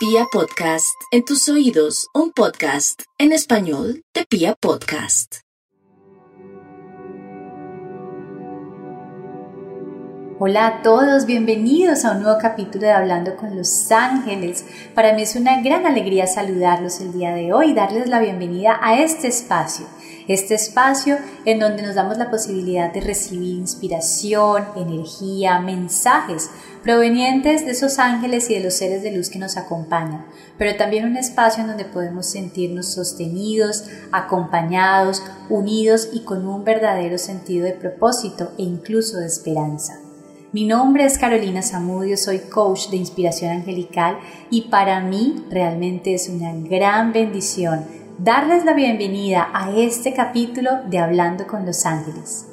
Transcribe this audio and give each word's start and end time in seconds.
Pia 0.00 0.24
Podcast, 0.32 0.96
en 1.10 1.26
tus 1.26 1.46
oídos, 1.50 2.08
un 2.14 2.32
podcast 2.32 3.02
en 3.18 3.32
español 3.32 4.02
de 4.14 4.24
Pia 4.24 4.54
Podcast. 4.58 5.40
Hola 10.38 10.66
a 10.66 10.82
todos, 10.82 11.26
bienvenidos 11.26 12.06
a 12.06 12.12
un 12.12 12.22
nuevo 12.22 12.38
capítulo 12.40 12.86
de 12.86 12.92
Hablando 12.92 13.36
con 13.36 13.54
los 13.54 13.92
Ángeles. 13.92 14.64
Para 14.94 15.12
mí 15.12 15.20
es 15.20 15.36
una 15.36 15.60
gran 15.60 15.84
alegría 15.84 16.26
saludarlos 16.26 17.02
el 17.02 17.12
día 17.12 17.34
de 17.34 17.52
hoy 17.52 17.72
y 17.72 17.74
darles 17.74 18.08
la 18.08 18.20
bienvenida 18.20 18.80
a 18.80 19.02
este 19.02 19.28
espacio 19.28 19.84
este 20.32 20.54
espacio 20.54 21.18
en 21.44 21.58
donde 21.58 21.82
nos 21.82 21.96
damos 21.96 22.16
la 22.16 22.30
posibilidad 22.30 22.92
de 22.92 23.00
recibir 23.00 23.56
inspiración, 23.56 24.64
energía, 24.76 25.58
mensajes 25.58 26.50
provenientes 26.84 27.66
de 27.66 27.72
esos 27.72 27.98
ángeles 27.98 28.48
y 28.48 28.54
de 28.54 28.60
los 28.60 28.74
seres 28.74 29.02
de 29.02 29.10
luz 29.10 29.28
que 29.28 29.40
nos 29.40 29.56
acompañan, 29.56 30.24
pero 30.56 30.76
también 30.76 31.04
un 31.04 31.16
espacio 31.16 31.62
en 31.62 31.68
donde 31.70 31.84
podemos 31.84 32.26
sentirnos 32.26 32.94
sostenidos, 32.94 33.86
acompañados, 34.12 35.20
unidos 35.48 36.10
y 36.12 36.20
con 36.20 36.46
un 36.46 36.62
verdadero 36.62 37.18
sentido 37.18 37.64
de 37.64 37.72
propósito 37.72 38.52
e 38.56 38.62
incluso 38.62 39.18
de 39.18 39.26
esperanza. 39.26 39.98
Mi 40.52 40.64
nombre 40.64 41.04
es 41.04 41.18
Carolina 41.18 41.62
Zamudio, 41.62 42.16
soy 42.16 42.38
coach 42.38 42.88
de 42.90 42.96
inspiración 42.96 43.52
angelical 43.52 44.18
y 44.50 44.62
para 44.62 45.00
mí 45.00 45.44
realmente 45.50 46.14
es 46.14 46.28
una 46.28 46.52
gran 46.54 47.12
bendición 47.12 47.99
darles 48.22 48.66
la 48.66 48.74
bienvenida 48.74 49.48
a 49.54 49.70
este 49.70 50.12
capítulo 50.12 50.82
de 50.84 50.98
Hablando 50.98 51.46
con 51.46 51.64
los 51.64 51.86
Ángeles. 51.86 52.46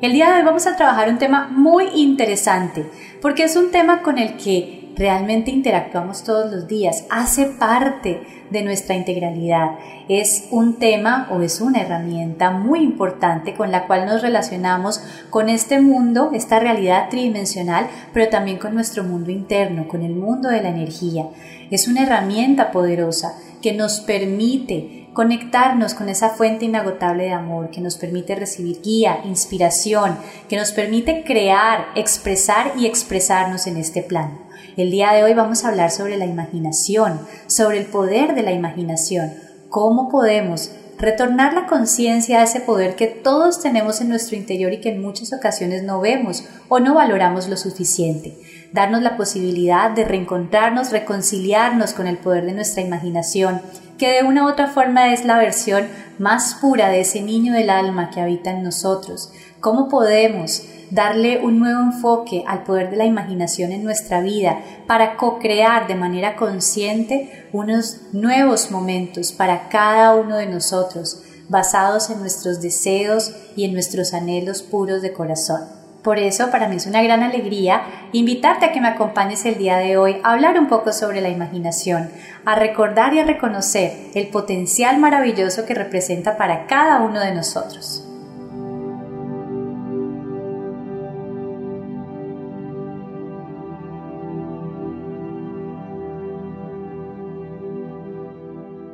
El 0.00 0.12
día 0.12 0.30
de 0.30 0.38
hoy 0.38 0.44
vamos 0.44 0.68
a 0.68 0.76
trabajar 0.76 1.08
un 1.08 1.18
tema 1.18 1.48
muy 1.50 1.88
interesante, 1.94 2.88
porque 3.20 3.42
es 3.42 3.56
un 3.56 3.72
tema 3.72 4.02
con 4.02 4.18
el 4.18 4.36
que 4.36 4.81
realmente 4.96 5.50
interactuamos 5.50 6.24
todos 6.24 6.52
los 6.52 6.68
días, 6.68 7.04
hace 7.10 7.46
parte 7.46 8.22
de 8.50 8.62
nuestra 8.62 8.94
integralidad. 8.94 9.78
Es 10.08 10.48
un 10.50 10.78
tema 10.78 11.28
o 11.30 11.40
es 11.40 11.60
una 11.60 11.80
herramienta 11.80 12.50
muy 12.50 12.80
importante 12.80 13.54
con 13.54 13.72
la 13.72 13.86
cual 13.86 14.06
nos 14.06 14.22
relacionamos 14.22 15.02
con 15.30 15.48
este 15.48 15.80
mundo, 15.80 16.30
esta 16.34 16.60
realidad 16.60 17.08
tridimensional, 17.08 17.88
pero 18.12 18.28
también 18.28 18.58
con 18.58 18.74
nuestro 18.74 19.04
mundo 19.04 19.30
interno, 19.30 19.88
con 19.88 20.02
el 20.02 20.14
mundo 20.14 20.48
de 20.48 20.62
la 20.62 20.68
energía. 20.68 21.26
Es 21.70 21.88
una 21.88 22.02
herramienta 22.02 22.70
poderosa 22.70 23.34
que 23.62 23.72
nos 23.72 24.00
permite 24.00 25.08
conectarnos 25.12 25.94
con 25.94 26.08
esa 26.08 26.30
fuente 26.30 26.64
inagotable 26.64 27.24
de 27.24 27.32
amor, 27.32 27.70
que 27.70 27.80
nos 27.80 27.96
permite 27.96 28.34
recibir 28.34 28.80
guía, 28.82 29.20
inspiración, 29.24 30.16
que 30.48 30.56
nos 30.56 30.72
permite 30.72 31.22
crear, 31.24 31.86
expresar 31.94 32.72
y 32.78 32.86
expresarnos 32.86 33.66
en 33.66 33.76
este 33.76 34.02
plano. 34.02 34.51
El 34.74 34.90
día 34.90 35.12
de 35.12 35.22
hoy 35.22 35.34
vamos 35.34 35.64
a 35.64 35.68
hablar 35.68 35.90
sobre 35.90 36.16
la 36.16 36.24
imaginación, 36.24 37.20
sobre 37.46 37.78
el 37.78 37.84
poder 37.84 38.34
de 38.34 38.42
la 38.42 38.52
imaginación, 38.52 39.34
cómo 39.68 40.08
podemos 40.08 40.70
retornar 40.98 41.52
la 41.52 41.66
conciencia 41.66 42.40
a 42.40 42.44
ese 42.44 42.60
poder 42.60 42.96
que 42.96 43.06
todos 43.06 43.60
tenemos 43.60 44.00
en 44.00 44.08
nuestro 44.08 44.34
interior 44.36 44.72
y 44.72 44.80
que 44.80 44.88
en 44.90 45.02
muchas 45.02 45.34
ocasiones 45.34 45.82
no 45.82 46.00
vemos 46.00 46.44
o 46.70 46.80
no 46.80 46.94
valoramos 46.94 47.48
lo 47.48 47.58
suficiente. 47.58 48.38
Darnos 48.72 49.02
la 49.02 49.18
posibilidad 49.18 49.90
de 49.90 50.04
reencontrarnos, 50.04 50.90
reconciliarnos 50.90 51.92
con 51.92 52.06
el 52.06 52.16
poder 52.16 52.46
de 52.46 52.52
nuestra 52.52 52.82
imaginación, 52.82 53.60
que 53.98 54.12
de 54.12 54.22
una 54.22 54.44
u 54.44 54.48
otra 54.48 54.68
forma 54.68 55.12
es 55.12 55.26
la 55.26 55.36
versión 55.36 55.86
más 56.18 56.54
pura 56.54 56.88
de 56.88 57.00
ese 57.00 57.20
niño 57.20 57.52
del 57.52 57.68
alma 57.68 58.08
que 58.08 58.22
habita 58.22 58.50
en 58.50 58.62
nosotros. 58.62 59.32
¿Cómo 59.60 59.90
podemos 59.90 60.62
darle 60.92 61.38
un 61.38 61.58
nuevo 61.58 61.80
enfoque 61.80 62.44
al 62.46 62.64
poder 62.64 62.90
de 62.90 62.98
la 62.98 63.06
imaginación 63.06 63.72
en 63.72 63.82
nuestra 63.82 64.20
vida 64.20 64.60
para 64.86 65.16
co-crear 65.16 65.86
de 65.86 65.94
manera 65.94 66.36
consciente 66.36 67.48
unos 67.52 68.02
nuevos 68.12 68.70
momentos 68.70 69.32
para 69.32 69.70
cada 69.70 70.14
uno 70.14 70.36
de 70.36 70.46
nosotros, 70.46 71.22
basados 71.48 72.10
en 72.10 72.20
nuestros 72.20 72.60
deseos 72.60 73.34
y 73.56 73.64
en 73.64 73.72
nuestros 73.72 74.12
anhelos 74.12 74.62
puros 74.62 75.00
de 75.00 75.14
corazón. 75.14 75.62
Por 76.02 76.18
eso 76.18 76.50
para 76.50 76.68
mí 76.68 76.76
es 76.76 76.86
una 76.86 77.02
gran 77.02 77.22
alegría 77.22 77.84
invitarte 78.12 78.66
a 78.66 78.72
que 78.72 78.80
me 78.80 78.88
acompañes 78.88 79.46
el 79.46 79.56
día 79.56 79.78
de 79.78 79.96
hoy 79.96 80.16
a 80.22 80.32
hablar 80.32 80.58
un 80.58 80.68
poco 80.68 80.92
sobre 80.92 81.22
la 81.22 81.30
imaginación, 81.30 82.10
a 82.44 82.54
recordar 82.54 83.14
y 83.14 83.20
a 83.20 83.24
reconocer 83.24 84.10
el 84.14 84.28
potencial 84.28 84.98
maravilloso 84.98 85.64
que 85.64 85.74
representa 85.74 86.36
para 86.36 86.66
cada 86.66 87.00
uno 87.00 87.20
de 87.20 87.32
nosotros. 87.32 88.11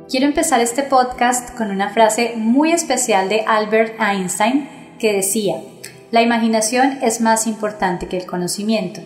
Quiero 0.09 0.25
empezar 0.25 0.59
este 0.59 0.81
podcast 0.81 1.55
con 1.55 1.69
una 1.69 1.89
frase 1.89 2.33
muy 2.35 2.71
especial 2.71 3.29
de 3.29 3.41
Albert 3.41 4.01
Einstein 4.01 4.67
que 4.97 5.13
decía, 5.13 5.61
la 6.09 6.23
imaginación 6.23 6.97
es 7.03 7.21
más 7.21 7.45
importante 7.45 8.07
que 8.07 8.17
el 8.17 8.25
conocimiento. 8.25 9.01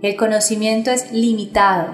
El 0.00 0.16
conocimiento 0.16 0.90
es 0.90 1.12
limitado, 1.12 1.88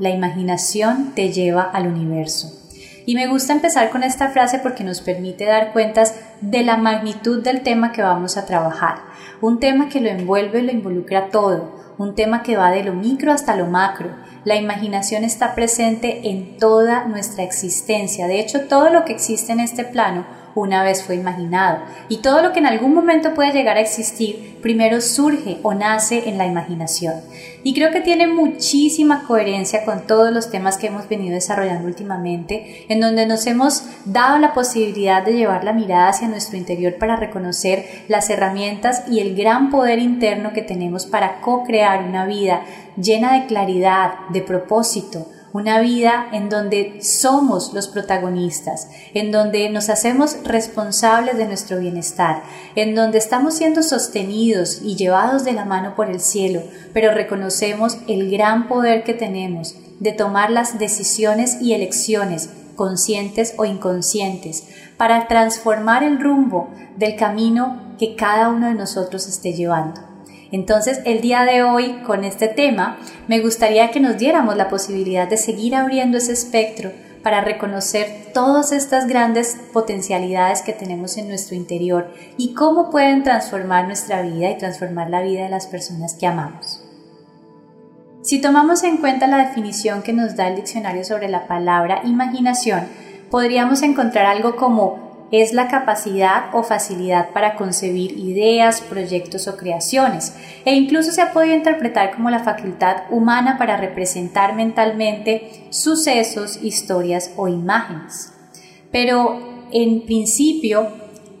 la 0.00 0.10
imaginación 0.10 1.12
te 1.14 1.32
lleva 1.32 1.62
al 1.62 1.86
universo. 1.86 2.60
Y 3.06 3.14
me 3.14 3.28
gusta 3.28 3.52
empezar 3.52 3.90
con 3.90 4.02
esta 4.02 4.30
frase 4.30 4.58
porque 4.58 4.82
nos 4.82 5.00
permite 5.00 5.44
dar 5.44 5.72
cuentas 5.72 6.16
de 6.40 6.64
la 6.64 6.78
magnitud 6.78 7.40
del 7.40 7.60
tema 7.60 7.92
que 7.92 8.02
vamos 8.02 8.36
a 8.36 8.46
trabajar. 8.46 8.96
Un 9.40 9.60
tema 9.60 9.88
que 9.88 10.00
lo 10.00 10.08
envuelve 10.08 10.60
lo 10.60 10.72
involucra 10.72 11.28
todo. 11.28 11.75
Un 11.98 12.14
tema 12.14 12.42
que 12.42 12.56
va 12.56 12.70
de 12.70 12.84
lo 12.84 12.92
micro 12.92 13.32
hasta 13.32 13.56
lo 13.56 13.66
macro 13.66 14.10
la 14.46 14.54
imaginación 14.54 15.24
está 15.24 15.56
presente 15.56 16.30
en 16.30 16.56
toda 16.56 17.04
nuestra 17.06 17.42
existencia. 17.42 18.28
De 18.28 18.38
hecho, 18.38 18.68
todo 18.68 18.90
lo 18.90 19.04
que 19.04 19.12
existe 19.12 19.50
en 19.50 19.58
este 19.58 19.82
plano 19.82 20.24
una 20.62 20.82
vez 20.82 21.04
fue 21.04 21.16
imaginado. 21.16 21.80
Y 22.08 22.18
todo 22.18 22.42
lo 22.42 22.52
que 22.52 22.60
en 22.60 22.66
algún 22.66 22.94
momento 22.94 23.34
puede 23.34 23.52
llegar 23.52 23.76
a 23.76 23.80
existir, 23.80 24.58
primero 24.62 25.00
surge 25.00 25.58
o 25.62 25.74
nace 25.74 26.28
en 26.28 26.38
la 26.38 26.46
imaginación. 26.46 27.14
Y 27.62 27.74
creo 27.74 27.90
que 27.90 28.00
tiene 28.00 28.26
muchísima 28.26 29.24
coherencia 29.26 29.84
con 29.84 30.06
todos 30.06 30.32
los 30.32 30.50
temas 30.50 30.78
que 30.78 30.86
hemos 30.86 31.08
venido 31.08 31.34
desarrollando 31.34 31.86
últimamente, 31.86 32.86
en 32.88 33.00
donde 33.00 33.26
nos 33.26 33.46
hemos 33.46 33.84
dado 34.04 34.38
la 34.38 34.54
posibilidad 34.54 35.24
de 35.24 35.34
llevar 35.34 35.64
la 35.64 35.72
mirada 35.72 36.08
hacia 36.08 36.28
nuestro 36.28 36.56
interior 36.56 36.96
para 36.96 37.16
reconocer 37.16 38.04
las 38.08 38.30
herramientas 38.30 39.04
y 39.10 39.20
el 39.20 39.36
gran 39.36 39.70
poder 39.70 39.98
interno 39.98 40.52
que 40.52 40.62
tenemos 40.62 41.06
para 41.06 41.40
co-crear 41.40 42.04
una 42.04 42.24
vida 42.24 42.62
llena 42.96 43.34
de 43.34 43.46
claridad, 43.46 44.14
de 44.30 44.40
propósito, 44.40 45.26
una 45.52 45.80
vida 45.80 46.28
en 46.32 46.48
donde 46.48 47.02
somos 47.02 47.72
los 47.72 47.88
protagonistas, 47.88 48.88
en 49.14 49.32
donde 49.32 49.68
nos 49.70 49.88
hacemos 49.88 50.36
responsables 50.44 51.36
de 51.38 51.46
nuestro 51.46 51.78
bienestar, 51.78 52.42
en 52.74 52.94
donde 52.94 53.18
estamos 53.18 53.54
siendo 53.54 53.82
sostenidos 53.82 54.80
y 54.82 54.96
llevados 54.96 55.44
de 55.44 55.52
la 55.52 55.64
mano 55.64 55.94
por 55.94 56.10
el 56.10 56.20
cielo, 56.20 56.62
pero 56.92 57.12
reconocemos 57.12 57.98
el 58.06 58.30
gran 58.30 58.68
poder 58.68 59.04
que 59.04 59.14
tenemos 59.14 59.74
de 60.00 60.12
tomar 60.12 60.50
las 60.50 60.78
decisiones 60.78 61.60
y 61.60 61.72
elecciones 61.72 62.50
conscientes 62.76 63.54
o 63.56 63.64
inconscientes, 63.64 64.68
para 64.96 65.26
transformar 65.26 66.02
el 66.04 66.20
rumbo 66.20 66.68
del 66.96 67.16
camino 67.16 67.94
que 67.98 68.14
cada 68.14 68.48
uno 68.48 68.68
de 68.68 68.74
nosotros 68.74 69.26
esté 69.26 69.52
llevando. 69.52 70.15
Entonces, 70.52 71.00
el 71.04 71.20
día 71.20 71.44
de 71.44 71.62
hoy, 71.62 72.02
con 72.06 72.24
este 72.24 72.48
tema, 72.48 72.98
me 73.28 73.40
gustaría 73.40 73.90
que 73.90 74.00
nos 74.00 74.18
diéramos 74.18 74.56
la 74.56 74.68
posibilidad 74.68 75.28
de 75.28 75.36
seguir 75.36 75.74
abriendo 75.74 76.18
ese 76.18 76.32
espectro 76.32 76.92
para 77.22 77.40
reconocer 77.40 78.30
todas 78.32 78.70
estas 78.70 79.08
grandes 79.08 79.56
potencialidades 79.72 80.62
que 80.62 80.72
tenemos 80.72 81.16
en 81.16 81.26
nuestro 81.26 81.56
interior 81.56 82.12
y 82.36 82.54
cómo 82.54 82.90
pueden 82.90 83.24
transformar 83.24 83.86
nuestra 83.86 84.22
vida 84.22 84.50
y 84.50 84.58
transformar 84.58 85.10
la 85.10 85.22
vida 85.22 85.42
de 85.42 85.48
las 85.48 85.66
personas 85.66 86.14
que 86.14 86.28
amamos. 86.28 86.84
Si 88.22 88.40
tomamos 88.40 88.84
en 88.84 88.98
cuenta 88.98 89.26
la 89.26 89.38
definición 89.38 90.02
que 90.02 90.12
nos 90.12 90.36
da 90.36 90.48
el 90.48 90.56
diccionario 90.56 91.04
sobre 91.04 91.28
la 91.28 91.48
palabra 91.48 92.02
imaginación, 92.04 92.86
podríamos 93.30 93.82
encontrar 93.82 94.26
algo 94.26 94.54
como 94.54 95.05
es 95.32 95.52
la 95.52 95.68
capacidad 95.68 96.54
o 96.54 96.62
facilidad 96.62 97.30
para 97.30 97.56
concebir 97.56 98.18
ideas, 98.18 98.80
proyectos 98.80 99.48
o 99.48 99.56
creaciones, 99.56 100.34
e 100.64 100.74
incluso 100.74 101.10
se 101.12 101.22
ha 101.22 101.32
podido 101.32 101.54
interpretar 101.54 102.14
como 102.14 102.30
la 102.30 102.44
facultad 102.44 103.02
humana 103.10 103.58
para 103.58 103.76
representar 103.76 104.54
mentalmente 104.54 105.66
sucesos, 105.70 106.62
historias 106.62 107.32
o 107.36 107.48
imágenes. 107.48 108.32
Pero 108.92 109.66
en 109.72 110.06
principio, 110.06 110.88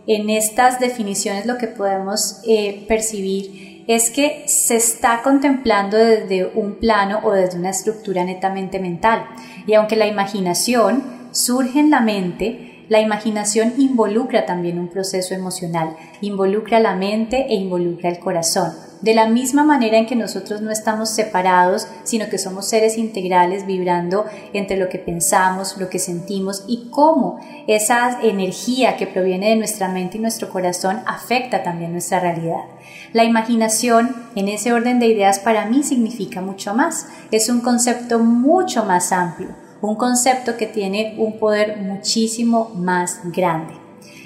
en 0.06 0.30
estas 0.30 0.80
definiciones 0.80 1.46
lo 1.46 1.58
que 1.58 1.68
podemos 1.68 2.40
eh, 2.46 2.84
percibir 2.88 3.84
es 3.86 4.10
que 4.10 4.44
se 4.46 4.76
está 4.76 5.22
contemplando 5.22 5.96
desde 5.96 6.46
un 6.54 6.74
plano 6.74 7.20
o 7.22 7.32
desde 7.32 7.58
una 7.58 7.70
estructura 7.70 8.24
netamente 8.24 8.80
mental. 8.80 9.26
Y 9.66 9.74
aunque 9.74 9.94
la 9.94 10.08
imaginación 10.08 11.28
surge 11.30 11.78
en 11.78 11.90
la 11.90 12.00
mente, 12.00 12.75
La 12.88 13.00
imaginación 13.00 13.74
involucra 13.78 14.46
también 14.46 14.78
un 14.78 14.86
proceso 14.86 15.34
emocional, 15.34 15.96
involucra 16.20 16.78
la 16.78 16.94
mente 16.94 17.46
e 17.48 17.54
involucra 17.56 18.08
el 18.08 18.20
corazón. 18.20 18.72
De 19.02 19.12
la 19.12 19.26
misma 19.26 19.64
manera 19.64 19.98
en 19.98 20.06
que 20.06 20.14
nosotros 20.14 20.62
no 20.62 20.70
estamos 20.70 21.10
separados, 21.10 21.88
sino 22.04 22.28
que 22.28 22.38
somos 22.38 22.68
seres 22.68 22.96
integrales 22.96 23.66
vibrando 23.66 24.24
entre 24.52 24.76
lo 24.76 24.88
que 24.88 24.98
pensamos, 24.98 25.76
lo 25.78 25.90
que 25.90 25.98
sentimos 25.98 26.64
y 26.68 26.88
cómo 26.90 27.40
esa 27.66 28.20
energía 28.22 28.96
que 28.96 29.06
proviene 29.06 29.50
de 29.50 29.56
nuestra 29.56 29.88
mente 29.88 30.16
y 30.18 30.20
nuestro 30.20 30.48
corazón 30.48 31.00
afecta 31.06 31.64
también 31.64 31.92
nuestra 31.92 32.20
realidad. 32.20 32.64
La 33.12 33.24
imaginación, 33.24 34.14
en 34.34 34.48
ese 34.48 34.72
orden 34.72 35.00
de 35.00 35.06
ideas, 35.06 35.40
para 35.40 35.66
mí 35.66 35.82
significa 35.82 36.40
mucho 36.40 36.72
más. 36.72 37.06
Es 37.30 37.48
un 37.48 37.60
concepto 37.60 38.18
mucho 38.20 38.84
más 38.84 39.12
amplio, 39.12 39.48
un 39.80 39.96
concepto 39.96 40.56
que 40.56 40.66
tiene 40.66 41.14
un 41.18 41.38
poder 41.38 41.78
muchísimo 41.78 42.70
más 42.74 43.20
grande. 43.24 43.74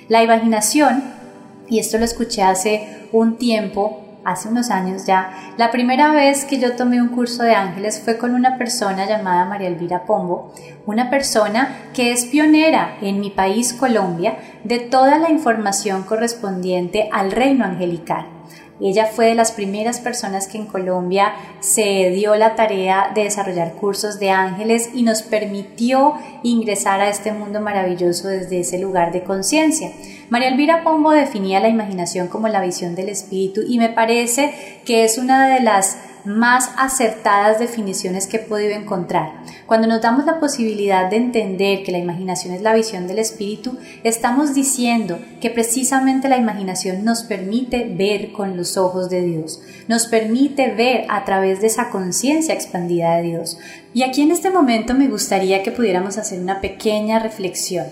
La 0.09 0.23
imaginación, 0.23 1.03
y 1.69 1.79
esto 1.79 1.99
lo 1.99 2.05
escuché 2.05 2.43
hace 2.43 3.09
un 3.13 3.37
tiempo, 3.37 4.05
hace 4.25 4.49
unos 4.49 4.71
años 4.71 5.07
ya, 5.07 5.55
la 5.57 5.71
primera 5.71 6.11
vez 6.13 6.45
que 6.45 6.59
yo 6.59 6.77
tomé 6.77 7.01
un 7.01 7.09
curso 7.09 7.43
de 7.43 7.55
ángeles 7.55 8.01
fue 8.01 8.19
con 8.19 8.35
una 8.35 8.59
persona 8.59 9.07
llamada 9.07 9.45
María 9.45 9.69
Elvira 9.69 10.05
Pombo, 10.05 10.53
una 10.87 11.11
persona 11.11 11.77
que 11.95 12.13
es 12.13 12.25
pionera 12.27 12.97
en 13.01 13.21
mi 13.21 13.31
país 13.31 13.73
Colombia 13.73 14.37
de 14.65 14.79
toda 14.79 15.19
la 15.19 15.31
información 15.31 16.03
correspondiente 16.03 17.09
al 17.13 17.31
reino 17.31 17.65
angelical. 17.65 18.27
Ella 18.81 19.07
fue 19.07 19.27
de 19.27 19.35
las 19.35 19.53
primeras 19.53 20.01
personas 20.01 20.49
que 20.49 20.59
en 20.59 20.67
Colombia 20.67 21.35
se 21.61 22.11
dio 22.11 22.35
la 22.37 22.55
tarea 22.55 23.13
de 23.15 23.25
desarrollar 23.25 23.75
cursos 23.75 24.19
de 24.19 24.31
ángeles 24.31 24.91
y 24.95 25.03
nos 25.03 25.23
permitió 25.23 26.15
ingresar 26.43 27.01
a 27.01 27.11
este 27.11 27.33
mundo 27.33 27.61
maravilloso 27.61 28.29
desde 28.29 28.61
ese 28.61 28.79
lugar 28.79 29.13
de 29.13 29.23
conciencia. 29.23 29.93
María 30.31 30.49
Elvira 30.49 30.83
Pombo 30.83 31.11
definía 31.11 31.61
la 31.61 31.69
imaginación 31.69 32.29
como 32.29 32.49
la 32.49 32.63
visión 32.63 32.95
del 32.95 33.09
espíritu 33.09 33.61
y 33.67 33.79
me 33.79 33.89
parece 33.89 34.55
que 34.85 35.05
es 35.05 35.19
una 35.19 35.49
de 35.49 35.61
las 35.61 35.99
más 36.25 36.71
acertadas 36.77 37.59
definiciones 37.59 38.27
que 38.27 38.39
he 38.39 38.41
podido 38.41 38.73
encontrar. 38.73 39.43
Cuando 39.67 39.87
nos 39.87 40.01
damos 40.01 40.27
la 40.27 40.41
posibilidad 40.41 41.09
de 41.09 41.17
entender 41.17 41.83
que 41.83 41.93
la 41.93 41.99
imaginación 41.99 42.55
es 42.55 42.63
la 42.63 42.75
visión 42.75 43.07
del 43.07 43.19
espíritu, 43.19 43.79
estamos 44.05 44.55
diciendo 44.55 45.19
que 45.41 45.51
precisamente 45.51 46.29
la 46.29 46.37
imaginación 46.37 47.05
nos 47.05 47.23
permite 47.23 47.93
ver 47.97 48.33
con 48.33 48.57
los 48.57 48.77
ojos 48.77 49.11
de 49.11 49.23
Dios, 49.23 49.63
nos 49.89 50.07
permite 50.07 50.75
ver 50.75 51.07
a 51.09 51.25
través 51.25 51.61
de 51.61 51.69
esa 51.69 51.91
conciencia 51.91 52.55
expandida 52.55 53.17
de 53.17 53.23
Dios. 53.23 53.59
Y 53.95 54.03
aquí 54.03 54.23
en 54.23 54.31
este 54.31 54.51
momento 54.51 54.95
me 54.95 55.09
gustaría 55.09 55.63
que 55.63 55.73
pudiéramos 55.73 56.19
hacer 56.19 56.41
una 56.41 56.61
pequeña 56.61 57.19
reflexión. 57.19 57.87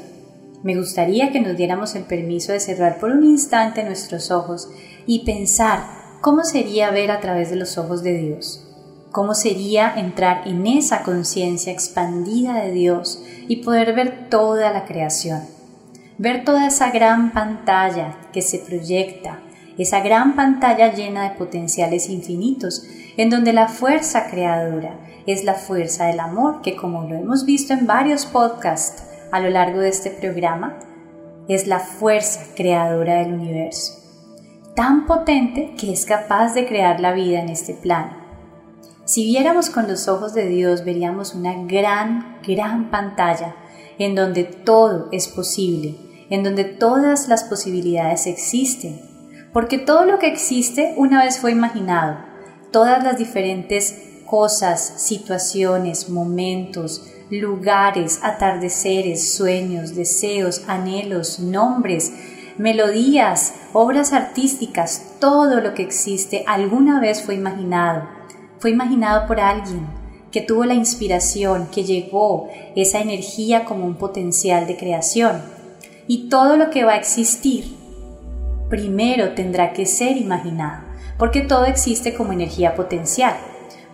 Me 0.62 0.74
gustaría 0.74 1.30
que 1.30 1.40
nos 1.40 1.56
diéramos 1.56 1.94
el 1.94 2.02
permiso 2.02 2.52
de 2.52 2.60
cerrar 2.60 2.98
por 2.98 3.10
un 3.10 3.24
instante 3.24 3.84
nuestros 3.84 4.32
ojos 4.32 4.68
y 5.06 5.20
pensar 5.20 5.97
¿Cómo 6.28 6.44
sería 6.44 6.90
ver 6.90 7.10
a 7.10 7.20
través 7.20 7.48
de 7.48 7.56
los 7.56 7.78
ojos 7.78 8.02
de 8.02 8.12
Dios? 8.12 8.62
¿Cómo 9.12 9.32
sería 9.32 9.94
entrar 9.96 10.46
en 10.46 10.66
esa 10.66 11.02
conciencia 11.02 11.72
expandida 11.72 12.62
de 12.62 12.70
Dios 12.70 13.24
y 13.48 13.64
poder 13.64 13.94
ver 13.94 14.28
toda 14.28 14.70
la 14.70 14.84
creación? 14.84 15.40
Ver 16.18 16.44
toda 16.44 16.66
esa 16.66 16.90
gran 16.90 17.32
pantalla 17.32 18.18
que 18.30 18.42
se 18.42 18.58
proyecta, 18.58 19.40
esa 19.78 20.00
gran 20.00 20.36
pantalla 20.36 20.92
llena 20.92 21.30
de 21.30 21.36
potenciales 21.36 22.10
infinitos, 22.10 22.84
en 23.16 23.30
donde 23.30 23.54
la 23.54 23.68
fuerza 23.68 24.28
creadora 24.28 25.00
es 25.26 25.44
la 25.44 25.54
fuerza 25.54 26.08
del 26.08 26.20
amor, 26.20 26.60
que 26.60 26.76
como 26.76 27.04
lo 27.04 27.14
hemos 27.14 27.46
visto 27.46 27.72
en 27.72 27.86
varios 27.86 28.26
podcasts 28.26 29.02
a 29.32 29.40
lo 29.40 29.48
largo 29.48 29.80
de 29.80 29.88
este 29.88 30.10
programa, 30.10 30.78
es 31.48 31.66
la 31.66 31.78
fuerza 31.78 32.42
creadora 32.54 33.20
del 33.20 33.32
universo 33.32 33.97
tan 34.78 35.06
potente 35.06 35.74
que 35.76 35.92
es 35.92 36.06
capaz 36.06 36.54
de 36.54 36.64
crear 36.64 37.00
la 37.00 37.10
vida 37.10 37.40
en 37.40 37.48
este 37.48 37.74
plano. 37.74 38.12
Si 39.06 39.24
viéramos 39.24 39.70
con 39.70 39.88
los 39.88 40.06
ojos 40.06 40.34
de 40.34 40.46
Dios, 40.46 40.84
veríamos 40.84 41.34
una 41.34 41.52
gran, 41.64 42.38
gran 42.46 42.88
pantalla 42.88 43.56
en 43.98 44.14
donde 44.14 44.44
todo 44.44 45.08
es 45.10 45.26
posible, 45.26 45.96
en 46.30 46.44
donde 46.44 46.62
todas 46.62 47.26
las 47.26 47.42
posibilidades 47.42 48.28
existen, 48.28 49.00
porque 49.52 49.78
todo 49.78 50.04
lo 50.04 50.20
que 50.20 50.28
existe 50.28 50.94
una 50.96 51.24
vez 51.24 51.40
fue 51.40 51.50
imaginado, 51.50 52.18
todas 52.70 53.02
las 53.02 53.18
diferentes 53.18 54.20
cosas, 54.26 54.80
situaciones, 54.98 56.08
momentos, 56.08 57.04
lugares, 57.30 58.20
atardeceres, 58.22 59.34
sueños, 59.34 59.96
deseos, 59.96 60.62
anhelos, 60.68 61.40
nombres, 61.40 62.12
melodías, 62.58 63.54
obras 63.72 64.12
artísticas, 64.12 65.16
todo 65.20 65.60
lo 65.60 65.74
que 65.74 65.82
existe 65.82 66.44
alguna 66.46 67.00
vez 67.00 67.22
fue 67.22 67.34
imaginado. 67.34 68.08
Fue 68.58 68.70
imaginado 68.70 69.26
por 69.26 69.40
alguien 69.40 69.86
que 70.32 70.40
tuvo 70.42 70.64
la 70.64 70.74
inspiración, 70.74 71.68
que 71.72 71.84
llegó 71.84 72.48
esa 72.76 73.00
energía 73.00 73.64
como 73.64 73.86
un 73.86 73.94
potencial 73.94 74.66
de 74.66 74.76
creación. 74.76 75.42
Y 76.06 76.28
todo 76.28 76.56
lo 76.56 76.70
que 76.70 76.84
va 76.84 76.92
a 76.92 76.98
existir 76.98 77.76
primero 78.68 79.34
tendrá 79.34 79.72
que 79.72 79.86
ser 79.86 80.16
imaginado, 80.16 80.84
porque 81.18 81.40
todo 81.40 81.64
existe 81.64 82.14
como 82.14 82.32
energía 82.32 82.74
potencial. 82.74 83.34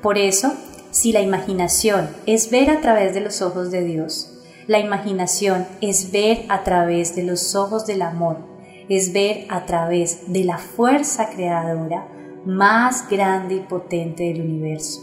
Por 0.03 0.19
eso, 0.19 0.55
si 0.91 1.13
la 1.13 1.21
imaginación 1.21 2.09
es 2.27 2.51
ver 2.51 2.71
a 2.71 2.81
través 2.81 3.15
de 3.15 3.21
los 3.21 3.41
ojos 3.43 3.71
de 3.71 3.85
Dios, 3.85 4.31
la 4.67 4.79
imaginación 4.79 5.67
es 5.81 6.11
ver 6.11 6.47
a 6.49 6.65
través 6.65 7.15
de 7.15 7.23
los 7.23 7.55
ojos 7.55 7.87
del 7.87 8.03
amor, 8.03 8.54
es 8.89 9.13
ver 9.13 9.47
a 9.49 9.65
través 9.67 10.33
de 10.33 10.45
la 10.45 10.59
fuerza 10.59 11.31
creadora 11.31 12.09
más 12.45 13.09
grande 13.09 13.57
y 13.57 13.61
potente 13.61 14.25
del 14.25 14.43
universo. 14.43 15.01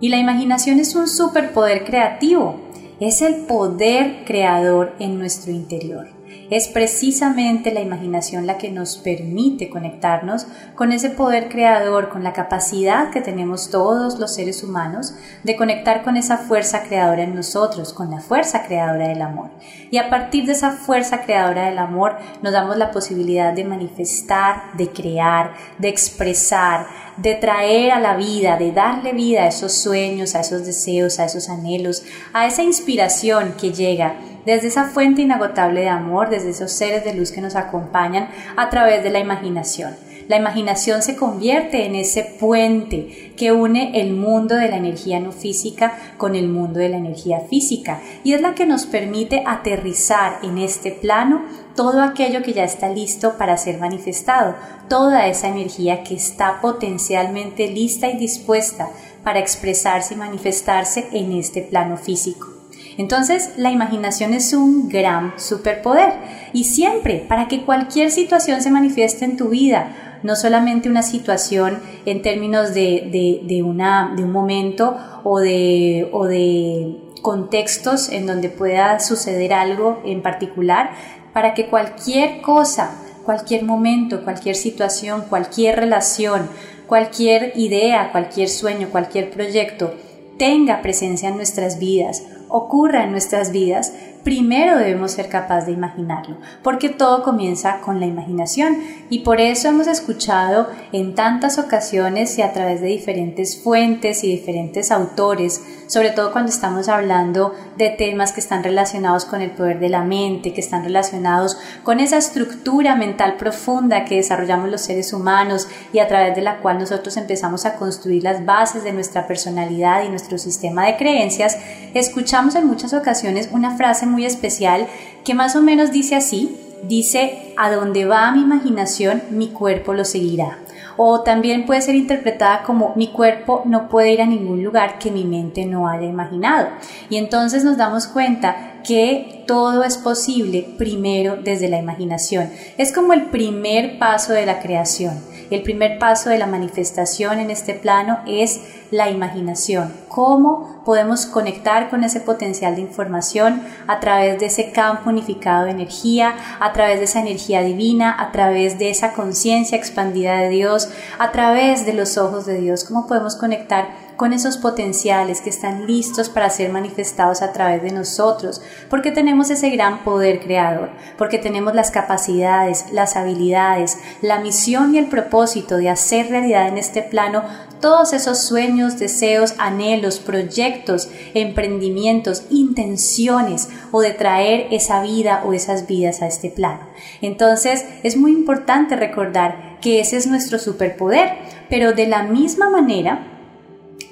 Y 0.00 0.10
la 0.10 0.18
imaginación 0.18 0.78
es 0.78 0.94
un 0.94 1.08
superpoder 1.08 1.84
creativo, 1.84 2.56
es 3.00 3.20
el 3.20 3.46
poder 3.46 4.24
creador 4.24 4.94
en 5.00 5.18
nuestro 5.18 5.50
interior. 5.52 6.17
Es 6.50 6.68
precisamente 6.68 7.72
la 7.72 7.80
imaginación 7.80 8.46
la 8.46 8.56
que 8.56 8.70
nos 8.70 8.96
permite 8.96 9.68
conectarnos 9.68 10.46
con 10.74 10.92
ese 10.92 11.10
poder 11.10 11.50
creador, 11.50 12.08
con 12.08 12.24
la 12.24 12.32
capacidad 12.32 13.10
que 13.10 13.20
tenemos 13.20 13.70
todos 13.70 14.18
los 14.18 14.34
seres 14.34 14.64
humanos 14.64 15.14
de 15.44 15.56
conectar 15.56 16.02
con 16.02 16.16
esa 16.16 16.38
fuerza 16.38 16.84
creadora 16.84 17.24
en 17.24 17.34
nosotros, 17.34 17.92
con 17.92 18.10
la 18.10 18.20
fuerza 18.20 18.62
creadora 18.62 19.08
del 19.08 19.20
amor. 19.20 19.50
Y 19.90 19.98
a 19.98 20.08
partir 20.08 20.46
de 20.46 20.52
esa 20.52 20.70
fuerza 20.70 21.20
creadora 21.20 21.66
del 21.66 21.78
amor 21.78 22.16
nos 22.42 22.52
damos 22.54 22.78
la 22.78 22.92
posibilidad 22.92 23.52
de 23.52 23.64
manifestar, 23.64 24.74
de 24.78 24.88
crear, 24.88 25.52
de 25.76 25.88
expresar, 25.88 26.86
de 27.18 27.34
traer 27.34 27.90
a 27.90 28.00
la 28.00 28.16
vida, 28.16 28.56
de 28.56 28.72
darle 28.72 29.12
vida 29.12 29.42
a 29.42 29.48
esos 29.48 29.72
sueños, 29.72 30.34
a 30.34 30.40
esos 30.40 30.64
deseos, 30.64 31.18
a 31.18 31.26
esos 31.26 31.50
anhelos, 31.50 32.04
a 32.32 32.46
esa 32.46 32.62
inspiración 32.62 33.54
que 33.60 33.72
llega 33.72 34.14
desde 34.48 34.68
esa 34.68 34.84
fuente 34.84 35.20
inagotable 35.20 35.82
de 35.82 35.90
amor, 35.90 36.30
desde 36.30 36.48
esos 36.48 36.72
seres 36.72 37.04
de 37.04 37.12
luz 37.12 37.32
que 37.32 37.42
nos 37.42 37.54
acompañan 37.54 38.30
a 38.56 38.70
través 38.70 39.04
de 39.04 39.10
la 39.10 39.18
imaginación. 39.18 39.94
La 40.26 40.38
imaginación 40.38 41.02
se 41.02 41.16
convierte 41.16 41.84
en 41.84 41.94
ese 41.94 42.22
puente 42.22 43.34
que 43.36 43.52
une 43.52 44.00
el 44.00 44.14
mundo 44.14 44.54
de 44.54 44.70
la 44.70 44.78
energía 44.78 45.20
no 45.20 45.32
física 45.32 45.98
con 46.16 46.34
el 46.34 46.48
mundo 46.48 46.80
de 46.80 46.88
la 46.88 46.96
energía 46.96 47.40
física 47.40 48.00
y 48.24 48.32
es 48.32 48.40
la 48.40 48.54
que 48.54 48.64
nos 48.64 48.86
permite 48.86 49.44
aterrizar 49.46 50.38
en 50.42 50.56
este 50.56 50.92
plano 50.92 51.44
todo 51.76 52.00
aquello 52.00 52.42
que 52.42 52.54
ya 52.54 52.64
está 52.64 52.88
listo 52.88 53.36
para 53.36 53.58
ser 53.58 53.78
manifestado, 53.78 54.54
toda 54.88 55.26
esa 55.26 55.48
energía 55.48 56.04
que 56.04 56.14
está 56.14 56.62
potencialmente 56.62 57.66
lista 57.66 58.08
y 58.08 58.16
dispuesta 58.16 58.88
para 59.22 59.40
expresarse 59.40 60.14
y 60.14 60.16
manifestarse 60.16 61.06
en 61.12 61.32
este 61.32 61.60
plano 61.60 61.98
físico. 61.98 62.57
Entonces, 62.98 63.52
la 63.56 63.70
imaginación 63.70 64.34
es 64.34 64.52
un 64.52 64.88
gran 64.88 65.38
superpoder. 65.38 66.12
Y 66.52 66.64
siempre 66.64 67.24
para 67.28 67.46
que 67.46 67.62
cualquier 67.62 68.10
situación 68.10 68.60
se 68.60 68.72
manifieste 68.72 69.24
en 69.24 69.36
tu 69.36 69.50
vida, 69.50 70.18
no 70.24 70.34
solamente 70.34 70.90
una 70.90 71.04
situación 71.04 71.78
en 72.04 72.22
términos 72.22 72.74
de, 72.74 73.40
de, 73.46 73.62
una, 73.62 74.12
de 74.16 74.24
un 74.24 74.32
momento 74.32 74.96
o 75.22 75.38
de, 75.38 76.08
o 76.12 76.24
de 76.26 76.98
contextos 77.22 78.08
en 78.08 78.26
donde 78.26 78.48
pueda 78.48 78.98
suceder 78.98 79.52
algo 79.52 80.02
en 80.04 80.20
particular, 80.20 80.90
para 81.32 81.54
que 81.54 81.66
cualquier 81.66 82.40
cosa, 82.40 83.00
cualquier 83.24 83.62
momento, 83.64 84.24
cualquier 84.24 84.56
situación, 84.56 85.22
cualquier 85.28 85.76
relación, 85.76 86.48
cualquier 86.88 87.52
idea, 87.54 88.10
cualquier 88.10 88.48
sueño, 88.48 88.88
cualquier 88.90 89.30
proyecto 89.30 89.94
tenga 90.36 90.82
presencia 90.82 91.28
en 91.28 91.36
nuestras 91.36 91.78
vidas 91.78 92.24
ocurra 92.48 93.04
en 93.04 93.12
nuestras 93.12 93.52
vidas, 93.52 93.92
primero 94.24 94.78
debemos 94.78 95.12
ser 95.12 95.28
capaces 95.28 95.66
de 95.66 95.72
imaginarlo, 95.72 96.36
porque 96.62 96.88
todo 96.88 97.22
comienza 97.22 97.80
con 97.80 98.00
la 98.00 98.06
imaginación. 98.06 98.78
Y 99.10 99.20
por 99.20 99.40
eso 99.40 99.68
hemos 99.68 99.86
escuchado 99.86 100.68
en 100.92 101.14
tantas 101.14 101.58
ocasiones 101.58 102.36
y 102.38 102.42
a 102.42 102.52
través 102.52 102.80
de 102.80 102.88
diferentes 102.88 103.60
fuentes 103.62 104.24
y 104.24 104.30
diferentes 104.30 104.90
autores, 104.90 105.62
sobre 105.86 106.10
todo 106.10 106.32
cuando 106.32 106.50
estamos 106.50 106.88
hablando 106.88 107.54
de 107.76 107.90
temas 107.90 108.32
que 108.32 108.40
están 108.40 108.62
relacionados 108.62 109.24
con 109.24 109.40
el 109.40 109.50
poder 109.50 109.80
de 109.80 109.88
la 109.88 110.02
mente, 110.02 110.52
que 110.52 110.60
están 110.60 110.84
relacionados 110.84 111.56
con 111.82 112.00
esa 112.00 112.18
estructura 112.18 112.94
mental 112.96 113.36
profunda 113.36 114.04
que 114.04 114.16
desarrollamos 114.16 114.68
los 114.68 114.82
seres 114.82 115.12
humanos 115.12 115.68
y 115.92 116.00
a 116.00 116.08
través 116.08 116.34
de 116.34 116.42
la 116.42 116.58
cual 116.58 116.78
nosotros 116.78 117.16
empezamos 117.16 117.64
a 117.64 117.76
construir 117.76 118.22
las 118.22 118.44
bases 118.44 118.84
de 118.84 118.92
nuestra 118.92 119.26
personalidad 119.26 120.04
y 120.04 120.08
nuestro 120.08 120.38
sistema 120.38 120.86
de 120.86 120.96
creencias, 120.96 121.56
escuchamos 121.94 122.54
en 122.54 122.66
muchas 122.66 122.92
ocasiones 122.92 123.48
una 123.52 123.76
frase 123.76 124.06
muy 124.08 124.24
especial 124.24 124.86
que 125.24 125.34
más 125.34 125.56
o 125.56 125.62
menos 125.62 125.92
dice 125.92 126.16
así, 126.16 126.56
dice, 126.82 127.52
a 127.56 127.70
donde 127.70 128.04
va 128.04 128.30
mi 128.32 128.42
imaginación, 128.42 129.22
mi 129.30 129.48
cuerpo 129.48 129.94
lo 129.94 130.04
seguirá. 130.04 130.58
O 130.96 131.22
también 131.22 131.64
puede 131.64 131.80
ser 131.80 131.94
interpretada 131.94 132.64
como 132.64 132.92
mi 132.96 133.08
cuerpo 133.08 133.62
no 133.66 133.88
puede 133.88 134.12
ir 134.12 134.20
a 134.20 134.26
ningún 134.26 134.64
lugar 134.64 134.98
que 134.98 135.12
mi 135.12 135.24
mente 135.24 135.64
no 135.64 135.88
haya 135.88 136.06
imaginado. 136.06 136.68
Y 137.08 137.18
entonces 137.18 137.62
nos 137.62 137.76
damos 137.76 138.08
cuenta 138.08 138.80
que 138.84 139.44
todo 139.46 139.84
es 139.84 139.96
posible 139.96 140.66
primero 140.76 141.36
desde 141.36 141.68
la 141.68 141.78
imaginación. 141.78 142.50
Es 142.78 142.92
como 142.92 143.12
el 143.12 143.26
primer 143.26 143.98
paso 143.98 144.32
de 144.32 144.46
la 144.46 144.60
creación. 144.60 145.20
El 145.50 145.62
primer 145.62 145.98
paso 145.98 146.28
de 146.28 146.36
la 146.36 146.46
manifestación 146.46 147.38
en 147.38 147.50
este 147.50 147.72
plano 147.72 148.18
es 148.26 148.60
la 148.90 149.08
imaginación. 149.08 149.94
¿Cómo 150.08 150.82
podemos 150.84 151.24
conectar 151.24 151.88
con 151.88 152.04
ese 152.04 152.20
potencial 152.20 152.74
de 152.74 152.82
información 152.82 153.62
a 153.86 153.98
través 153.98 154.38
de 154.40 154.46
ese 154.46 154.72
campo 154.72 155.08
unificado 155.08 155.64
de 155.64 155.70
energía, 155.70 156.34
a 156.60 156.72
través 156.74 156.98
de 156.98 157.04
esa 157.04 157.20
energía 157.20 157.62
divina, 157.62 158.14
a 158.18 158.30
través 158.30 158.78
de 158.78 158.90
esa 158.90 159.14
conciencia 159.14 159.78
expandida 159.78 160.36
de 160.36 160.50
Dios, 160.50 160.90
a 161.18 161.32
través 161.32 161.86
de 161.86 161.94
los 161.94 162.18
ojos 162.18 162.44
de 162.44 162.60
Dios? 162.60 162.84
¿Cómo 162.84 163.06
podemos 163.06 163.34
conectar 163.34 164.07
con 164.18 164.32
esos 164.32 164.58
potenciales 164.58 165.40
que 165.40 165.48
están 165.48 165.86
listos 165.86 166.28
para 166.28 166.50
ser 166.50 166.72
manifestados 166.72 167.40
a 167.40 167.52
través 167.52 167.82
de 167.84 167.92
nosotros, 167.92 168.60
porque 168.90 169.12
tenemos 169.12 169.48
ese 169.48 169.70
gran 169.70 170.02
poder 170.02 170.40
creador, 170.40 170.90
porque 171.16 171.38
tenemos 171.38 171.72
las 171.72 171.92
capacidades, 171.92 172.86
las 172.92 173.14
habilidades, 173.14 173.96
la 174.20 174.40
misión 174.40 174.92
y 174.92 174.98
el 174.98 175.06
propósito 175.06 175.76
de 175.76 175.88
hacer 175.88 176.30
realidad 176.30 176.66
en 176.66 176.78
este 176.78 177.00
plano 177.00 177.44
todos 177.80 178.12
esos 178.12 178.40
sueños, 178.40 178.98
deseos, 178.98 179.54
anhelos, 179.58 180.18
proyectos, 180.18 181.08
emprendimientos, 181.34 182.42
intenciones 182.50 183.68
o 183.92 184.00
de 184.00 184.10
traer 184.10 184.66
esa 184.72 185.00
vida 185.00 185.42
o 185.46 185.52
esas 185.52 185.86
vidas 185.86 186.22
a 186.22 186.26
este 186.26 186.50
plano. 186.50 186.80
Entonces 187.22 187.84
es 188.02 188.16
muy 188.16 188.32
importante 188.32 188.96
recordar 188.96 189.78
que 189.80 190.00
ese 190.00 190.16
es 190.16 190.26
nuestro 190.26 190.58
superpoder, 190.58 191.34
pero 191.70 191.92
de 191.92 192.08
la 192.08 192.24
misma 192.24 192.68
manera, 192.68 193.37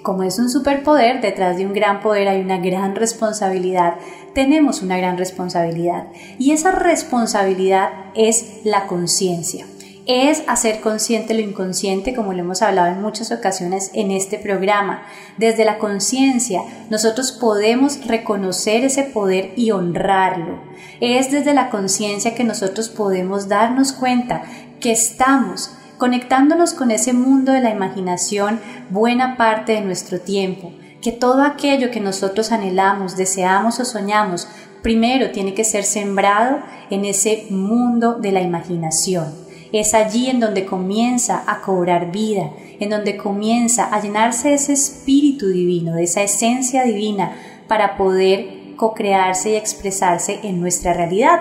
como 0.02 0.22
es 0.22 0.38
un 0.38 0.48
superpoder, 0.48 1.20
detrás 1.20 1.56
de 1.56 1.66
un 1.66 1.72
gran 1.72 2.00
poder 2.00 2.28
hay 2.28 2.40
una 2.40 2.58
gran 2.58 2.94
responsabilidad. 2.94 3.94
Tenemos 4.34 4.82
una 4.82 4.96
gran 4.98 5.18
responsabilidad. 5.18 6.06
Y 6.38 6.52
esa 6.52 6.72
responsabilidad 6.72 7.90
es 8.14 8.60
la 8.64 8.86
conciencia. 8.86 9.66
Es 10.06 10.44
hacer 10.46 10.80
consciente 10.80 11.34
lo 11.34 11.40
inconsciente, 11.40 12.14
como 12.14 12.32
lo 12.32 12.38
hemos 12.38 12.62
hablado 12.62 12.94
en 12.94 13.02
muchas 13.02 13.32
ocasiones 13.32 13.90
en 13.92 14.12
este 14.12 14.38
programa. 14.38 15.02
Desde 15.36 15.64
la 15.64 15.78
conciencia, 15.78 16.62
nosotros 16.90 17.32
podemos 17.32 18.06
reconocer 18.06 18.84
ese 18.84 19.02
poder 19.02 19.52
y 19.56 19.72
honrarlo. 19.72 20.60
Es 21.00 21.32
desde 21.32 21.54
la 21.54 21.70
conciencia 21.70 22.36
que 22.36 22.44
nosotros 22.44 22.88
podemos 22.88 23.48
darnos 23.48 23.92
cuenta 23.92 24.42
que 24.78 24.92
estamos 24.92 25.72
conectándonos 25.98 26.72
con 26.72 26.90
ese 26.90 27.12
mundo 27.12 27.52
de 27.52 27.60
la 27.60 27.70
imaginación 27.70 28.60
buena 28.90 29.36
parte 29.36 29.72
de 29.72 29.80
nuestro 29.80 30.20
tiempo, 30.20 30.72
que 31.00 31.12
todo 31.12 31.42
aquello 31.42 31.90
que 31.90 32.00
nosotros 32.00 32.52
anhelamos, 32.52 33.16
deseamos 33.16 33.80
o 33.80 33.84
soñamos, 33.84 34.48
primero 34.82 35.30
tiene 35.30 35.54
que 35.54 35.64
ser 35.64 35.84
sembrado 35.84 36.58
en 36.90 37.04
ese 37.04 37.46
mundo 37.50 38.14
de 38.14 38.32
la 38.32 38.42
imaginación. 38.42 39.34
Es 39.72 39.94
allí 39.94 40.30
en 40.30 40.40
donde 40.40 40.64
comienza 40.64 41.42
a 41.46 41.60
cobrar 41.60 42.12
vida, 42.12 42.50
en 42.78 42.90
donde 42.90 43.16
comienza 43.16 43.84
a 43.86 44.00
llenarse 44.00 44.54
ese 44.54 44.72
espíritu 44.72 45.48
divino, 45.48 45.94
de 45.94 46.04
esa 46.04 46.22
esencia 46.22 46.84
divina, 46.84 47.36
para 47.66 47.96
poder 47.96 48.74
co-crearse 48.76 49.50
y 49.50 49.56
expresarse 49.56 50.40
en 50.42 50.60
nuestra 50.60 50.92
realidad. 50.92 51.40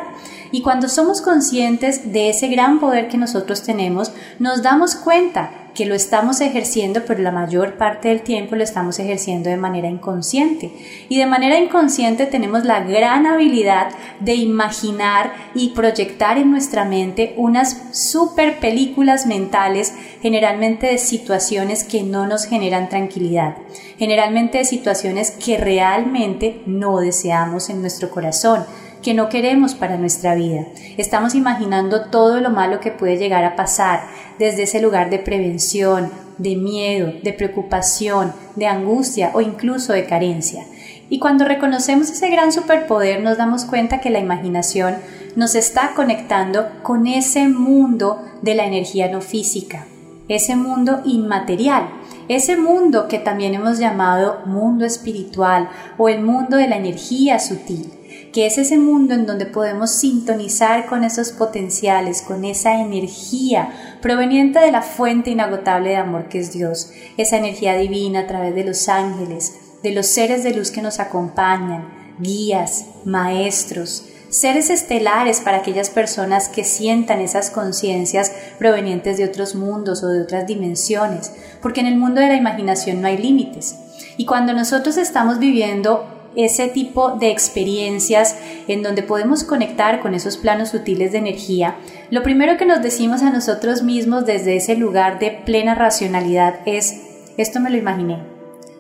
Y 0.56 0.62
cuando 0.62 0.88
somos 0.88 1.20
conscientes 1.20 2.14
de 2.14 2.30
ese 2.30 2.48
gran 2.48 2.80
poder 2.80 3.10
que 3.10 3.18
nosotros 3.18 3.64
tenemos, 3.64 4.14
nos 4.40 4.64
damos 4.64 4.96
cuenta 4.96 5.52
que 5.74 5.86
lo 5.86 5.96
estamos 5.96 6.40
ejerciendo, 6.40 7.02
pero 7.06 7.22
la 7.22 7.34
mayor 7.34 7.74
parte 7.74 8.08
del 8.08 8.22
tiempo 8.22 8.56
lo 8.56 8.64
estamos 8.64 8.98
ejerciendo 9.00 9.50
de 9.50 9.58
manera 9.58 9.90
inconsciente. 9.90 10.72
Y 11.10 11.18
de 11.18 11.26
manera 11.26 11.60
inconsciente 11.60 12.26
tenemos 12.26 12.64
la 12.64 12.80
gran 12.86 13.26
habilidad 13.26 13.90
de 14.22 14.36
imaginar 14.36 15.34
y 15.56 15.72
proyectar 15.72 16.38
en 16.38 16.52
nuestra 16.52 16.86
mente 16.86 17.34
unas 17.36 17.76
super 17.92 18.62
películas 18.62 19.26
mentales, 19.26 19.94
generalmente 20.22 20.88
de 20.88 21.00
situaciones 21.00 21.84
que 21.84 22.04
no 22.04 22.28
nos 22.28 22.46
generan 22.46 22.88
tranquilidad, 22.88 23.58
generalmente 23.98 24.60
de 24.60 24.64
situaciones 24.64 25.32
que 25.32 25.58
realmente 25.58 26.62
no 26.66 27.00
deseamos 27.00 27.70
en 27.70 27.82
nuestro 27.82 28.10
corazón 28.10 28.64
que 29.06 29.14
no 29.14 29.30
queremos 29.30 29.76
para 29.76 29.98
nuestra 29.98 30.34
vida. 30.34 30.66
Estamos 30.98 31.36
imaginando 31.36 32.06
todo 32.06 32.42
lo 32.42 32.50
malo 32.50 32.80
que 32.80 32.90
puede 32.90 33.18
llegar 33.18 33.44
a 33.44 33.56
pasar 33.56 34.08
desde 34.40 34.64
ese 34.64 34.82
lugar 34.82 35.12
de 35.12 35.20
prevención, 35.20 36.10
de 36.40 36.56
miedo, 36.56 37.14
de 37.22 37.32
preocupación, 37.32 38.34
de 38.56 38.66
angustia 38.66 39.30
o 39.36 39.42
incluso 39.42 39.94
de 39.94 40.08
carencia. 40.08 40.66
Y 41.08 41.20
cuando 41.20 41.46
reconocemos 41.46 42.10
ese 42.10 42.32
gran 42.32 42.52
superpoder 42.52 43.22
nos 43.22 43.38
damos 43.38 43.66
cuenta 43.66 44.02
que 44.02 44.10
la 44.10 44.18
imaginación 44.18 44.96
nos 45.36 45.54
está 45.54 45.92
conectando 45.96 46.66
con 46.82 47.06
ese 47.06 47.48
mundo 47.48 48.24
de 48.42 48.56
la 48.56 48.66
energía 48.66 49.12
no 49.12 49.22
física, 49.22 49.86
ese 50.30 50.56
mundo 50.56 51.02
inmaterial, 51.06 51.90
ese 52.28 52.58
mundo 52.58 53.08
que 53.08 53.20
también 53.20 53.54
hemos 53.54 53.78
llamado 53.78 54.40
mundo 54.48 54.84
espiritual 54.84 55.70
o 56.00 56.10
el 56.10 56.24
mundo 56.24 56.58
de 56.58 56.68
la 56.68 56.78
energía 56.78 57.38
sutil 57.38 57.94
que 58.36 58.46
es 58.46 58.58
ese 58.58 58.78
mundo 58.78 59.14
en 59.14 59.26
donde 59.26 59.46
podemos 59.46 59.92
sintonizar 59.92 60.88
con 60.88 61.06
esos 61.06 61.32
potenciales, 61.32 62.22
con 62.22 62.44
esa 62.44 62.82
energía 62.82 63.70
proveniente 64.02 64.60
de 64.60 64.74
la 64.74 64.82
fuente 64.82 65.30
inagotable 65.30 65.92
de 65.92 65.96
amor 65.96 66.28
que 66.28 66.40
es 66.40 66.52
Dios, 66.52 66.92
esa 67.16 67.38
energía 67.38 67.78
divina 67.78 68.20
a 68.20 68.28
través 68.28 68.54
de 68.54 68.66
los 68.66 68.90
ángeles, 68.90 69.56
de 69.84 69.92
los 69.92 70.08
seres 70.08 70.44
de 70.44 70.54
luz 70.54 70.70
que 70.70 70.82
nos 70.82 71.00
acompañan, 71.00 71.88
guías, 72.20 72.88
maestros, 73.06 74.04
seres 74.28 74.70
estelares 74.70 75.40
para 75.40 75.60
aquellas 75.60 75.90
personas 75.90 76.50
que 76.50 76.66
sientan 76.66 77.22
esas 77.22 77.50
conciencias 77.50 78.34
provenientes 78.60 79.16
de 79.18 79.24
otros 79.24 79.56
mundos 79.56 80.04
o 80.04 80.10
de 80.10 80.22
otras 80.22 80.46
dimensiones, 80.46 81.32
porque 81.62 81.80
en 81.80 81.88
el 81.88 81.96
mundo 81.96 82.20
de 82.20 82.28
la 82.28 82.36
imaginación 82.36 83.02
no 83.02 83.08
hay 83.08 83.18
límites. 83.18 83.78
Y 84.18 84.26
cuando 84.26 84.52
nosotros 84.52 84.98
estamos 84.98 85.40
viviendo 85.40 86.15
ese 86.36 86.68
tipo 86.68 87.12
de 87.12 87.32
experiencias 87.32 88.38
en 88.68 88.84
donde 88.84 89.04
podemos 89.04 89.44
conectar 89.44 90.00
con 90.00 90.14
esos 90.14 90.38
planos 90.38 90.70
sutiles 90.70 91.12
de 91.12 91.20
energía, 91.20 91.78
lo 92.10 92.24
primero 92.24 92.58
que 92.58 92.66
nos 92.66 92.82
decimos 92.82 93.22
a 93.22 93.32
nosotros 93.32 93.84
mismos 93.84 94.26
desde 94.26 94.56
ese 94.56 94.76
lugar 94.76 95.20
de 95.20 95.32
plena 95.46 95.76
racionalidad 95.76 96.60
es, 96.66 97.02
esto 97.38 97.60
me 97.60 97.70
lo 97.70 97.78
imaginé. 97.78 98.20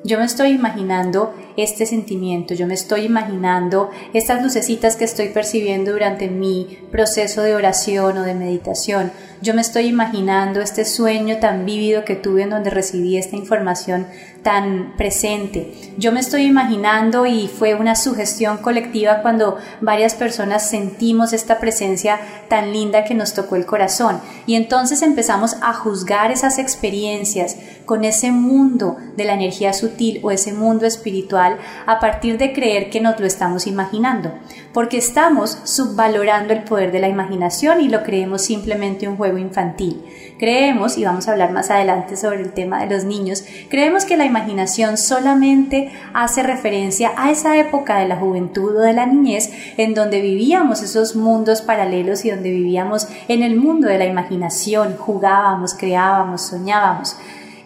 Yo 0.04 0.20
me 0.20 0.26
estoy 0.26 0.50
imaginando 0.50 1.34
este 1.58 1.86
sentimiento, 1.86 2.54
yo 2.54 2.68
me 2.68 2.74
estoy 2.74 3.02
imaginando 3.02 3.90
estas 4.14 4.42
lucecitas 4.42 4.96
que 4.96 5.06
estoy 5.06 5.30
percibiendo 5.30 5.92
durante 5.92 6.28
mi 6.28 6.80
proceso 6.92 7.42
de 7.42 7.56
oración 7.56 8.18
o 8.18 8.24
de 8.24 8.34
meditación, 8.34 9.12
yo 9.42 9.54
me 9.54 9.62
estoy 9.62 9.86
imaginando 9.86 10.60
este 10.60 10.86
sueño 10.86 11.38
tan 11.38 11.66
vívido 11.66 12.04
que 12.04 12.16
tuve 12.16 12.44
en 12.44 12.50
donde 12.50 12.72
recibí 12.72 13.18
esta 13.18 13.36
información 13.36 14.08
tan 14.42 14.94
presente. 14.98 15.74
Yo 15.98 16.12
me 16.12 16.20
estoy 16.20 16.44
imaginando 16.46 17.26
y 17.26 17.48
fue 17.48 17.76
una 17.76 17.96
sugestión 17.96 18.58
colectiva 18.58 19.22
cuando 19.22 19.58
varias 19.82 20.16
personas 20.16 20.68
sentimos 20.68 21.34
esta 21.34 21.60
presencia 21.60 22.20
tan 22.48 22.72
linda 22.72 23.04
que 23.04 23.14
nos 23.14 23.34
tocó 23.34 23.56
el 23.56 23.66
corazón. 23.66 24.20
Y 24.48 24.56
entonces 24.56 25.02
empezamos 25.02 25.58
a 25.62 25.74
juzgar 25.74 26.32
esas 26.32 26.58
experiencias 26.58 27.56
con 27.86 28.04
ese 28.04 28.32
mundo 28.32 28.98
de 29.16 29.26
la 29.26 29.34
energía 29.34 29.74
sutil 29.74 30.22
o 30.24 30.32
ese 30.32 30.54
mundo 30.54 30.86
espiritual 30.86 31.45
a 31.86 32.00
partir 32.00 32.38
de 32.38 32.54
creer 32.54 32.90
que 32.90 33.02
nos 33.02 33.20
lo 33.20 33.26
estamos 33.26 33.68
imaginando, 33.68 34.34
porque 34.74 34.98
estamos 34.98 35.58
subvalorando 35.64 36.54
el 36.54 36.64
poder 36.64 36.92
de 36.92 37.00
la 37.00 37.08
imaginación 37.08 37.82
y 37.82 37.90
lo 37.90 38.04
creemos 38.04 38.44
simplemente 38.44 39.08
un 39.08 39.18
juego 39.18 39.38
infantil. 39.38 40.04
Creemos, 40.38 40.98
y 40.98 41.06
vamos 41.06 41.28
a 41.28 41.32
hablar 41.32 41.52
más 41.52 41.72
adelante 41.72 42.18
sobre 42.18 42.42
el 42.42 42.52
tema 42.52 42.82
de 42.82 42.94
los 42.94 43.06
niños, 43.06 43.46
creemos 43.70 44.04
que 44.04 44.18
la 44.18 44.26
imaginación 44.26 44.98
solamente 44.98 45.92
hace 46.14 46.44
referencia 46.44 47.14
a 47.16 47.32
esa 47.32 47.58
época 47.58 47.98
de 48.00 48.08
la 48.08 48.18
juventud 48.18 48.76
o 48.76 48.82
de 48.82 48.92
la 48.92 49.06
niñez 49.06 49.50
en 49.78 49.94
donde 49.94 50.20
vivíamos 50.20 50.82
esos 50.82 51.16
mundos 51.16 51.62
paralelos 51.62 52.26
y 52.26 52.32
donde 52.32 52.52
vivíamos 52.52 53.08
en 53.28 53.44
el 53.44 53.56
mundo 53.56 53.88
de 53.88 53.98
la 53.98 54.06
imaginación, 54.06 54.98
jugábamos, 54.98 55.74
creábamos, 55.74 56.42
soñábamos. 56.42 57.18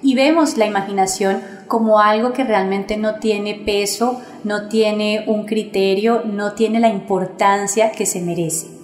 Y 0.02 0.16
vemos 0.16 0.58
la 0.58 0.66
imaginación 0.66 1.42
como 1.70 2.00
algo 2.00 2.34
que 2.34 2.44
realmente 2.44 2.98
no 2.98 3.20
tiene 3.20 3.56
peso, 3.56 4.20
no 4.44 4.68
tiene 4.68 5.24
un 5.28 5.46
criterio, 5.46 6.24
no 6.26 6.54
tiene 6.54 6.82
la 6.82 6.90
importancia 6.90 7.92
que 7.92 8.06
se 8.06 8.22
merece. 8.22 8.80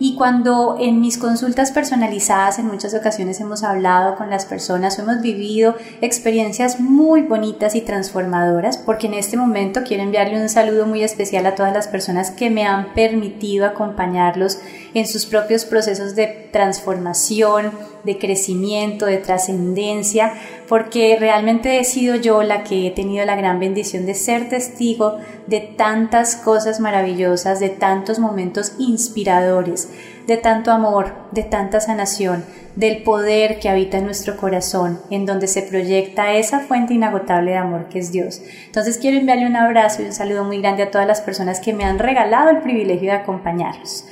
Y 0.00 0.16
cuando 0.16 0.76
en 0.80 1.00
mis 1.00 1.18
consultas 1.18 1.70
personalizadas 1.70 2.58
en 2.58 2.66
muchas 2.66 2.92
ocasiones 2.94 3.40
hemos 3.40 3.62
hablado 3.62 4.16
con 4.16 4.28
las 4.28 4.44
personas, 4.44 4.98
hemos 4.98 5.22
vivido 5.22 5.76
experiencias 6.00 6.80
muy 6.80 7.22
bonitas 7.22 7.76
y 7.76 7.80
transformadoras, 7.80 8.76
porque 8.76 9.06
en 9.06 9.14
este 9.14 9.36
momento 9.36 9.82
quiero 9.86 10.02
enviarle 10.02 10.42
un 10.42 10.48
saludo 10.48 10.86
muy 10.86 11.04
especial 11.04 11.46
a 11.46 11.54
todas 11.54 11.72
las 11.72 11.86
personas 11.86 12.32
que 12.32 12.50
me 12.50 12.66
han 12.66 12.92
permitido 12.94 13.66
acompañarlos 13.66 14.58
en 14.94 15.06
sus 15.06 15.26
propios 15.26 15.64
procesos 15.64 16.16
de 16.16 16.48
transformación, 16.52 17.70
de 18.04 18.18
crecimiento, 18.18 19.06
de 19.06 19.18
trascendencia, 19.18 20.32
porque 20.68 21.16
realmente 21.18 21.78
he 21.78 21.84
sido 21.84 22.16
yo 22.16 22.42
la 22.42 22.64
que 22.64 22.86
he 22.86 22.90
tenido 22.90 23.24
la 23.24 23.36
gran 23.36 23.58
bendición 23.58 24.06
de 24.06 24.14
ser 24.14 24.48
testigo 24.48 25.18
de 25.46 25.60
tantas 25.60 26.36
cosas 26.36 26.80
maravillosas, 26.80 27.60
de 27.60 27.68
tantos 27.68 28.18
momentos 28.18 28.74
inspiradores, 28.78 29.90
de 30.26 30.36
tanto 30.36 30.70
amor, 30.70 31.12
de 31.32 31.42
tanta 31.42 31.80
sanación, 31.80 32.44
del 32.76 33.02
poder 33.02 33.60
que 33.60 33.68
habita 33.68 33.98
en 33.98 34.04
nuestro 34.04 34.36
corazón, 34.36 35.00
en 35.10 35.26
donde 35.26 35.46
se 35.46 35.62
proyecta 35.62 36.34
esa 36.34 36.60
fuente 36.60 36.94
inagotable 36.94 37.52
de 37.52 37.56
amor 37.58 37.88
que 37.88 37.98
es 37.98 38.10
Dios. 38.10 38.40
Entonces 38.66 38.98
quiero 38.98 39.18
enviarle 39.18 39.46
un 39.46 39.56
abrazo 39.56 40.02
y 40.02 40.06
un 40.06 40.12
saludo 40.12 40.44
muy 40.44 40.60
grande 40.60 40.82
a 40.82 40.90
todas 40.90 41.06
las 41.06 41.20
personas 41.20 41.60
que 41.60 41.72
me 41.72 41.84
han 41.84 41.98
regalado 41.98 42.50
el 42.50 42.62
privilegio 42.62 43.12
de 43.12 43.18
acompañarlos. 43.18 44.06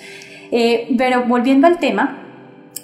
Eh, 0.50 0.94
pero 0.99 1.25
volviendo 1.25 1.66
al 1.66 1.78
tema, 1.78 2.21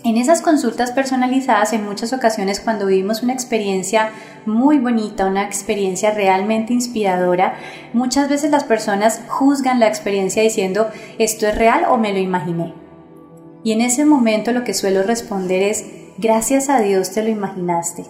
en 0.05 0.17
esas 0.17 0.43
consultas 0.43 0.93
personalizadas, 0.93 1.73
en 1.73 1.85
muchas 1.85 2.12
ocasiones 2.12 2.61
cuando 2.61 2.87
vivimos 2.87 3.23
una 3.23 3.33
experiencia 3.33 4.11
muy 4.47 4.78
bonita, 4.78 5.26
una 5.26 5.45
experiencia 5.45 6.12
realmente 6.12 6.73
inspiradora, 6.73 7.57
muchas 7.93 8.28
veces 8.28 8.50
las 8.50 8.64
personas 8.64 9.23
juzgan 9.28 9.81
la 9.81 9.88
experiencia 9.88 10.43
diciendo, 10.43 10.88
¿esto 11.19 11.47
es 11.47 11.57
real 11.57 11.85
o 11.88 11.99
me 11.99 12.12
lo 12.12 12.19
imaginé? 12.19 12.75
Y 13.64 13.73
en 13.73 13.81
ese 13.81 14.05
momento 14.05 14.52
lo 14.52 14.64
que 14.64 14.75
suelo 14.75 15.02
responder 15.02 15.62
es, 15.62 15.85
gracias 16.17 16.69
a 16.69 16.81
Dios 16.81 17.11
te 17.11 17.23
lo 17.23 17.28
imaginaste. 17.28 18.05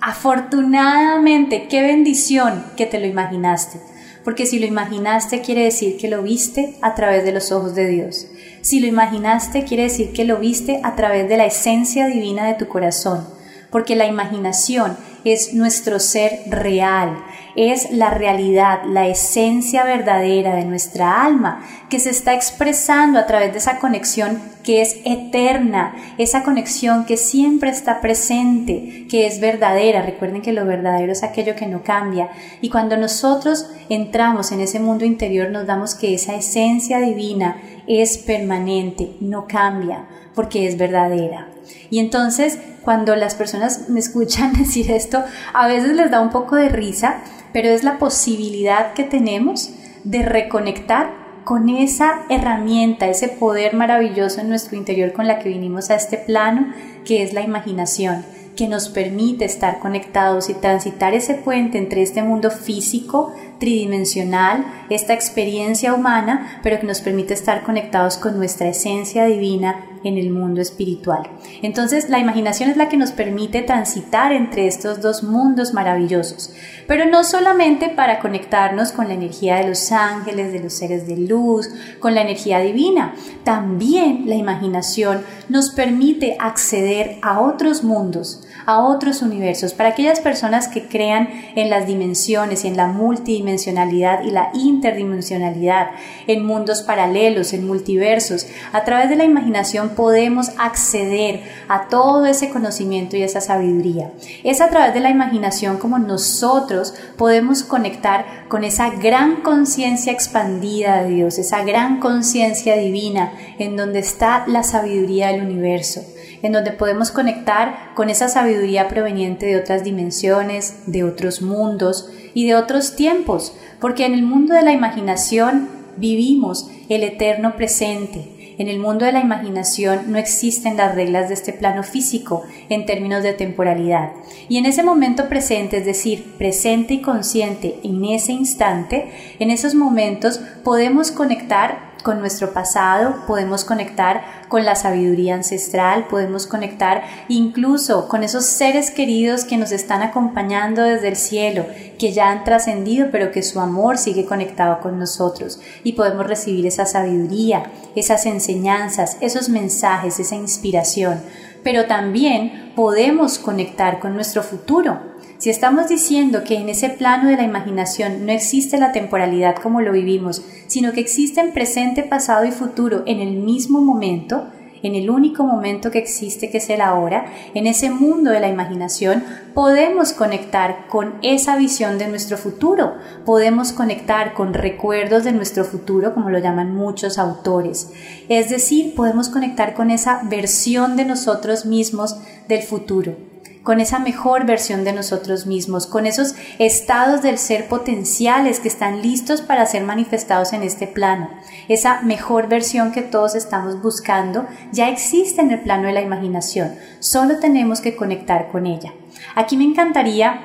Afortunadamente, 0.00 1.68
qué 1.68 1.82
bendición 1.82 2.64
que 2.76 2.86
te 2.86 2.98
lo 2.98 3.06
imaginaste 3.06 3.80
porque 4.28 4.44
si 4.44 4.58
lo 4.58 4.66
imaginaste 4.66 5.40
quiere 5.40 5.64
decir 5.64 5.96
que 5.96 6.06
lo 6.06 6.22
viste 6.22 6.76
a 6.82 6.94
través 6.94 7.24
de 7.24 7.32
los 7.32 7.50
ojos 7.50 7.74
de 7.74 7.88
Dios. 7.88 8.26
Si 8.60 8.80
lo 8.80 8.86
imaginaste 8.86 9.64
quiere 9.64 9.84
decir 9.84 10.12
que 10.12 10.24
lo 10.24 10.38
viste 10.38 10.80
a 10.82 10.96
través 10.96 11.28
de 11.28 11.36
la 11.36 11.46
esencia 11.46 12.06
divina 12.06 12.46
de 12.46 12.54
tu 12.54 12.68
corazón, 12.68 13.26
porque 13.70 13.96
la 13.96 14.06
imaginación 14.06 14.96
es 15.24 15.54
nuestro 15.54 16.00
ser 16.00 16.40
real, 16.46 17.18
es 17.58 17.90
la 17.90 18.10
realidad, 18.10 18.84
la 18.86 19.08
esencia 19.08 19.82
verdadera 19.82 20.54
de 20.54 20.64
nuestra 20.64 21.24
alma 21.24 21.60
que 21.88 21.98
se 21.98 22.10
está 22.10 22.32
expresando 22.32 23.18
a 23.18 23.26
través 23.26 23.50
de 23.52 23.58
esa 23.58 23.80
conexión 23.80 24.40
que 24.62 24.80
es 24.80 25.00
eterna, 25.04 25.96
esa 26.18 26.44
conexión 26.44 27.04
que 27.04 27.16
siempre 27.16 27.70
está 27.70 28.00
presente, 28.00 29.06
que 29.10 29.26
es 29.26 29.40
verdadera. 29.40 30.02
Recuerden 30.02 30.40
que 30.40 30.52
lo 30.52 30.66
verdadero 30.66 31.10
es 31.10 31.24
aquello 31.24 31.56
que 31.56 31.66
no 31.66 31.82
cambia. 31.82 32.30
Y 32.60 32.70
cuando 32.70 32.96
nosotros 32.96 33.68
entramos 33.88 34.52
en 34.52 34.60
ese 34.60 34.78
mundo 34.78 35.04
interior 35.04 35.50
nos 35.50 35.66
damos 35.66 35.96
que 35.96 36.14
esa 36.14 36.36
esencia 36.36 37.00
divina 37.00 37.56
es 37.88 38.18
permanente, 38.18 39.16
no 39.20 39.46
cambia, 39.48 40.04
porque 40.34 40.68
es 40.68 40.78
verdadera. 40.78 41.48
Y 41.90 41.98
entonces, 41.98 42.58
cuando 42.82 43.16
las 43.16 43.34
personas 43.34 43.88
me 43.88 44.00
escuchan 44.00 44.52
decir 44.58 44.90
esto, 44.90 45.24
a 45.52 45.66
veces 45.66 45.96
les 45.96 46.10
da 46.10 46.20
un 46.20 46.30
poco 46.30 46.56
de 46.56 46.68
risa, 46.68 47.22
pero 47.52 47.68
es 47.68 47.84
la 47.84 47.98
posibilidad 47.98 48.92
que 48.92 49.04
tenemos 49.04 49.70
de 50.04 50.22
reconectar 50.22 51.28
con 51.44 51.70
esa 51.70 52.26
herramienta, 52.28 53.08
ese 53.08 53.28
poder 53.28 53.74
maravilloso 53.74 54.40
en 54.40 54.50
nuestro 54.50 54.76
interior 54.76 55.12
con 55.12 55.26
la 55.26 55.38
que 55.38 55.48
vinimos 55.48 55.90
a 55.90 55.94
este 55.94 56.18
plano, 56.18 56.74
que 57.06 57.22
es 57.22 57.32
la 57.32 57.40
imaginación, 57.40 58.24
que 58.54 58.68
nos 58.68 58.88
permite 58.88 59.44
estar 59.44 59.78
conectados 59.78 60.50
y 60.50 60.54
transitar 60.54 61.14
ese 61.14 61.34
puente 61.34 61.78
entre 61.78 62.02
este 62.02 62.22
mundo 62.22 62.50
físico, 62.50 63.32
tridimensional, 63.60 64.66
esta 64.90 65.14
experiencia 65.14 65.94
humana, 65.94 66.60
pero 66.62 66.80
que 66.80 66.86
nos 66.86 67.00
permite 67.00 67.34
estar 67.34 67.62
conectados 67.62 68.18
con 68.18 68.36
nuestra 68.36 68.68
esencia 68.68 69.24
divina 69.24 69.86
en 70.04 70.18
el 70.18 70.30
mundo 70.30 70.60
espiritual. 70.60 71.22
Entonces 71.62 72.08
la 72.08 72.18
imaginación 72.18 72.70
es 72.70 72.76
la 72.76 72.88
que 72.88 72.96
nos 72.96 73.12
permite 73.12 73.62
transitar 73.62 74.32
entre 74.32 74.66
estos 74.66 75.00
dos 75.00 75.22
mundos 75.22 75.74
maravillosos, 75.74 76.52
pero 76.86 77.04
no 77.06 77.24
solamente 77.24 77.88
para 77.88 78.18
conectarnos 78.18 78.92
con 78.92 79.08
la 79.08 79.14
energía 79.14 79.56
de 79.56 79.68
los 79.68 79.92
ángeles, 79.92 80.52
de 80.52 80.60
los 80.60 80.72
seres 80.72 81.06
de 81.06 81.16
luz, 81.16 81.68
con 81.98 82.14
la 82.14 82.22
energía 82.22 82.60
divina, 82.60 83.14
también 83.44 84.24
la 84.26 84.34
imaginación 84.34 85.22
nos 85.48 85.70
permite 85.70 86.36
acceder 86.38 87.18
a 87.22 87.40
otros 87.40 87.84
mundos, 87.84 88.47
a 88.68 88.80
otros 88.80 89.22
universos, 89.22 89.72
para 89.72 89.88
aquellas 89.88 90.20
personas 90.20 90.68
que 90.68 90.88
crean 90.88 91.30
en 91.56 91.70
las 91.70 91.86
dimensiones 91.86 92.64
y 92.64 92.68
en 92.68 92.76
la 92.76 92.86
multidimensionalidad 92.86 94.24
y 94.24 94.30
la 94.30 94.50
interdimensionalidad, 94.52 95.92
en 96.26 96.44
mundos 96.44 96.82
paralelos, 96.82 97.54
en 97.54 97.66
multiversos. 97.66 98.46
A 98.74 98.84
través 98.84 99.08
de 99.08 99.16
la 99.16 99.24
imaginación 99.24 99.94
podemos 99.96 100.50
acceder 100.58 101.40
a 101.66 101.88
todo 101.88 102.26
ese 102.26 102.50
conocimiento 102.50 103.16
y 103.16 103.22
esa 103.22 103.40
sabiduría. 103.40 104.12
Es 104.44 104.60
a 104.60 104.68
través 104.68 104.92
de 104.92 105.00
la 105.00 105.08
imaginación 105.08 105.78
como 105.78 105.98
nosotros 105.98 106.92
podemos 107.16 107.62
conectar 107.62 108.48
con 108.48 108.64
esa 108.64 108.90
gran 108.90 109.36
conciencia 109.36 110.12
expandida 110.12 111.04
de 111.04 111.14
Dios, 111.14 111.38
esa 111.38 111.64
gran 111.64 112.00
conciencia 112.00 112.76
divina 112.76 113.32
en 113.58 113.78
donde 113.78 114.00
está 114.00 114.44
la 114.46 114.62
sabiduría 114.62 115.28
del 115.28 115.40
universo 115.40 116.02
en 116.42 116.52
donde 116.52 116.72
podemos 116.72 117.10
conectar 117.10 117.94
con 117.94 118.10
esa 118.10 118.28
sabiduría 118.28 118.88
proveniente 118.88 119.46
de 119.46 119.56
otras 119.56 119.84
dimensiones, 119.84 120.82
de 120.86 121.04
otros 121.04 121.42
mundos 121.42 122.10
y 122.34 122.46
de 122.46 122.54
otros 122.54 122.96
tiempos, 122.96 123.56
porque 123.80 124.06
en 124.06 124.14
el 124.14 124.22
mundo 124.22 124.54
de 124.54 124.62
la 124.62 124.72
imaginación 124.72 125.68
vivimos 125.96 126.70
el 126.88 127.02
eterno 127.02 127.56
presente. 127.56 128.34
En 128.58 128.66
el 128.66 128.80
mundo 128.80 129.04
de 129.04 129.12
la 129.12 129.20
imaginación 129.20 130.10
no 130.10 130.18
existen 130.18 130.76
las 130.76 130.96
reglas 130.96 131.28
de 131.28 131.34
este 131.34 131.52
plano 131.52 131.84
físico 131.84 132.42
en 132.68 132.86
términos 132.86 133.22
de 133.22 133.32
temporalidad. 133.32 134.10
Y 134.48 134.58
en 134.58 134.66
ese 134.66 134.82
momento 134.82 135.28
presente, 135.28 135.76
es 135.76 135.84
decir, 135.84 136.34
presente 136.38 136.94
y 136.94 137.00
consciente 137.00 137.78
en 137.84 138.04
ese 138.04 138.32
instante, 138.32 139.10
en 139.38 139.50
esos 139.50 139.76
momentos 139.76 140.40
podemos 140.64 141.12
conectar 141.12 141.87
con 142.02 142.20
nuestro 142.20 142.52
pasado, 142.52 143.24
podemos 143.26 143.64
conectar 143.64 144.22
con 144.48 144.64
la 144.64 144.74
sabiduría 144.74 145.34
ancestral, 145.34 146.06
podemos 146.08 146.46
conectar 146.46 147.02
incluso 147.28 148.08
con 148.08 148.22
esos 148.22 148.44
seres 148.46 148.90
queridos 148.90 149.44
que 149.44 149.56
nos 149.56 149.72
están 149.72 150.02
acompañando 150.02 150.82
desde 150.82 151.08
el 151.08 151.16
cielo, 151.16 151.66
que 151.98 152.12
ya 152.12 152.30
han 152.30 152.44
trascendido, 152.44 153.08
pero 153.10 153.30
que 153.30 153.42
su 153.42 153.60
amor 153.60 153.98
sigue 153.98 154.24
conectado 154.24 154.80
con 154.80 154.98
nosotros 154.98 155.60
y 155.84 155.92
podemos 155.92 156.26
recibir 156.26 156.66
esa 156.66 156.86
sabiduría, 156.86 157.70
esas 157.94 158.26
enseñanzas, 158.26 159.16
esos 159.20 159.48
mensajes, 159.48 160.18
esa 160.20 160.36
inspiración. 160.36 161.20
Pero 161.62 161.86
también 161.86 162.72
podemos 162.74 163.38
conectar 163.38 164.00
con 164.00 164.14
nuestro 164.14 164.42
futuro, 164.42 165.00
si 165.38 165.50
estamos 165.50 165.86
diciendo 165.88 166.42
que 166.42 166.56
en 166.56 166.68
ese 166.68 166.90
plano 166.90 167.28
de 167.28 167.36
la 167.36 167.44
imaginación 167.44 168.26
no 168.26 168.32
existe 168.32 168.76
la 168.76 168.90
temporalidad 168.90 169.54
como 169.54 169.80
lo 169.80 169.92
vivimos, 169.92 170.42
sino 170.66 170.92
que 170.92 171.00
existen 171.00 171.52
presente, 171.52 172.02
pasado 172.02 172.44
y 172.44 172.50
futuro 172.50 173.04
en 173.06 173.20
el 173.20 173.36
mismo 173.36 173.80
momento, 173.80 174.48
en 174.82 174.94
el 174.94 175.10
único 175.10 175.44
momento 175.44 175.90
que 175.90 175.98
existe 175.98 176.50
que 176.50 176.58
es 176.58 176.70
el 176.70 176.80
ahora, 176.80 177.26
en 177.54 177.66
ese 177.66 177.90
mundo 177.90 178.30
de 178.30 178.40
la 178.40 178.48
imaginación, 178.48 179.24
podemos 179.54 180.12
conectar 180.12 180.86
con 180.88 181.14
esa 181.22 181.56
visión 181.56 181.98
de 181.98 182.08
nuestro 182.08 182.36
futuro, 182.36 182.94
podemos 183.24 183.72
conectar 183.72 184.34
con 184.34 184.54
recuerdos 184.54 185.24
de 185.24 185.32
nuestro 185.32 185.64
futuro, 185.64 186.14
como 186.14 186.30
lo 186.30 186.38
llaman 186.38 186.74
muchos 186.74 187.18
autores. 187.18 187.90
Es 188.28 188.50
decir, 188.50 188.94
podemos 188.94 189.28
conectar 189.28 189.74
con 189.74 189.90
esa 189.90 190.20
versión 190.24 190.96
de 190.96 191.04
nosotros 191.04 191.66
mismos 191.66 192.16
del 192.48 192.62
futuro 192.62 193.37
con 193.68 193.80
esa 193.80 193.98
mejor 193.98 194.46
versión 194.46 194.82
de 194.82 194.94
nosotros 194.94 195.44
mismos, 195.44 195.86
con 195.86 196.06
esos 196.06 196.34
estados 196.58 197.20
del 197.20 197.36
ser 197.36 197.68
potenciales 197.68 198.60
que 198.60 198.68
están 198.68 199.02
listos 199.02 199.42
para 199.42 199.66
ser 199.66 199.84
manifestados 199.84 200.54
en 200.54 200.62
este 200.62 200.86
plano. 200.86 201.28
Esa 201.68 202.00
mejor 202.00 202.48
versión 202.48 202.92
que 202.92 203.02
todos 203.02 203.34
estamos 203.34 203.82
buscando 203.82 204.46
ya 204.72 204.88
existe 204.88 205.42
en 205.42 205.50
el 205.50 205.60
plano 205.60 205.88
de 205.88 205.92
la 205.92 206.00
imaginación, 206.00 206.76
solo 206.98 207.40
tenemos 207.40 207.82
que 207.82 207.94
conectar 207.94 208.48
con 208.48 208.64
ella. 208.64 208.94
Aquí 209.34 209.58
me 209.58 209.64
encantaría 209.64 210.40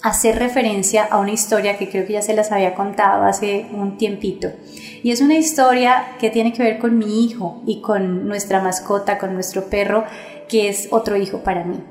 hacer 0.00 0.38
referencia 0.38 1.04
a 1.04 1.18
una 1.18 1.32
historia 1.32 1.76
que 1.76 1.90
creo 1.90 2.06
que 2.06 2.14
ya 2.14 2.22
se 2.22 2.32
las 2.32 2.50
había 2.50 2.74
contado 2.74 3.24
hace 3.24 3.66
un 3.74 3.98
tiempito. 3.98 4.48
Y 5.02 5.10
es 5.10 5.20
una 5.20 5.34
historia 5.34 6.16
que 6.18 6.30
tiene 6.30 6.54
que 6.54 6.62
ver 6.62 6.78
con 6.78 6.96
mi 6.96 7.26
hijo 7.26 7.60
y 7.66 7.82
con 7.82 8.26
nuestra 8.26 8.62
mascota, 8.62 9.18
con 9.18 9.34
nuestro 9.34 9.68
perro, 9.68 10.06
que 10.48 10.70
es 10.70 10.88
otro 10.90 11.14
hijo 11.18 11.42
para 11.42 11.62
mí. 11.64 11.84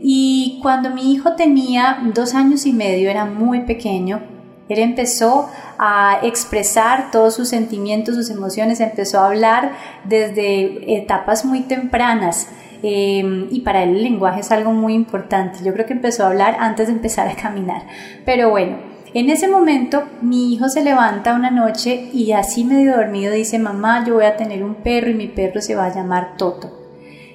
Y 0.00 0.58
cuando 0.62 0.90
mi 0.90 1.12
hijo 1.12 1.34
tenía 1.34 1.98
dos 2.14 2.34
años 2.34 2.66
y 2.66 2.72
medio, 2.72 3.10
era 3.10 3.24
muy 3.24 3.60
pequeño, 3.60 4.20
él 4.68 4.80
empezó 4.80 5.48
a 5.78 6.18
expresar 6.22 7.10
todos 7.10 7.34
sus 7.34 7.48
sentimientos, 7.48 8.14
sus 8.14 8.30
emociones, 8.30 8.80
empezó 8.80 9.20
a 9.20 9.26
hablar 9.26 9.72
desde 10.04 10.96
etapas 10.98 11.44
muy 11.44 11.60
tempranas. 11.60 12.48
Eh, 12.82 13.48
y 13.50 13.62
para 13.62 13.82
él 13.82 13.96
el 13.96 14.02
lenguaje 14.04 14.40
es 14.40 14.52
algo 14.52 14.72
muy 14.72 14.94
importante. 14.94 15.60
Yo 15.64 15.72
creo 15.72 15.86
que 15.86 15.94
empezó 15.94 16.24
a 16.24 16.28
hablar 16.28 16.56
antes 16.60 16.88
de 16.88 16.92
empezar 16.92 17.28
a 17.28 17.34
caminar. 17.34 17.82
Pero 18.24 18.50
bueno, 18.50 18.76
en 19.14 19.30
ese 19.30 19.48
momento 19.48 20.04
mi 20.20 20.52
hijo 20.52 20.68
se 20.68 20.84
levanta 20.84 21.34
una 21.34 21.50
noche 21.50 22.10
y 22.12 22.32
así 22.32 22.62
medio 22.64 22.96
dormido 22.96 23.32
dice, 23.32 23.58
mamá, 23.58 24.04
yo 24.06 24.14
voy 24.14 24.26
a 24.26 24.36
tener 24.36 24.62
un 24.62 24.76
perro 24.76 25.10
y 25.10 25.14
mi 25.14 25.28
perro 25.28 25.62
se 25.62 25.74
va 25.74 25.86
a 25.86 25.94
llamar 25.94 26.36
Toto 26.36 26.77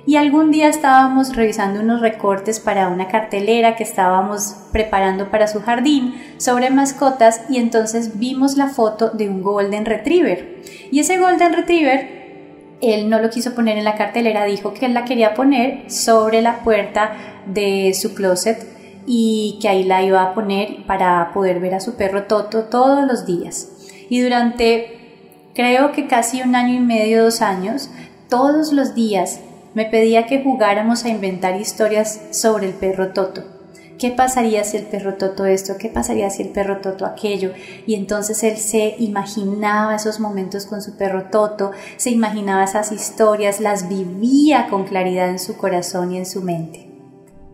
y 0.05 0.17
algún 0.17 0.51
día 0.51 0.67
estábamos 0.67 1.35
revisando 1.35 1.79
unos 1.79 2.01
recortes 2.01 2.59
para 2.59 2.89
una 2.89 3.07
cartelera 3.07 3.75
que 3.75 3.83
estábamos 3.83 4.55
preparando 4.71 5.31
para 5.31 5.47
su 5.47 5.61
jardín 5.61 6.15
sobre 6.37 6.69
mascotas 6.69 7.41
y 7.49 7.57
entonces 7.57 8.19
vimos 8.19 8.57
la 8.57 8.67
foto 8.67 9.11
de 9.11 9.29
un 9.29 9.41
Golden 9.41 9.85
Retriever. 9.85 10.61
Y 10.91 10.99
ese 10.99 11.19
Golden 11.19 11.53
Retriever, 11.53 12.77
él 12.81 13.09
no 13.09 13.19
lo 13.19 13.29
quiso 13.29 13.55
poner 13.55 13.77
en 13.77 13.85
la 13.85 13.95
cartelera, 13.95 14.43
dijo 14.43 14.73
que 14.73 14.87
él 14.87 14.93
la 14.93 15.05
quería 15.05 15.33
poner 15.33 15.89
sobre 15.89 16.41
la 16.41 16.59
puerta 16.59 17.13
de 17.45 17.93
su 17.93 18.13
closet 18.13 18.67
y 19.05 19.57
que 19.61 19.69
ahí 19.69 19.83
la 19.83 20.03
iba 20.03 20.21
a 20.21 20.33
poner 20.33 20.85
para 20.85 21.31
poder 21.33 21.61
ver 21.61 21.75
a 21.75 21.79
su 21.79 21.95
perro 21.95 22.23
Toto 22.23 22.63
todos 22.63 23.07
los 23.07 23.25
días. 23.25 23.69
Y 24.09 24.19
durante 24.19 24.99
creo 25.55 25.93
que 25.93 26.07
casi 26.07 26.41
un 26.41 26.55
año 26.55 26.75
y 26.75 26.79
medio, 26.79 27.23
dos 27.23 27.41
años, 27.41 27.89
todos 28.27 28.73
los 28.73 28.95
días 28.95 29.39
me 29.73 29.85
pedía 29.85 30.25
que 30.25 30.43
jugáramos 30.43 31.05
a 31.05 31.09
inventar 31.09 31.59
historias 31.59 32.21
sobre 32.31 32.67
el 32.67 32.73
perro 32.73 33.13
Toto. 33.13 33.43
¿Qué 33.97 34.11
pasaría 34.11 34.63
si 34.63 34.77
el 34.77 34.83
perro 34.83 35.15
Toto 35.15 35.45
esto? 35.45 35.75
¿Qué 35.77 35.87
pasaría 35.87 36.29
si 36.29 36.41
el 36.43 36.49
perro 36.49 36.81
Toto 36.81 37.05
aquello? 37.05 37.53
Y 37.85 37.95
entonces 37.95 38.43
él 38.43 38.57
se 38.57 38.95
imaginaba 38.99 39.95
esos 39.95 40.19
momentos 40.19 40.65
con 40.65 40.81
su 40.81 40.97
perro 40.97 41.29
Toto, 41.31 41.71
se 41.97 42.09
imaginaba 42.09 42.63
esas 42.63 42.91
historias, 42.91 43.59
las 43.59 43.87
vivía 43.89 44.67
con 44.69 44.85
claridad 44.85 45.29
en 45.29 45.39
su 45.39 45.57
corazón 45.57 46.11
y 46.11 46.17
en 46.17 46.25
su 46.25 46.41
mente. 46.41 46.89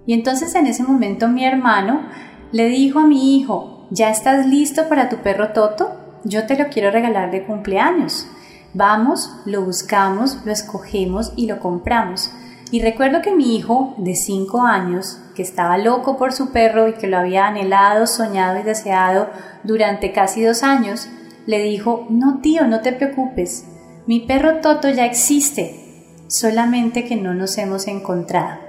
Y 0.06 0.14
entonces 0.14 0.56
en 0.56 0.66
ese 0.66 0.84
momento 0.84 1.28
mi 1.28 1.46
hermano 1.46 2.08
le 2.52 2.68
dijo 2.68 3.00
a 3.00 3.06
mi 3.06 3.38
hijo, 3.38 3.86
¿ya 3.92 4.10
estás 4.10 4.48
listo 4.48 4.90
para 4.90 5.08
tu 5.08 5.18
perro 5.18 5.50
Toto? 5.50 5.92
Yo 6.24 6.48
te 6.48 6.58
lo 6.58 6.70
quiero 6.70 6.90
regalar 6.90 7.32
de 7.32 7.46
cumpleaños. 7.46 8.28
Vamos, 8.74 9.32
lo 9.46 9.64
buscamos, 9.64 10.40
lo 10.46 10.52
escogemos 10.52 11.34
y 11.36 11.48
lo 11.48 11.60
compramos. 11.60 12.32
Y 12.72 12.82
recuerdo 12.82 13.22
que 13.22 13.36
mi 13.36 13.56
hijo 13.56 13.96
de 13.98 14.14
5 14.14 14.62
años, 14.62 15.20
que 15.36 15.42
estaba 15.42 15.78
loco 15.78 16.18
por 16.18 16.34
su 16.34 16.52
perro 16.52 16.88
y 16.88 16.94
que 16.94 17.08
lo 17.08 17.18
había 17.18 17.48
anhelado, 17.48 18.06
soñado 18.06 18.60
y 18.60 18.64
deseado 18.64 19.30
durante 19.64 20.12
casi 20.12 20.44
dos 20.44 20.62
años, 20.62 21.08
le 21.48 21.64
dijo, 21.64 22.06
no 22.10 22.42
tío, 22.42 22.68
no 22.68 22.82
te 22.82 22.94
preocupes, 22.94 23.66
mi 24.06 24.20
perro 24.20 24.60
Toto 24.60 24.90
ya 24.90 25.06
existe, 25.06 26.04
solamente 26.28 27.06
que 27.06 27.16
no 27.16 27.34
nos 27.34 27.58
hemos 27.58 27.88
encontrado. 27.88 28.60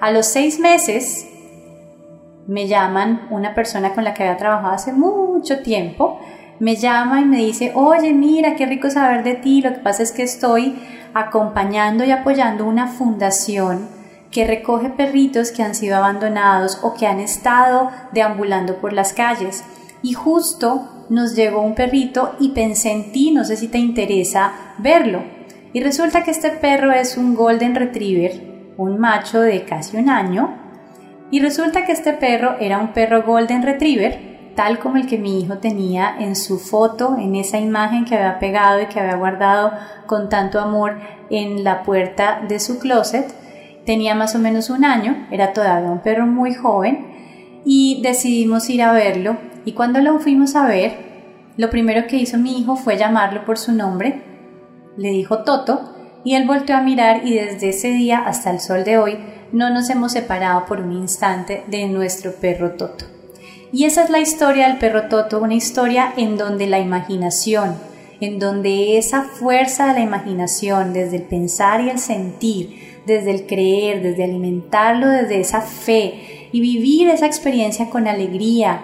A 0.00 0.10
los 0.10 0.26
seis 0.26 0.58
meses 0.58 1.26
me 2.46 2.66
llaman 2.66 3.26
una 3.30 3.54
persona 3.54 3.92
con 3.92 4.04
la 4.04 4.14
que 4.14 4.22
había 4.22 4.38
trabajado 4.38 4.72
hace 4.72 4.92
mucho 4.92 5.60
tiempo 5.60 6.18
me 6.60 6.76
llama 6.76 7.20
y 7.20 7.24
me 7.24 7.38
dice, 7.38 7.72
oye, 7.74 8.12
mira, 8.12 8.56
qué 8.56 8.66
rico 8.66 8.90
saber 8.90 9.22
de 9.22 9.34
ti, 9.34 9.62
lo 9.62 9.72
que 9.72 9.80
pasa 9.80 10.02
es 10.02 10.12
que 10.12 10.22
estoy 10.22 10.76
acompañando 11.14 12.04
y 12.04 12.10
apoyando 12.10 12.64
una 12.64 12.88
fundación 12.88 13.88
que 14.30 14.46
recoge 14.46 14.90
perritos 14.90 15.52
que 15.52 15.62
han 15.62 15.74
sido 15.74 15.96
abandonados 15.96 16.80
o 16.82 16.94
que 16.94 17.06
han 17.06 17.20
estado 17.20 17.90
deambulando 18.12 18.76
por 18.76 18.92
las 18.92 19.12
calles. 19.12 19.64
Y 20.02 20.12
justo 20.12 21.06
nos 21.08 21.34
llegó 21.34 21.62
un 21.62 21.74
perrito 21.74 22.36
y 22.38 22.50
pensé 22.50 22.92
en 22.92 23.12
ti, 23.12 23.30
no 23.30 23.44
sé 23.44 23.56
si 23.56 23.68
te 23.68 23.78
interesa 23.78 24.52
verlo. 24.78 25.22
Y 25.72 25.80
resulta 25.80 26.24
que 26.24 26.30
este 26.30 26.50
perro 26.50 26.92
es 26.92 27.16
un 27.16 27.34
Golden 27.34 27.74
Retriever, 27.74 28.72
un 28.76 28.98
macho 28.98 29.40
de 29.40 29.64
casi 29.64 29.96
un 29.96 30.08
año. 30.08 30.56
Y 31.30 31.40
resulta 31.40 31.84
que 31.84 31.92
este 31.92 32.12
perro 32.12 32.56
era 32.58 32.78
un 32.78 32.92
perro 32.92 33.22
Golden 33.22 33.62
Retriever 33.62 34.37
tal 34.58 34.80
como 34.80 34.96
el 34.96 35.06
que 35.06 35.18
mi 35.18 35.38
hijo 35.40 35.58
tenía 35.58 36.16
en 36.18 36.34
su 36.34 36.58
foto, 36.58 37.16
en 37.16 37.36
esa 37.36 37.60
imagen 37.60 38.04
que 38.04 38.16
había 38.16 38.40
pegado 38.40 38.82
y 38.82 38.86
que 38.86 38.98
había 38.98 39.14
guardado 39.14 39.70
con 40.06 40.28
tanto 40.28 40.58
amor 40.58 40.98
en 41.30 41.62
la 41.62 41.84
puerta 41.84 42.40
de 42.48 42.58
su 42.58 42.80
closet. 42.80 43.32
Tenía 43.86 44.16
más 44.16 44.34
o 44.34 44.40
menos 44.40 44.68
un 44.68 44.84
año, 44.84 45.28
era 45.30 45.52
todavía 45.52 45.88
un 45.88 46.00
perro 46.00 46.26
muy 46.26 46.54
joven 46.54 47.60
y 47.64 48.00
decidimos 48.02 48.68
ir 48.68 48.82
a 48.82 48.90
verlo 48.90 49.36
y 49.64 49.74
cuando 49.74 50.00
lo 50.00 50.18
fuimos 50.18 50.56
a 50.56 50.66
ver, 50.66 51.52
lo 51.56 51.70
primero 51.70 52.08
que 52.08 52.16
hizo 52.16 52.36
mi 52.36 52.58
hijo 52.58 52.74
fue 52.74 52.96
llamarlo 52.96 53.44
por 53.44 53.58
su 53.58 53.70
nombre, 53.70 54.24
le 54.96 55.10
dijo 55.10 55.44
Toto 55.44 55.94
y 56.24 56.34
él 56.34 56.48
volteó 56.48 56.76
a 56.76 56.82
mirar 56.82 57.24
y 57.24 57.34
desde 57.34 57.68
ese 57.68 57.92
día 57.92 58.24
hasta 58.26 58.50
el 58.50 58.58
sol 58.58 58.82
de 58.82 58.98
hoy 58.98 59.18
no 59.52 59.70
nos 59.70 59.88
hemos 59.88 60.10
separado 60.10 60.66
por 60.66 60.80
un 60.80 60.90
instante 60.94 61.62
de 61.68 61.86
nuestro 61.86 62.32
perro 62.32 62.72
Toto. 62.72 63.17
Y 63.72 63.84
esa 63.84 64.04
es 64.04 64.10
la 64.10 64.20
historia 64.20 64.68
del 64.68 64.78
perro 64.78 65.08
Toto, 65.08 65.40
una 65.40 65.54
historia 65.54 66.12
en 66.16 66.38
donde 66.38 66.66
la 66.66 66.78
imaginación, 66.78 67.76
en 68.20 68.38
donde 68.38 68.96
esa 68.96 69.22
fuerza 69.22 69.88
de 69.88 69.94
la 69.94 70.00
imaginación, 70.00 70.92
desde 70.92 71.16
el 71.16 71.22
pensar 71.24 71.82
y 71.82 71.90
el 71.90 71.98
sentir, 71.98 73.02
desde 73.06 73.30
el 73.30 73.46
creer, 73.46 74.02
desde 74.02 74.24
alimentarlo, 74.24 75.08
desde 75.08 75.40
esa 75.40 75.60
fe 75.60 76.48
y 76.50 76.60
vivir 76.60 77.08
esa 77.08 77.26
experiencia 77.26 77.90
con 77.90 78.08
alegría, 78.08 78.80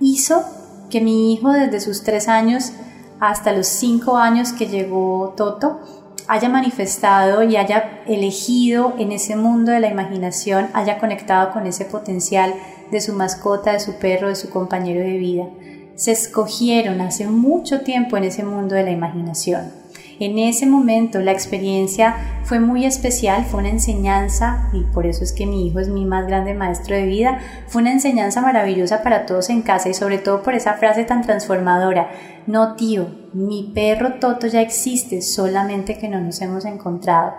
hizo 0.00 0.42
que 0.90 1.00
mi 1.00 1.32
hijo 1.32 1.52
desde 1.52 1.80
sus 1.80 2.02
tres 2.02 2.28
años 2.28 2.72
hasta 3.20 3.52
los 3.52 3.66
cinco 3.66 4.16
años 4.16 4.52
que 4.52 4.66
llegó 4.66 5.34
Toto 5.36 5.80
haya 6.28 6.48
manifestado 6.48 7.42
y 7.42 7.56
haya 7.56 8.02
elegido 8.06 8.94
en 8.98 9.12
ese 9.12 9.36
mundo 9.36 9.72
de 9.72 9.80
la 9.80 9.88
imaginación, 9.88 10.68
haya 10.72 10.98
conectado 10.98 11.52
con 11.52 11.66
ese 11.66 11.84
potencial 11.84 12.54
de 12.92 13.00
su 13.00 13.14
mascota, 13.14 13.72
de 13.72 13.80
su 13.80 13.94
perro, 13.94 14.28
de 14.28 14.36
su 14.36 14.50
compañero 14.50 15.00
de 15.00 15.16
vida. 15.16 15.48
Se 15.96 16.12
escogieron 16.12 17.00
hace 17.00 17.26
mucho 17.26 17.80
tiempo 17.80 18.18
en 18.18 18.24
ese 18.24 18.44
mundo 18.44 18.74
de 18.74 18.84
la 18.84 18.90
imaginación. 18.90 19.72
En 20.20 20.38
ese 20.38 20.66
momento 20.66 21.20
la 21.20 21.32
experiencia 21.32 22.14
fue 22.44 22.60
muy 22.60 22.84
especial, 22.84 23.46
fue 23.46 23.60
una 23.60 23.70
enseñanza, 23.70 24.68
y 24.74 24.84
por 24.84 25.06
eso 25.06 25.24
es 25.24 25.32
que 25.32 25.46
mi 25.46 25.66
hijo 25.66 25.80
es 25.80 25.88
mi 25.88 26.04
más 26.04 26.26
grande 26.26 26.52
maestro 26.52 26.94
de 26.94 27.06
vida, 27.06 27.40
fue 27.66 27.80
una 27.80 27.92
enseñanza 27.92 28.42
maravillosa 28.42 29.02
para 29.02 29.24
todos 29.24 29.48
en 29.48 29.62
casa 29.62 29.88
y 29.88 29.94
sobre 29.94 30.18
todo 30.18 30.42
por 30.42 30.54
esa 30.54 30.74
frase 30.74 31.04
tan 31.04 31.22
transformadora, 31.22 32.10
no 32.46 32.76
tío, 32.76 33.08
mi 33.32 33.72
perro 33.74 34.14
Toto 34.20 34.46
ya 34.46 34.60
existe, 34.60 35.22
solamente 35.22 35.98
que 35.98 36.08
no 36.08 36.20
nos 36.20 36.42
hemos 36.42 36.66
encontrado. 36.66 37.32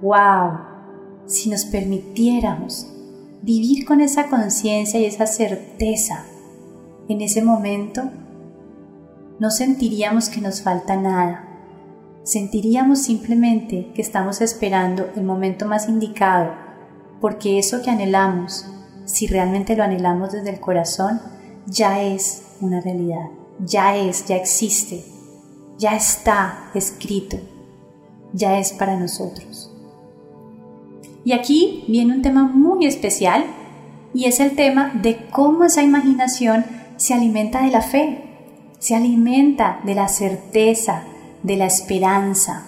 ¡Wow! 0.00 0.60
Si 1.26 1.50
nos 1.50 1.66
permitiéramos 1.66 2.93
vivir 3.44 3.84
con 3.84 4.00
esa 4.00 4.28
conciencia 4.28 4.98
y 4.98 5.04
esa 5.04 5.26
certeza 5.26 6.24
en 7.08 7.20
ese 7.20 7.42
momento, 7.42 8.04
no 9.38 9.50
sentiríamos 9.50 10.30
que 10.30 10.40
nos 10.40 10.62
falta 10.62 10.96
nada. 10.96 11.46
Sentiríamos 12.22 13.02
simplemente 13.02 13.92
que 13.94 14.00
estamos 14.00 14.40
esperando 14.40 15.10
el 15.14 15.24
momento 15.24 15.66
más 15.66 15.90
indicado, 15.90 16.54
porque 17.20 17.58
eso 17.58 17.82
que 17.82 17.90
anhelamos, 17.90 18.64
si 19.04 19.26
realmente 19.26 19.76
lo 19.76 19.82
anhelamos 19.82 20.32
desde 20.32 20.48
el 20.48 20.60
corazón, 20.60 21.20
ya 21.66 22.00
es 22.00 22.44
una 22.62 22.80
realidad, 22.80 23.28
ya 23.58 23.94
es, 23.94 24.24
ya 24.24 24.36
existe, 24.36 25.04
ya 25.76 25.94
está 25.94 26.70
escrito, 26.72 27.36
ya 28.32 28.58
es 28.58 28.72
para 28.72 28.98
nosotros. 28.98 29.73
Y 31.24 31.32
aquí 31.32 31.84
viene 31.88 32.14
un 32.14 32.22
tema 32.22 32.44
muy 32.44 32.86
especial 32.86 33.44
y 34.12 34.26
es 34.26 34.40
el 34.40 34.52
tema 34.52 34.92
de 34.94 35.26
cómo 35.30 35.64
esa 35.64 35.82
imaginación 35.82 36.64
se 36.96 37.14
alimenta 37.14 37.62
de 37.62 37.70
la 37.70 37.82
fe, 37.82 38.24
se 38.78 38.94
alimenta 38.94 39.80
de 39.84 39.94
la 39.94 40.08
certeza, 40.08 41.02
de 41.42 41.56
la 41.56 41.66
esperanza, 41.66 42.66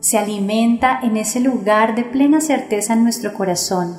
se 0.00 0.18
alimenta 0.18 1.00
en 1.02 1.16
ese 1.16 1.40
lugar 1.40 1.94
de 1.94 2.04
plena 2.04 2.40
certeza 2.40 2.94
en 2.94 3.04
nuestro 3.04 3.34
corazón, 3.34 3.96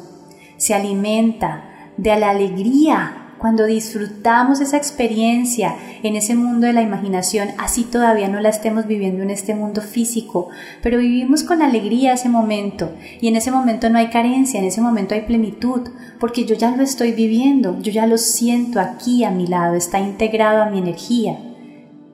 se 0.57 0.73
alimenta 0.73 1.93
de 1.97 2.15
la 2.19 2.31
alegría 2.31 3.24
cuando 3.45 3.65
disfrutamos 3.65 4.59
esa 4.59 4.75
experiencia 4.75 5.75
en 6.01 6.15
ese 6.15 6.33
mundo 6.33 6.65
de 6.65 6.73
la 6.73 6.81
imaginación, 6.81 7.49
así 7.59 7.83
todavía 7.83 8.27
no 8.27 8.39
la 8.39 8.49
estemos 8.49 8.87
viviendo 8.87 9.21
en 9.21 9.29
este 9.29 9.53
mundo 9.53 9.81
físico, 9.81 10.49
pero 10.81 10.97
vivimos 10.97 11.43
con 11.43 11.61
alegría 11.61 12.13
ese 12.13 12.27
momento 12.27 12.93
y 13.21 13.27
en 13.27 13.35
ese 13.35 13.51
momento 13.51 13.87
no 13.91 13.99
hay 13.99 14.09
carencia, 14.09 14.59
en 14.59 14.65
ese 14.65 14.81
momento 14.81 15.13
hay 15.13 15.27
plenitud, 15.27 15.81
porque 16.19 16.45
yo 16.45 16.55
ya 16.55 16.75
lo 16.75 16.81
estoy 16.81 17.11
viviendo, 17.11 17.79
yo 17.81 17.91
ya 17.91 18.07
lo 18.07 18.17
siento 18.17 18.79
aquí 18.79 19.23
a 19.23 19.29
mi 19.29 19.45
lado, 19.45 19.75
está 19.75 19.99
integrado 19.99 20.63
a 20.63 20.71
mi 20.71 20.79
energía. 20.79 21.37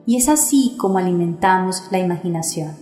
Y 0.04 0.18
es 0.18 0.28
así 0.28 0.76
como 0.76 0.98
alimentamos 0.98 1.84
la 1.90 1.98
imaginación. 1.98 2.76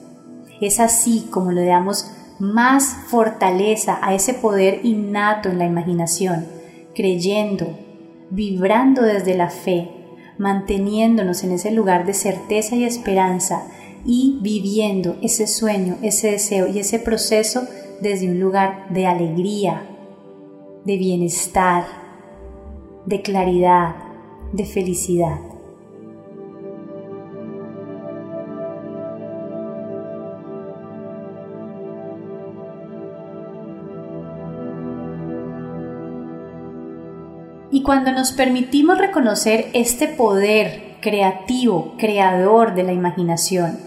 Es 0.61 0.81
así 0.81 1.29
como 1.31 1.53
le 1.53 1.67
damos 1.67 2.11
más 2.41 2.97
fortaleza 3.07 4.01
a 4.03 4.13
ese 4.13 4.35
poder 4.35 4.81
innato 4.83 5.51
en 5.51 5.59
la 5.61 5.67
imaginación, 5.67 6.49
creyendo, 6.97 7.90
vibrando 8.31 9.03
desde 9.03 9.35
la 9.35 9.51
fe, 9.51 9.91
manteniéndonos 10.39 11.45
en 11.45 11.53
ese 11.53 11.71
lugar 11.71 12.07
de 12.07 12.15
certeza 12.15 12.77
y 12.77 12.85
esperanza 12.85 13.67
y 14.05 14.39
viviendo 14.41 15.17
ese 15.21 15.47
sueño, 15.47 15.99
ese 16.03 16.31
deseo 16.31 16.67
y 16.69 16.79
ese 16.79 16.99
proceso 16.99 17.67
desde 18.01 18.31
un 18.31 18.41
lugar 18.41 18.87
de 18.91 19.07
alegría, 19.07 19.87
de 20.85 20.97
bienestar, 20.97 21.85
de 23.05 23.21
claridad, 23.21 23.97
de 24.53 24.65
felicidad. 24.65 25.39
Cuando 37.91 38.13
nos 38.13 38.31
permitimos 38.31 38.99
reconocer 38.99 39.67
este 39.73 40.07
poder 40.07 40.95
creativo, 41.01 41.97
creador 41.99 42.77
de 42.77 42.85
la 42.85 42.93
imaginación, 42.93 43.81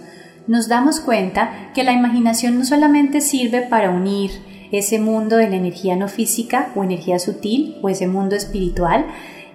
nos 0.46 0.68
damos 0.68 1.00
cuenta 1.00 1.72
que 1.74 1.86
la 1.86 1.94
imaginación 1.94 2.60
no 2.60 2.66
solamente 2.66 3.22
sirve 3.22 3.62
para 3.62 3.92
unir 3.92 4.32
ese 4.74 5.00
mundo 5.00 5.38
de 5.38 5.50
la 5.50 5.56
energía 5.56 5.96
no 5.96 6.10
física 6.10 6.74
o 6.76 6.84
energía 6.84 7.18
sutil 7.18 7.78
o 7.82 7.88
ese 7.88 8.10
mundo 8.10 8.36
espiritual 8.36 9.06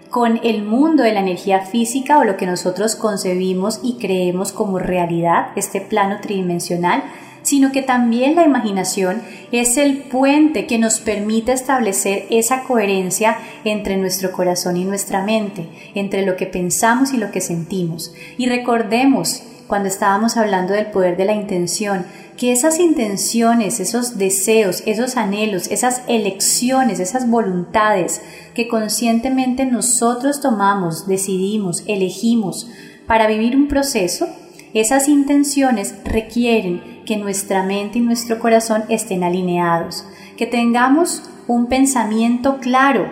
con 0.09 0.41
el 0.43 0.63
mundo 0.63 1.03
de 1.03 1.13
la 1.13 1.21
energía 1.21 1.61
física 1.61 2.19
o 2.19 2.25
lo 2.25 2.39
que 2.39 2.47
nosotros 2.47 2.97
concebimos 2.97 3.81
y 3.83 3.99
creemos 3.99 4.53
como 4.53 4.79
realidad, 4.79 5.49
este 5.57 5.83
plano 5.83 6.21
tridimensional, 6.23 7.03
sino 7.49 7.73
que 7.73 7.81
también 7.81 8.35
la 8.35 8.45
imaginación 8.45 9.23
es 9.53 9.79
el 9.79 10.03
puente 10.03 10.67
que 10.67 10.77
nos 10.77 11.01
permite 11.01 11.53
establecer 11.53 12.27
esa 12.29 12.65
coherencia 12.65 13.39
entre 13.65 13.97
nuestro 13.97 14.33
corazón 14.33 14.77
y 14.77 14.85
nuestra 14.85 15.23
mente, 15.25 15.67
entre 15.95 16.27
lo 16.27 16.37
que 16.37 16.45
pensamos 16.45 17.15
y 17.15 17.17
lo 17.17 17.31
que 17.31 17.41
sentimos. 17.41 18.13
Y 18.37 18.51
recordemos, 18.51 19.45
cuando 19.67 19.89
estábamos 19.89 20.37
hablando 20.37 20.75
del 20.75 20.91
poder 20.91 21.17
de 21.17 21.25
la 21.25 21.33
intención, 21.33 22.05
que 22.37 22.53
esas 22.53 22.79
intenciones, 22.79 23.81
esos 23.81 24.19
deseos, 24.19 24.83
esos 24.85 25.17
anhelos, 25.17 25.69
esas 25.71 26.03
elecciones, 26.07 27.01
esas 27.01 27.31
voluntades 27.31 28.21
que 28.55 28.69
conscientemente 28.69 29.65
nosotros 29.65 30.43
tomamos, 30.43 31.09
decidimos, 31.09 31.83
elegimos 31.87 32.69
para 33.07 33.27
vivir 33.27 33.57
un 33.57 33.69
proceso, 33.69 34.29
esas 34.75 35.09
intenciones 35.09 35.95
requieren 36.05 36.98
que 37.09 37.17
nuestra 37.17 37.63
mente 37.63 37.99
y 37.99 38.03
nuestro 38.03 38.39
corazón 38.39 38.85
estén 38.91 39.25
alineados, 39.25 40.07
que 40.37 40.47
tengamos 40.47 41.23
un 41.47 41.67
pensamiento 41.67 42.59
claro, 42.59 43.11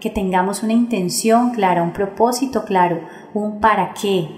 que 0.00 0.10
tengamos 0.10 0.62
una 0.62 0.74
intención 0.74 1.52
clara, 1.52 1.82
un 1.82 1.94
propósito 1.94 2.66
claro, 2.66 3.00
un 3.32 3.58
para 3.58 3.94
qué, 3.94 4.28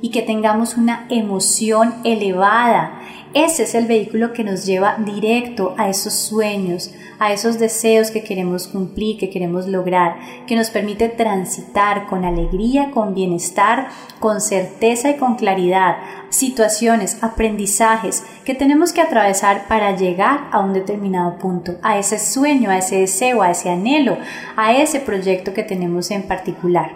y 0.00 0.10
que 0.10 0.22
tengamos 0.22 0.76
una 0.76 1.06
emoción 1.10 1.92
elevada. 2.04 3.00
Ese 3.34 3.62
es 3.62 3.74
el 3.74 3.86
vehículo 3.86 4.34
que 4.34 4.44
nos 4.44 4.66
lleva 4.66 4.96
directo 4.98 5.74
a 5.78 5.88
esos 5.88 6.12
sueños, 6.12 6.92
a 7.18 7.32
esos 7.32 7.58
deseos 7.58 8.10
que 8.10 8.22
queremos 8.22 8.68
cumplir, 8.68 9.16
que 9.16 9.30
queremos 9.30 9.66
lograr, 9.66 10.16
que 10.46 10.54
nos 10.54 10.68
permite 10.68 11.08
transitar 11.08 12.06
con 12.08 12.26
alegría, 12.26 12.90
con 12.90 13.14
bienestar, 13.14 13.88
con 14.20 14.42
certeza 14.42 15.08
y 15.08 15.16
con 15.16 15.36
claridad 15.36 15.96
situaciones, 16.28 17.22
aprendizajes 17.22 18.22
que 18.44 18.54
tenemos 18.54 18.92
que 18.92 19.00
atravesar 19.00 19.66
para 19.66 19.96
llegar 19.96 20.48
a 20.50 20.60
un 20.60 20.74
determinado 20.74 21.38
punto, 21.38 21.76
a 21.82 21.98
ese 21.98 22.18
sueño, 22.18 22.70
a 22.70 22.78
ese 22.78 22.96
deseo, 22.96 23.42
a 23.42 23.50
ese 23.50 23.70
anhelo, 23.70 24.18
a 24.56 24.74
ese 24.74 25.00
proyecto 25.00 25.54
que 25.54 25.62
tenemos 25.62 26.10
en 26.10 26.22
particular. 26.22 26.90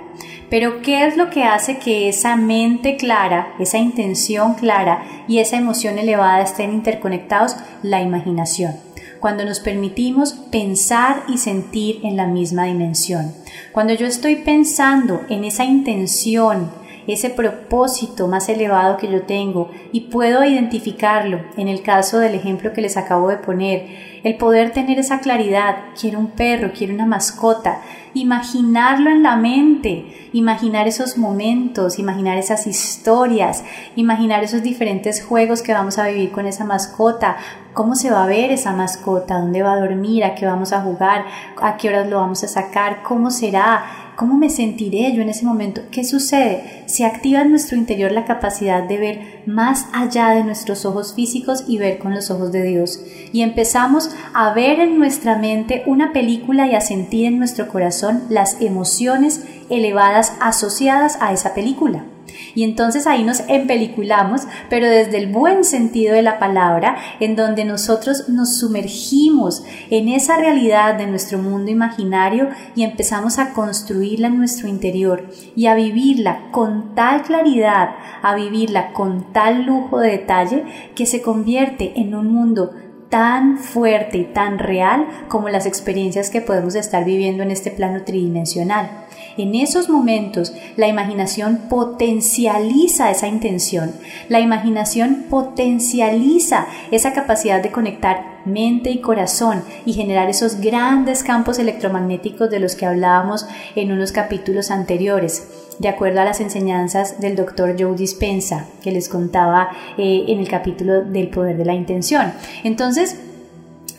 Pero 0.49 0.81
¿qué 0.83 1.07
es 1.07 1.17
lo 1.17 1.31
que 1.31 1.45
hace 1.45 1.79
que 1.79 2.09
esa 2.09 2.37
mente 2.37 2.97
clara, 2.97 3.55
esa 3.59 3.79
intención 3.79 4.55
clara 4.55 5.03
y 5.27 5.39
esa 5.39 5.57
emoción 5.57 5.99
elevada 5.99 6.43
estén 6.43 6.73
interconectados? 6.73 7.57
La 7.83 8.01
imaginación 8.01 8.77
cuando 9.21 9.45
nos 9.45 9.61
permitimos 9.61 10.35
pensar 10.35 11.25
y 11.27 11.39
sentir 11.39 12.01
en 12.05 12.17
la 12.17 12.27
misma 12.27 12.67
dimensión. 12.67 13.33
Cuando 13.73 13.95
yo 13.95 14.07
estoy 14.07 14.37
pensando 14.37 15.23
en 15.29 15.45
esa 15.45 15.65
intención, 15.65 16.71
ese 17.15 17.31
propósito 17.31 18.29
más 18.29 18.49
elevado 18.49 18.97
que 18.97 19.11
yo 19.11 19.23
tengo 19.23 19.71
y 19.93 20.03
puedo 20.03 20.45
identificarlo 20.45 21.41
en 21.57 21.69
el 21.69 21.83
caso 21.83 22.19
del 22.19 22.35
ejemplo 22.35 22.73
que 22.73 22.81
les 22.81 22.97
acabo 22.97 23.29
de 23.29 23.37
poner, 23.37 23.87
el 24.25 24.37
poder 24.37 24.73
tener 24.73 24.99
esa 24.99 25.21
claridad, 25.21 25.77
quiero 25.99 26.19
un 26.19 26.33
perro, 26.33 26.73
quiero 26.77 26.95
una 26.95 27.07
mascota, 27.07 27.81
imaginarlo 28.13 29.11
en 29.11 29.23
la 29.23 29.37
mente, 29.37 30.31
imaginar 30.33 30.89
esos 30.89 31.17
momentos, 31.17 31.99
imaginar 31.99 32.39
esas 32.39 32.67
historias, 32.67 33.63
imaginar 33.95 34.43
esos 34.43 34.63
diferentes 34.63 35.25
juegos 35.25 35.63
que 35.63 35.73
vamos 35.73 35.99
a 35.99 36.09
vivir 36.09 36.33
con 36.33 36.47
esa 36.47 36.65
mascota, 36.65 37.37
cómo 37.73 37.95
se 37.95 38.11
va 38.11 38.25
a 38.25 38.27
ver 38.27 38.51
esa 38.51 38.73
mascota, 38.73 39.39
dónde 39.39 39.63
va 39.63 39.75
a 39.75 39.81
dormir, 39.81 40.25
a 40.25 40.35
qué 40.35 40.47
vamos 40.47 40.73
a 40.73 40.81
jugar, 40.81 41.27
a 41.61 41.77
qué 41.77 41.91
horas 41.91 42.09
lo 42.09 42.17
vamos 42.17 42.43
a 42.43 42.49
sacar, 42.49 43.03
cómo 43.03 43.31
será, 43.31 44.06
¿Cómo 44.17 44.39
me 44.39 44.49
sentiré 44.49 45.13
yo 45.15 45.21
en 45.21 45.29
ese 45.29 45.45
momento? 45.45 45.83
¿Qué 45.91 46.03
sucede? 46.03 46.85
Se 46.87 47.05
activa 47.05 47.43
en 47.43 47.51
nuestro 47.51 47.77
interior 47.77 48.13
la 48.13 48.25
capacidad 48.25 48.83
de 48.83 48.97
ver 48.97 49.43
más 49.45 49.89
allá 49.93 50.31
de 50.31 50.43
nuestros 50.43 50.87
ojos 50.87 51.13
físicos 51.15 51.65
y 51.69 51.77
ver 51.77 51.99
con 51.99 52.15
los 52.15 52.31
ojos 52.31 52.51
de 52.51 52.63
Dios. 52.63 52.99
Y 53.33 53.43
empezamos 53.43 54.11
a 54.33 54.55
ver 54.55 54.81
en 54.81 54.99
nuestra 54.99 55.37
mente 55.37 55.83
una 55.87 56.15
película 56.15 56.67
y 56.67 56.75
a 56.75 56.81
sentir 56.81 57.27
en 57.27 57.39
nuestro 57.39 57.69
corazón 57.69 58.23
las 58.31 58.59
emociones 58.63 59.45
elevadas 59.69 60.33
asociadas 60.41 61.19
a 61.21 61.35
esa 61.35 61.53
película. 61.53 62.07
Y 62.55 62.65
entonces 62.65 63.07
ahí 63.07 63.25
nos 63.25 63.41
empeliculamos, 63.49 64.43
pero 64.69 64.89
desde 64.89 65.19
el 65.19 65.29
buen 65.29 65.65
sentido 65.65 66.15
de 66.15 66.23
la 66.23 66.39
palabra, 66.39 66.97
en 67.21 67.37
donde 67.37 67.65
nosotros 67.65 68.29
nos 68.29 68.59
sumergimos 68.59 69.65
en 69.91 70.09
esa 70.09 70.37
realidad 70.37 70.97
de 70.97 71.07
nuestro 71.07 71.39
mundo 71.39 71.71
imaginario 71.71 72.49
y 72.75 72.83
empezamos 72.83 73.39
a 73.39 73.53
construirla 73.53 74.29
en 74.29 74.39
nuestro 74.39 74.69
interior 74.69 75.29
y 75.55 75.67
a 75.67 75.75
vivirla 75.75 76.51
con 76.51 76.95
tal 76.95 77.23
claridad, 77.23 77.91
a 78.23 78.35
vivirla 78.35 78.93
con 78.93 79.33
tal 79.33 79.65
lujo 79.65 79.99
de 79.99 80.11
detalle 80.11 80.65
que 80.95 81.07
se 81.07 81.23
convierte 81.23 81.93
en 81.97 82.15
un 82.15 82.33
mundo 82.33 82.73
tan 83.09 83.59
fuerte 83.59 84.19
y 84.19 84.25
tan 84.25 84.59
real 84.59 85.07
como 85.29 85.49
las 85.49 85.67
experiencias 85.67 86.31
que 86.31 86.41
podemos 86.41 86.75
estar 86.75 87.05
viviendo 87.05 87.43
en 87.43 87.51
este 87.51 87.71
plano 87.71 88.03
tridimensional. 88.05 89.06
En 89.37 89.55
esos 89.55 89.89
momentos 89.89 90.53
la 90.77 90.89
imaginación 90.89 91.69
potencializa 91.69 93.11
esa 93.11 93.29
intención, 93.29 93.93
la 94.29 94.41
imaginación 94.41 95.27
potencializa 95.29 96.67
esa 96.91 97.13
capacidad 97.13 97.63
de 97.63 97.71
conectar 97.71 98.37
mente 98.47 98.91
y 98.91 99.01
corazón 99.01 99.63
y 99.85 99.93
generar 99.93 100.31
esos 100.31 100.61
grandes 100.61 101.23
campos 101.23 101.59
electromagnéticos 101.59 102.49
de 102.49 102.61
los 102.61 102.77
que 102.77 102.87
hablábamos 102.87 103.47
en 103.75 103.93
unos 103.93 104.13
capítulos 104.13 104.71
anteriores, 104.71 105.49
de 105.79 105.89
acuerdo 105.89 106.21
a 106.21 106.25
las 106.25 106.41
enseñanzas 106.41 107.21
del 107.21 107.37
doctor 107.37 107.77
Joe 107.79 107.97
Dispensa 107.97 108.67
que 108.83 108.93
les 108.93 109.09
contaba 109.09 109.71
eh, 109.99 110.25
en 110.29 110.39
el 110.39 110.49
capítulo 110.49 111.03
del 111.03 111.29
poder 111.29 111.57
de 111.57 111.65
la 111.65 111.75
intención. 111.75 112.33
Entonces, 112.65 113.17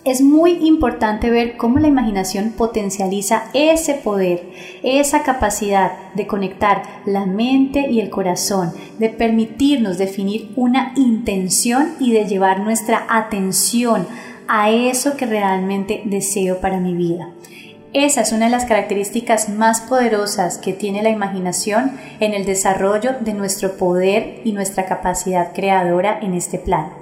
es 0.07 0.21
muy 0.21 0.53
importante 0.65 1.29
ver 1.29 1.57
cómo 1.57 1.79
la 1.79 1.87
imaginación 1.87 2.51
potencializa 2.51 3.45
ese 3.53 3.93
poder, 3.93 4.43
esa 4.83 5.23
capacidad 5.23 6.13
de 6.13 6.27
conectar 6.27 6.83
la 7.05 7.25
mente 7.25 7.89
y 7.89 7.99
el 7.99 8.09
corazón, 8.09 8.71
de 8.99 9.09
permitirnos 9.09 9.97
definir 9.97 10.51
una 10.55 10.93
intención 10.95 11.95
y 11.99 12.13
de 12.13 12.25
llevar 12.25 12.61
nuestra 12.61 13.05
atención 13.09 14.07
a 14.47 14.69
eso 14.69 15.17
que 15.17 15.25
realmente 15.25 16.01
deseo 16.05 16.61
para 16.61 16.79
mi 16.79 16.93
vida. 16.93 17.33
Esa 17.93 18.21
es 18.21 18.31
una 18.31 18.45
de 18.45 18.51
las 18.51 18.65
características 18.65 19.49
más 19.49 19.81
poderosas 19.81 20.57
que 20.57 20.73
tiene 20.73 21.01
la 21.03 21.09
imaginación 21.09 21.93
en 22.19 22.33
el 22.33 22.45
desarrollo 22.45 23.15
de 23.21 23.33
nuestro 23.33 23.77
poder 23.77 24.41
y 24.43 24.51
nuestra 24.51 24.85
capacidad 24.85 25.53
creadora 25.53 26.19
en 26.21 26.33
este 26.33 26.59
plano. 26.59 26.96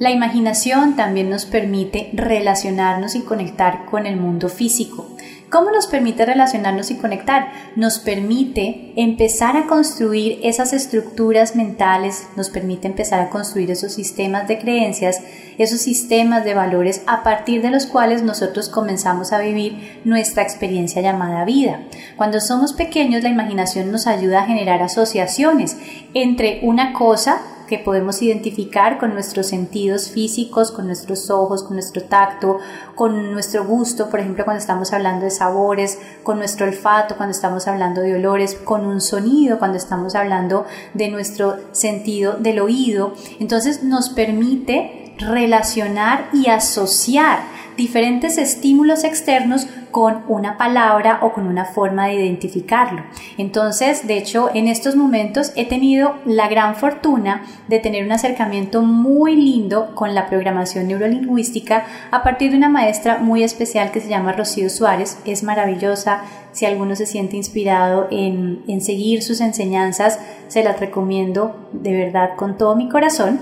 La 0.00 0.10
imaginación 0.10 0.96
también 0.96 1.28
nos 1.28 1.44
permite 1.44 2.08
relacionarnos 2.14 3.14
y 3.16 3.20
conectar 3.20 3.84
con 3.84 4.06
el 4.06 4.16
mundo 4.16 4.48
físico. 4.48 5.06
¿Cómo 5.50 5.70
nos 5.72 5.88
permite 5.88 6.24
relacionarnos 6.24 6.90
y 6.90 6.96
conectar? 6.96 7.52
Nos 7.76 7.98
permite 7.98 8.94
empezar 8.96 9.58
a 9.58 9.66
construir 9.66 10.38
esas 10.42 10.72
estructuras 10.72 11.54
mentales, 11.54 12.26
nos 12.34 12.48
permite 12.48 12.88
empezar 12.88 13.20
a 13.20 13.28
construir 13.28 13.70
esos 13.70 13.92
sistemas 13.92 14.48
de 14.48 14.58
creencias, 14.58 15.20
esos 15.58 15.82
sistemas 15.82 16.46
de 16.46 16.54
valores 16.54 17.02
a 17.06 17.22
partir 17.22 17.60
de 17.60 17.70
los 17.70 17.84
cuales 17.84 18.22
nosotros 18.22 18.70
comenzamos 18.70 19.34
a 19.34 19.38
vivir 19.38 20.00
nuestra 20.06 20.42
experiencia 20.42 21.02
llamada 21.02 21.44
vida. 21.44 21.82
Cuando 22.16 22.40
somos 22.40 22.72
pequeños 22.72 23.22
la 23.22 23.28
imaginación 23.28 23.92
nos 23.92 24.06
ayuda 24.06 24.40
a 24.40 24.46
generar 24.46 24.82
asociaciones 24.82 25.76
entre 26.14 26.60
una 26.62 26.94
cosa 26.94 27.42
que 27.70 27.78
podemos 27.78 28.20
identificar 28.20 28.98
con 28.98 29.14
nuestros 29.14 29.46
sentidos 29.46 30.10
físicos, 30.10 30.72
con 30.72 30.88
nuestros 30.88 31.30
ojos, 31.30 31.62
con 31.62 31.74
nuestro 31.74 32.02
tacto, 32.02 32.58
con 32.96 33.32
nuestro 33.32 33.64
gusto, 33.64 34.10
por 34.10 34.18
ejemplo, 34.18 34.44
cuando 34.44 34.58
estamos 34.58 34.92
hablando 34.92 35.24
de 35.24 35.30
sabores, 35.30 36.00
con 36.24 36.38
nuestro 36.38 36.66
olfato, 36.66 37.16
cuando 37.16 37.30
estamos 37.30 37.68
hablando 37.68 38.00
de 38.00 38.16
olores, 38.16 38.56
con 38.56 38.84
un 38.84 39.00
sonido, 39.00 39.60
cuando 39.60 39.78
estamos 39.78 40.16
hablando 40.16 40.66
de 40.94 41.10
nuestro 41.10 41.58
sentido 41.70 42.32
del 42.32 42.58
oído. 42.58 43.14
Entonces 43.38 43.84
nos 43.84 44.08
permite 44.10 45.14
relacionar 45.18 46.28
y 46.32 46.48
asociar 46.48 47.38
diferentes 47.76 48.38
estímulos 48.38 49.04
externos 49.04 49.66
con 49.90 50.22
una 50.28 50.56
palabra 50.56 51.18
o 51.22 51.32
con 51.32 51.46
una 51.46 51.64
forma 51.64 52.06
de 52.06 52.14
identificarlo. 52.14 53.02
Entonces, 53.38 54.06
de 54.06 54.18
hecho, 54.18 54.50
en 54.54 54.68
estos 54.68 54.96
momentos 54.96 55.52
he 55.56 55.66
tenido 55.66 56.14
la 56.24 56.48
gran 56.48 56.76
fortuna 56.76 57.42
de 57.68 57.78
tener 57.78 58.04
un 58.04 58.12
acercamiento 58.12 58.82
muy 58.82 59.36
lindo 59.36 59.94
con 59.94 60.14
la 60.14 60.28
programación 60.28 60.88
neurolingüística 60.88 61.84
a 62.10 62.22
partir 62.22 62.50
de 62.50 62.56
una 62.56 62.68
maestra 62.68 63.18
muy 63.18 63.42
especial 63.42 63.90
que 63.90 64.00
se 64.00 64.08
llama 64.08 64.32
Rocío 64.32 64.70
Suárez. 64.70 65.18
Es 65.24 65.42
maravillosa. 65.42 66.22
Si 66.52 66.66
alguno 66.66 66.96
se 66.96 67.06
siente 67.06 67.36
inspirado 67.36 68.08
en, 68.10 68.62
en 68.66 68.80
seguir 68.80 69.22
sus 69.22 69.40
enseñanzas, 69.40 70.18
se 70.48 70.64
las 70.64 70.80
recomiendo 70.80 71.68
de 71.72 71.92
verdad 71.92 72.30
con 72.36 72.58
todo 72.58 72.74
mi 72.74 72.88
corazón. 72.88 73.40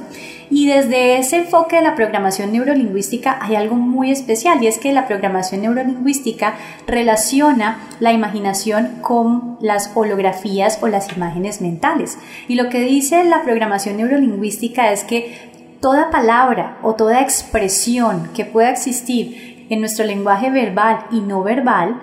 Y 0.51 0.67
desde 0.67 1.19
ese 1.19 1.37
enfoque 1.37 1.77
de 1.77 1.83
la 1.83 1.95
programación 1.95 2.53
neurolingüística 2.53 3.39
hay 3.41 3.57
algo 3.57 3.75
muy 3.75 4.11
especial 4.11 4.63
y 4.63 4.67
es 4.67 4.79
que 4.79 4.93
la 4.93 5.07
programación 5.07 5.63
neurolingüística 5.63 6.55
relaciona 6.87 7.81
la 8.01 8.13
imaginación 8.13 8.99
con 9.03 9.59
las 9.61 9.91
holografías 9.95 10.79
o 10.83 10.89
las 10.89 11.15
imágenes 11.17 11.61
mentales. 11.61 12.19
Y 12.49 12.55
lo 12.55 12.69
que 12.71 12.81
dice 12.81 13.25
la 13.25 13.43
programación 13.43 13.99
neurolingüística 13.99 14.91
es 14.93 15.05
que 15.05 15.51
toda 15.81 16.11
palabra 16.11 16.79
o 16.83 16.95
toda 16.95 17.21
expresión 17.21 18.31
que 18.35 18.45
pueda 18.45 18.71
existir 18.71 19.67
en 19.71 19.81
nuestro 19.81 20.05
lenguaje 20.05 20.51
verbal 20.51 21.05
y 21.11 21.21
no 21.21 21.43
verbal, 21.43 22.01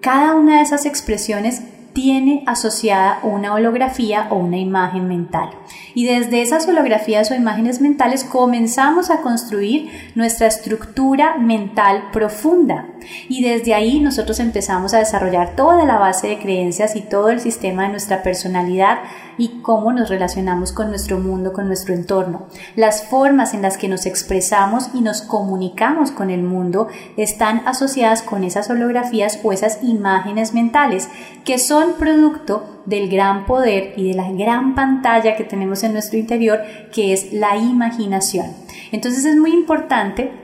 cada 0.00 0.34
una 0.34 0.56
de 0.56 0.62
esas 0.62 0.86
expresiones 0.86 1.62
tiene 1.94 2.42
asociada 2.46 3.20
una 3.22 3.54
holografía 3.54 4.26
o 4.30 4.36
una 4.36 4.58
imagen 4.58 5.08
mental. 5.08 5.50
Y 5.94 6.04
desde 6.04 6.42
esas 6.42 6.68
holografías 6.68 7.30
o 7.30 7.34
imágenes 7.34 7.80
mentales 7.80 8.24
comenzamos 8.24 9.10
a 9.10 9.22
construir 9.22 9.88
nuestra 10.14 10.48
estructura 10.48 11.38
mental 11.38 12.10
profunda. 12.12 12.88
Y 13.28 13.42
desde 13.42 13.74
ahí 13.74 14.00
nosotros 14.00 14.40
empezamos 14.40 14.94
a 14.94 14.98
desarrollar 14.98 15.56
toda 15.56 15.84
la 15.84 15.98
base 15.98 16.28
de 16.28 16.38
creencias 16.38 16.96
y 16.96 17.00
todo 17.00 17.30
el 17.30 17.40
sistema 17.40 17.84
de 17.84 17.90
nuestra 17.90 18.22
personalidad 18.22 18.98
y 19.38 19.60
cómo 19.62 19.92
nos 19.92 20.08
relacionamos 20.08 20.72
con 20.72 20.88
nuestro 20.88 21.18
mundo, 21.18 21.52
con 21.52 21.66
nuestro 21.66 21.94
entorno. 21.94 22.46
Las 22.76 23.04
formas 23.04 23.54
en 23.54 23.62
las 23.62 23.78
que 23.78 23.88
nos 23.88 24.06
expresamos 24.06 24.90
y 24.94 25.00
nos 25.00 25.22
comunicamos 25.22 26.10
con 26.10 26.30
el 26.30 26.42
mundo 26.42 26.88
están 27.16 27.62
asociadas 27.66 28.22
con 28.22 28.44
esas 28.44 28.70
holografías 28.70 29.40
o 29.42 29.52
esas 29.52 29.82
imágenes 29.82 30.54
mentales 30.54 31.08
que 31.44 31.58
son 31.58 31.94
producto 31.98 32.82
del 32.86 33.08
gran 33.08 33.46
poder 33.46 33.94
y 33.96 34.08
de 34.08 34.14
la 34.14 34.30
gran 34.30 34.74
pantalla 34.74 35.36
que 35.36 35.44
tenemos 35.44 35.82
en 35.82 35.92
nuestro 35.92 36.18
interior, 36.18 36.60
que 36.92 37.12
es 37.12 37.32
la 37.32 37.56
imaginación. 37.56 38.46
Entonces 38.92 39.24
es 39.24 39.36
muy 39.36 39.52
importante 39.52 40.43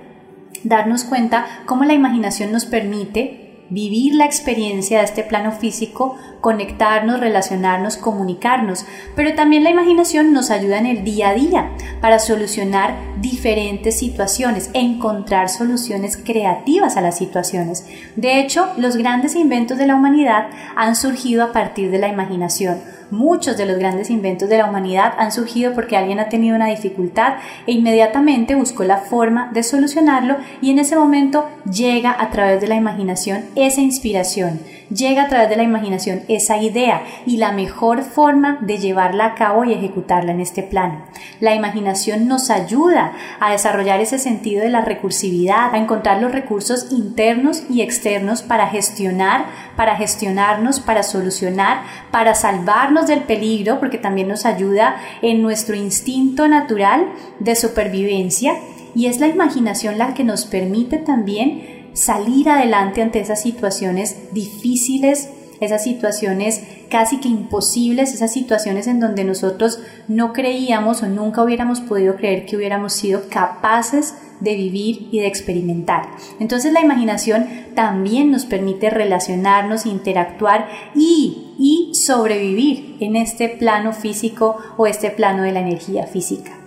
darnos 0.65 1.05
cuenta 1.05 1.47
cómo 1.67 1.85
la 1.85 1.95
imaginación 1.95 2.53
nos 2.53 2.65
permite 2.65 3.51
vivir 3.71 4.15
la 4.17 4.27
experiencia 4.27 4.99
de 4.99 5.05
este 5.05 5.23
plano 5.23 5.53
físico, 5.53 6.17
conectarnos, 6.41 7.21
relacionarnos, 7.21 7.97
comunicarnos, 7.97 8.85
pero 9.15 9.35
también 9.35 9.63
la 9.63 9.71
imaginación 9.71 10.33
nos 10.33 10.51
ayuda 10.51 10.79
en 10.79 10.87
el 10.87 11.05
día 11.05 11.31
a 11.31 11.35
día 11.35 11.71
para 12.01 12.19
solucionar 12.19 12.97
diferentes 13.21 13.99
situaciones, 13.99 14.71
encontrar 14.75 15.49
soluciones 15.49 16.17
creativas 16.17 16.97
a 16.97 17.01
las 17.01 17.17
situaciones. 17.17 17.87
De 18.17 18.41
hecho, 18.41 18.69
los 18.77 18.97
grandes 18.97 19.37
inventos 19.37 19.79
de 19.79 19.87
la 19.87 19.95
humanidad 19.95 20.49
han 20.77 20.97
surgido 20.97 21.45
a 21.45 21.53
partir 21.53 21.91
de 21.91 21.99
la 21.99 22.09
imaginación 22.09 22.81
Muchos 23.11 23.57
de 23.57 23.67
los 23.67 23.79
grandes 23.79 24.09
inventos 24.09 24.49
de 24.49 24.59
la 24.59 24.67
humanidad 24.67 25.15
han 25.19 25.33
surgido 25.33 25.75
porque 25.75 25.97
alguien 25.97 26.21
ha 26.21 26.29
tenido 26.29 26.55
una 26.55 26.69
dificultad 26.69 27.35
e 27.67 27.73
inmediatamente 27.73 28.55
buscó 28.55 28.85
la 28.85 28.99
forma 28.99 29.51
de 29.53 29.63
solucionarlo 29.65 30.37
y 30.61 30.71
en 30.71 30.79
ese 30.79 30.97
momento 30.97 31.49
llega 31.71 32.15
a 32.17 32.31
través 32.31 32.61
de 32.61 32.69
la 32.69 32.77
imaginación 32.77 33.45
esa 33.57 33.81
inspiración, 33.81 34.61
llega 34.91 35.23
a 35.23 35.29
través 35.29 35.49
de 35.49 35.57
la 35.57 35.63
imaginación 35.63 36.23
esa 36.29 36.59
idea 36.59 37.03
y 37.27 37.37
la 37.37 37.53
mejor 37.53 38.03
forma 38.03 38.59
de 38.61 38.79
llevarla 38.79 39.27
a 39.27 39.35
cabo 39.35 39.65
y 39.65 39.73
ejecutarla 39.73 40.33
en 40.33 40.41
este 40.41 40.63
plano. 40.63 41.03
La 41.41 41.55
imaginación 41.55 42.29
nos 42.29 42.51
ayuda 42.51 43.13
a 43.41 43.53
desarrollar 43.53 44.01
ese 44.01 44.19
sentido 44.19 44.63
de 44.63 44.71
la 44.71 44.83
recursividad, 44.83 45.75
a 45.75 45.79
encontrar 45.79 46.21
los 46.21 46.33
recursos 46.33 46.89
internos 46.91 47.63
y 47.71 47.83
externos 47.83 48.43
para 48.43 48.69
gestionar, 48.69 49.47
para 49.77 49.97
gestionarnos, 49.97 50.81
para 50.81 51.03
solucionar, 51.03 51.83
para 52.11 52.35
salvarnos 52.35 53.07
del 53.07 53.21
peligro 53.21 53.79
porque 53.79 53.99
también 53.99 54.29
nos 54.29 54.45
ayuda 54.45 54.97
en 55.23 55.43
nuestro 55.43 55.77
instinto 55.77 56.49
natural 56.49 57.07
de 57.39 57.55
supervivencia 57.57 58.55
y 58.95 59.07
es 59.07 59.21
la 59.21 59.29
imaginación 59.29 59.99
la 59.99 60.15
que 60.15 60.25
nos 60.25 60.47
permite 60.47 60.99
también 60.99 61.80
salir 62.01 62.49
adelante 62.49 63.03
ante 63.03 63.21
esas 63.21 63.43
situaciones 63.43 64.33
difíciles, 64.33 65.29
esas 65.61 65.85
situaciones 65.85 66.63
casi 66.89 67.19
que 67.21 67.29
imposibles, 67.29 68.15
esas 68.15 68.33
situaciones 68.33 68.87
en 68.87 69.01
donde 69.01 69.23
nosotros 69.25 69.81
no 70.09 70.33
creíamos 70.33 71.03
o 71.03 71.09
nunca 71.09 71.43
hubiéramos 71.43 71.83
podido 71.83 72.17
creer 72.17 72.47
que 72.47 72.57
hubiéramos 72.57 72.95
sido 72.95 73.29
capaces 73.29 74.15
de 74.41 74.55
vivir 74.55 75.09
y 75.13 75.21
de 75.21 75.27
experimentar. 75.27 76.09
Entonces 76.39 76.73
la 76.73 76.81
imaginación 76.81 77.47
también 77.75 78.31
nos 78.31 78.47
permite 78.47 78.89
relacionarnos, 78.89 79.85
interactuar 79.85 80.69
y, 80.95 81.55
y 81.59 81.95
sobrevivir 81.95 82.97
en 83.01 83.17
este 83.17 83.51
plano 83.51 83.93
físico 83.93 84.57
o 84.79 84.87
este 84.87 85.11
plano 85.11 85.43
de 85.43 85.53
la 85.53 85.61
energía 85.61 86.07
física. 86.07 86.60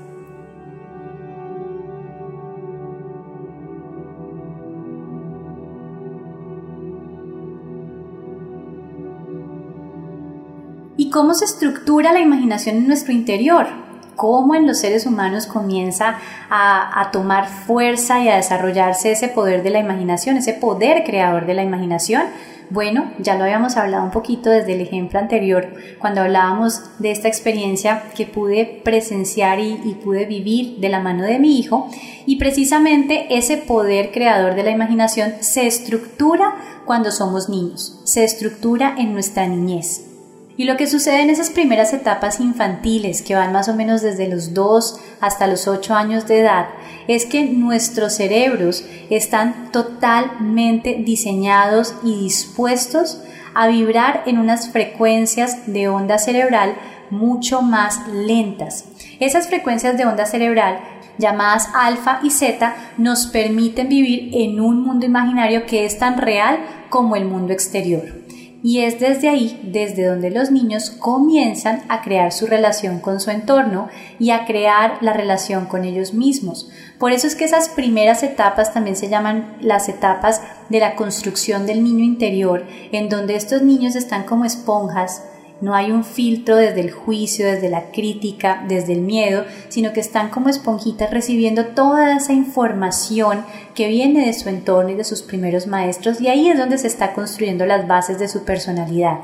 Cómo 11.14 11.36
se 11.36 11.46
estructura 11.46 12.12
la 12.12 12.22
imaginación 12.22 12.76
en 12.78 12.88
nuestro 12.88 13.14
interior? 13.14 13.68
cómo 14.16 14.54
en 14.54 14.68
los 14.68 14.78
seres 14.78 15.08
humanos 15.08 15.48
comienza 15.48 16.18
a, 16.50 17.10
tomar 17.12 17.48
fuerza 17.48 18.24
y 18.24 18.30
a 18.30 18.36
desarrollarse 18.36 19.12
ese 19.12 19.28
poder 19.28 19.64
de 19.64 19.72
la 19.72 19.80
imaginación, 19.80 20.38
ese 20.38 20.54
poder 20.54 21.04
creador 21.04 21.48
de 21.48 21.56
la 21.56 21.64
imaginación. 21.64 22.22
Bueno, 22.70 23.12
ya 23.18 23.36
lo 23.36 23.44
habíamos 23.44 23.76
hablado 23.76 24.04
un 24.04 24.12
poquito 24.12 24.52
desde 24.52 24.74
el 24.74 24.82
ejemplo 24.82 25.18
anterior, 25.18 25.74
cuando 25.98 26.22
hablábamos 26.22 26.84
de 27.00 27.10
esta 27.10 27.28
experiencia 27.28 28.04
que 28.16 28.28
pude 28.28 28.82
presenciar 28.84 29.60
y, 29.60 29.82
y, 29.84 29.96
pude 29.96 30.26
vivir 30.26 30.80
de 30.80 30.90
la 30.90 31.00
mano 31.00 31.24
de 31.24 31.40
mi 31.40 31.58
hijo. 31.58 31.90
Y 32.28 32.36
precisamente 32.36 33.36
ese 33.36 33.58
poder 33.58 34.12
creador 34.12 34.54
de 34.54 34.64
la 34.64 34.70
imaginación 34.70 35.34
se 35.40 35.66
estructura 35.66 36.54
cuando 36.86 37.12
somos 37.12 37.50
niños, 37.50 38.00
se 38.04 38.24
estructura 38.24 38.94
en 38.96 39.12
nuestra 39.14 39.48
niñez. 39.48 40.13
Y 40.56 40.66
lo 40.66 40.78
que 40.78 40.86
sucede 40.86 41.22
en 41.22 41.32
esas 41.32 41.50
primeras 41.50 41.94
etapas 41.94 42.40
infantiles, 42.40 43.24
que 43.24 43.34
van 43.34 43.52
más 43.52 43.70
o 43.70 43.74
menos 43.74 44.04
desde 44.04 44.28
los 44.28 44.54
2 44.54 45.00
hasta 45.20 45.48
los 45.48 45.68
8 45.68 45.96
años 45.96 46.28
de 46.28 46.42
edad, 46.42 46.68
es 47.08 47.26
que 47.26 47.46
nuestros 47.46 48.14
cerebros 48.14 48.86
están 49.10 49.72
totalmente 49.72 50.96
diseñados 51.04 51.96
y 52.04 52.20
dispuestos 52.20 53.20
a 53.56 53.68
vibrar 53.68 54.24
en 54.28 54.38
unas 54.38 54.70
frecuencias 54.70 55.66
de 55.66 55.88
onda 55.88 56.20
cerebral 56.20 56.76
mucho 57.10 57.62
más 57.62 58.08
lentas. 58.08 58.86
Esas 59.20 59.48
frecuencias 59.48 59.98
de 59.98 60.06
onda 60.06 60.26
cerebral 60.26 60.80
llamadas 61.18 61.70
alfa 61.74 62.20
y 62.24 62.30
zeta 62.30 62.76
nos 62.98 63.28
permiten 63.28 63.90
vivir 63.90 64.30
en 64.34 64.60
un 64.60 64.84
mundo 64.84 65.06
imaginario 65.06 65.66
que 65.66 65.86
es 65.86 65.98
tan 65.98 66.18
real 66.18 66.60
como 66.90 67.16
el 67.16 67.26
mundo 67.26 67.54
exterior. 67.54 68.23
Y 68.66 68.80
es 68.80 68.98
desde 68.98 69.28
ahí, 69.28 69.60
desde 69.62 70.06
donde 70.06 70.32
los 70.32 70.50
niños 70.50 70.90
comienzan 70.90 71.84
a 71.90 72.02
crear 72.02 72.32
su 72.32 72.48
relación 72.48 73.00
con 73.00 73.20
su 73.20 73.30
entorno 73.30 73.90
y 74.20 74.30
a 74.32 74.46
crear 74.46 75.00
la 75.02 75.12
relación 75.12 75.66
con 75.66 75.84
ellos 75.84 76.14
mismos. 76.14 76.70
Por 76.98 77.12
eso 77.12 77.28
es 77.28 77.36
que 77.36 77.44
esas 77.44 77.68
primeras 77.68 78.24
etapas 78.24 78.74
también 78.74 78.96
se 78.96 79.10
llaman 79.10 79.58
las 79.60 79.90
etapas 79.90 80.42
de 80.70 80.80
la 80.80 80.96
construcción 80.96 81.66
del 81.66 81.84
niño 81.84 82.06
interior, 82.06 82.66
en 82.94 83.10
donde 83.10 83.36
estos 83.36 83.62
niños 83.64 83.98
están 83.98 84.24
como 84.24 84.46
esponjas 84.46 85.24
no 85.64 85.74
hay 85.76 85.92
un 85.92 86.04
filtro 86.04 86.58
desde 86.58 86.82
el 86.82 86.92
juicio, 86.92 87.46
desde 87.46 87.70
la 87.70 87.90
crítica, 87.92 88.66
desde 88.68 88.92
el 88.92 89.00
miedo, 89.00 89.46
sino 89.70 89.94
que 89.94 90.02
están 90.02 90.30
como 90.30 90.50
esponjitas 90.50 91.10
recibiendo 91.10 91.68
toda 91.68 92.18
esa 92.18 92.34
información 92.34 93.46
que 93.74 93.88
viene 93.88 94.26
de 94.26 94.34
su 94.34 94.50
entorno 94.50 94.90
y 94.90 94.96
de 94.96 95.06
sus 95.06 95.22
primeros 95.22 95.66
maestros 95.66 96.20
y 96.20 96.28
ahí 96.28 96.50
es 96.50 96.58
donde 96.58 96.78
se 96.78 96.88
está 96.88 97.14
construyendo 97.14 97.66
las 97.66 97.88
bases 97.88 98.20
de 98.20 98.28
su 98.28 98.44
personalidad. 98.44 99.20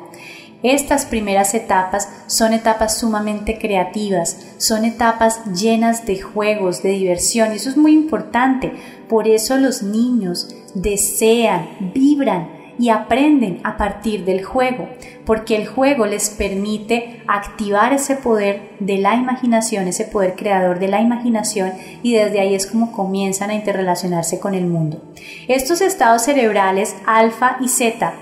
Estas 0.64 1.06
primeras 1.06 1.54
etapas 1.54 2.08
son 2.28 2.54
etapas 2.54 2.98
sumamente 2.98 3.60
creativas, 3.60 4.38
son 4.60 4.86
etapas 4.86 5.44
llenas 5.54 6.06
de 6.06 6.22
juegos, 6.22 6.82
de 6.82 6.92
diversión 6.92 7.52
y 7.52 7.58
eso 7.58 7.70
es 7.70 7.76
muy 7.76 7.92
importante. 7.92 8.72
Por 9.10 9.28
eso 9.28 9.58
los 9.58 9.84
niños 9.84 10.56
desean, 10.74 11.68
vibran 11.94 12.59
y 12.80 12.90
aprenden 12.90 13.60
a 13.64 13.78
partir 13.78 14.24
del 14.24 14.44
juego, 14.44 14.88
porque 15.26 15.58
el 15.58 15.68
juego 15.68 16.06
les 16.06 16.30
permite 16.30 17.22
activar 17.28 17.92
ese 17.94 18.16
poder 18.16 18.72
de 18.80 18.98
la 18.98 19.16
imaginación, 19.16 19.88
ese 19.88 20.06
poder 20.06 20.36
creador 20.36 20.80
de 20.80 20.88
la 20.88 21.02
imaginación 21.02 21.74
y 22.02 22.14
desde 22.14 22.40
ahí 22.40 22.56
es 22.56 22.66
como 22.66 22.94
comienzan 22.94 23.50
a 23.50 23.56
interrelacionarse 23.56 24.40
con 24.40 24.56
el 24.56 24.66
mundo. 24.66 25.02
Estos 25.50 25.82
estados 25.82 26.24
cerebrales 26.24 26.96
alfa 27.06 27.58
y 27.60 27.68
zeta 27.68 28.14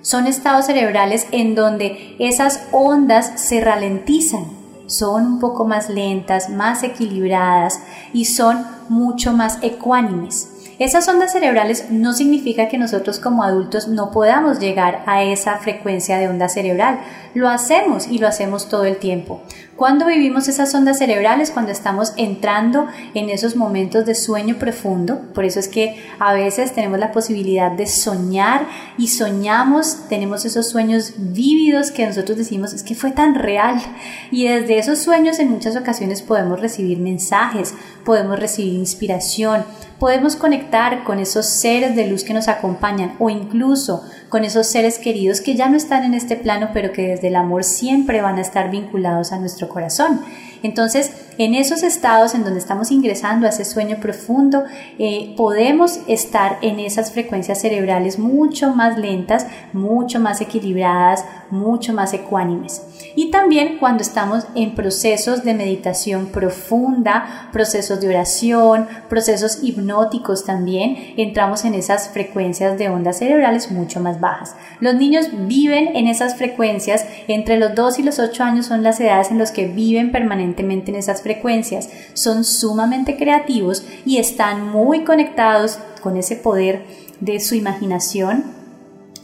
son 0.00 0.26
estados 0.26 0.66
cerebrales 0.66 1.26
en 1.30 1.54
donde 1.54 2.16
esas 2.18 2.66
ondas 2.72 3.32
se 3.36 3.60
ralentizan, 3.60 4.44
son 4.86 5.26
un 5.26 5.40
poco 5.40 5.64
más 5.64 5.88
lentas, 5.88 6.50
más 6.50 6.82
equilibradas 6.82 7.80
y 8.12 8.26
son 8.26 8.66
mucho 8.88 9.32
más 9.32 9.58
ecuánimes. 9.62 10.53
Esas 10.78 11.06
ondas 11.06 11.32
cerebrales 11.32 11.90
no 11.90 12.12
significa 12.12 12.68
que 12.68 12.78
nosotros 12.78 13.20
como 13.20 13.44
adultos 13.44 13.86
no 13.86 14.10
podamos 14.10 14.58
llegar 14.58 15.04
a 15.06 15.22
esa 15.22 15.58
frecuencia 15.58 16.18
de 16.18 16.28
onda 16.28 16.48
cerebral. 16.48 17.00
Lo 17.32 17.48
hacemos 17.48 18.08
y 18.08 18.18
lo 18.18 18.26
hacemos 18.26 18.68
todo 18.68 18.84
el 18.84 18.96
tiempo. 18.96 19.40
Cuando 19.76 20.06
vivimos 20.06 20.46
esas 20.46 20.72
ondas 20.72 20.98
cerebrales, 20.98 21.50
cuando 21.50 21.72
estamos 21.72 22.12
entrando 22.16 22.86
en 23.12 23.28
esos 23.28 23.56
momentos 23.56 24.06
de 24.06 24.14
sueño 24.14 24.56
profundo, 24.56 25.20
por 25.34 25.44
eso 25.44 25.58
es 25.58 25.66
que 25.66 26.00
a 26.20 26.32
veces 26.32 26.72
tenemos 26.72 27.00
la 27.00 27.10
posibilidad 27.10 27.72
de 27.72 27.88
soñar 27.88 28.68
y 28.98 29.08
soñamos, 29.08 30.08
tenemos 30.08 30.44
esos 30.44 30.68
sueños 30.68 31.14
vívidos 31.16 31.90
que 31.90 32.06
nosotros 32.06 32.38
decimos 32.38 32.72
es 32.72 32.84
que 32.84 32.94
fue 32.94 33.10
tan 33.10 33.34
real 33.34 33.82
y 34.30 34.46
desde 34.46 34.78
esos 34.78 35.00
sueños 35.00 35.40
en 35.40 35.50
muchas 35.50 35.74
ocasiones 35.74 36.22
podemos 36.22 36.60
recibir 36.60 36.98
mensajes, 37.00 37.74
podemos 38.04 38.38
recibir 38.38 38.74
inspiración, 38.74 39.64
podemos 39.98 40.36
conectar 40.36 41.02
con 41.02 41.18
esos 41.18 41.46
seres 41.46 41.96
de 41.96 42.06
luz 42.06 42.22
que 42.22 42.34
nos 42.34 42.46
acompañan 42.46 43.14
o 43.18 43.30
incluso 43.30 44.04
con 44.28 44.44
esos 44.44 44.66
seres 44.66 44.98
queridos 44.98 45.40
que 45.40 45.54
ya 45.54 45.68
no 45.68 45.76
están 45.76 46.04
en 46.04 46.14
este 46.14 46.36
plano 46.36 46.70
pero 46.72 46.92
que 46.92 47.08
desde 47.08 47.28
el 47.28 47.36
amor 47.36 47.64
siempre 47.64 48.20
van 48.20 48.38
a 48.38 48.42
estar 48.42 48.70
vinculados 48.70 49.32
a 49.32 49.38
nuestro 49.38 49.63
corazón. 49.68 50.22
Entonces, 50.62 51.10
en 51.38 51.54
esos 51.54 51.82
estados 51.82 52.34
en 52.34 52.44
donde 52.44 52.58
estamos 52.58 52.90
ingresando 52.90 53.46
a 53.46 53.50
ese 53.50 53.64
sueño 53.64 53.98
profundo, 54.00 54.64
eh, 54.98 55.34
podemos 55.36 56.00
estar 56.06 56.58
en 56.62 56.80
esas 56.80 57.12
frecuencias 57.12 57.60
cerebrales 57.60 58.18
mucho 58.18 58.74
más 58.74 58.98
lentas, 58.98 59.46
mucho 59.72 60.20
más 60.20 60.40
equilibradas, 60.40 61.24
mucho 61.50 61.92
más 61.92 62.12
ecuánimes. 62.12 62.82
Y 63.16 63.30
también 63.30 63.78
cuando 63.78 64.02
estamos 64.02 64.46
en 64.54 64.74
procesos 64.74 65.44
de 65.44 65.54
meditación 65.54 66.26
profunda, 66.26 67.48
procesos 67.52 68.00
de 68.00 68.08
oración, 68.08 68.88
procesos 69.08 69.60
hipnóticos 69.62 70.44
también, 70.44 70.96
entramos 71.16 71.64
en 71.64 71.74
esas 71.74 72.08
frecuencias 72.08 72.78
de 72.78 72.88
ondas 72.88 73.18
cerebrales 73.18 73.70
mucho 73.70 74.00
más 74.00 74.20
bajas. 74.20 74.56
Los 74.80 74.94
niños 74.94 75.28
viven 75.46 75.96
en 75.96 76.08
esas 76.08 76.36
frecuencias, 76.36 77.06
entre 77.28 77.58
los 77.58 77.74
2 77.74 78.00
y 78.00 78.02
los 78.02 78.18
8 78.18 78.42
años 78.42 78.66
son 78.66 78.82
las 78.82 79.00
edades 79.00 79.30
en 79.30 79.38
las 79.38 79.52
que 79.52 79.66
viven 79.66 80.12
permanentemente 80.12 80.90
en 80.90 80.96
esas 80.96 81.22
frecuencias, 81.24 81.88
son 82.12 82.44
sumamente 82.44 83.16
creativos 83.16 83.84
y 84.06 84.18
están 84.18 84.70
muy 84.70 85.02
conectados 85.02 85.80
con 86.00 86.16
ese 86.16 86.36
poder 86.36 86.84
de 87.18 87.40
su 87.40 87.56
imaginación, 87.56 88.44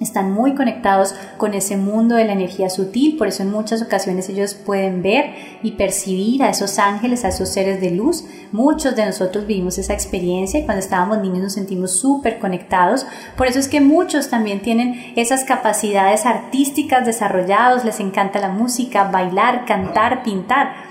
están 0.01 0.33
muy 0.33 0.55
conectados 0.55 1.15
con 1.37 1.53
ese 1.53 1.77
mundo 1.77 2.15
de 2.15 2.25
la 2.25 2.33
energía 2.33 2.71
sutil, 2.71 3.19
por 3.19 3.29
eso 3.29 3.43
en 3.43 3.51
muchas 3.51 3.83
ocasiones 3.83 4.31
ellos 4.31 4.55
pueden 4.55 5.03
ver 5.03 5.35
y 5.63 5.73
percibir 5.73 6.43
a 6.43 6.49
esos 6.49 6.79
ángeles, 6.79 7.25
a 7.25 7.29
esos 7.29 7.51
seres 7.51 7.83
de 7.83 7.91
luz. 7.91 8.25
Muchos 8.51 8.97
de 8.97 9.05
nosotros 9.05 9.47
vivimos 9.47 9.77
esa 9.77 9.93
experiencia 9.93 10.59
y 10.59 10.65
cuando 10.65 10.83
estábamos 10.83 11.19
niños 11.19 11.41
nos 11.43 11.53
sentimos 11.53 11.93
súper 11.93 12.39
conectados. 12.39 13.07
Por 13.37 13.47
eso 13.47 13.59
es 13.59 13.69
que 13.69 13.83
muchos 13.83 14.31
también 14.31 14.63
tienen 14.63 15.13
esas 15.17 15.45
capacidades 15.45 16.25
artísticas 16.25 17.05
desarrollados, 17.05 17.85
les 17.85 18.01
encanta 18.01 18.41
la 18.41 18.49
música, 18.49 19.05
bailar, 19.05 19.67
cantar, 19.67 20.23
pintar 20.23 20.91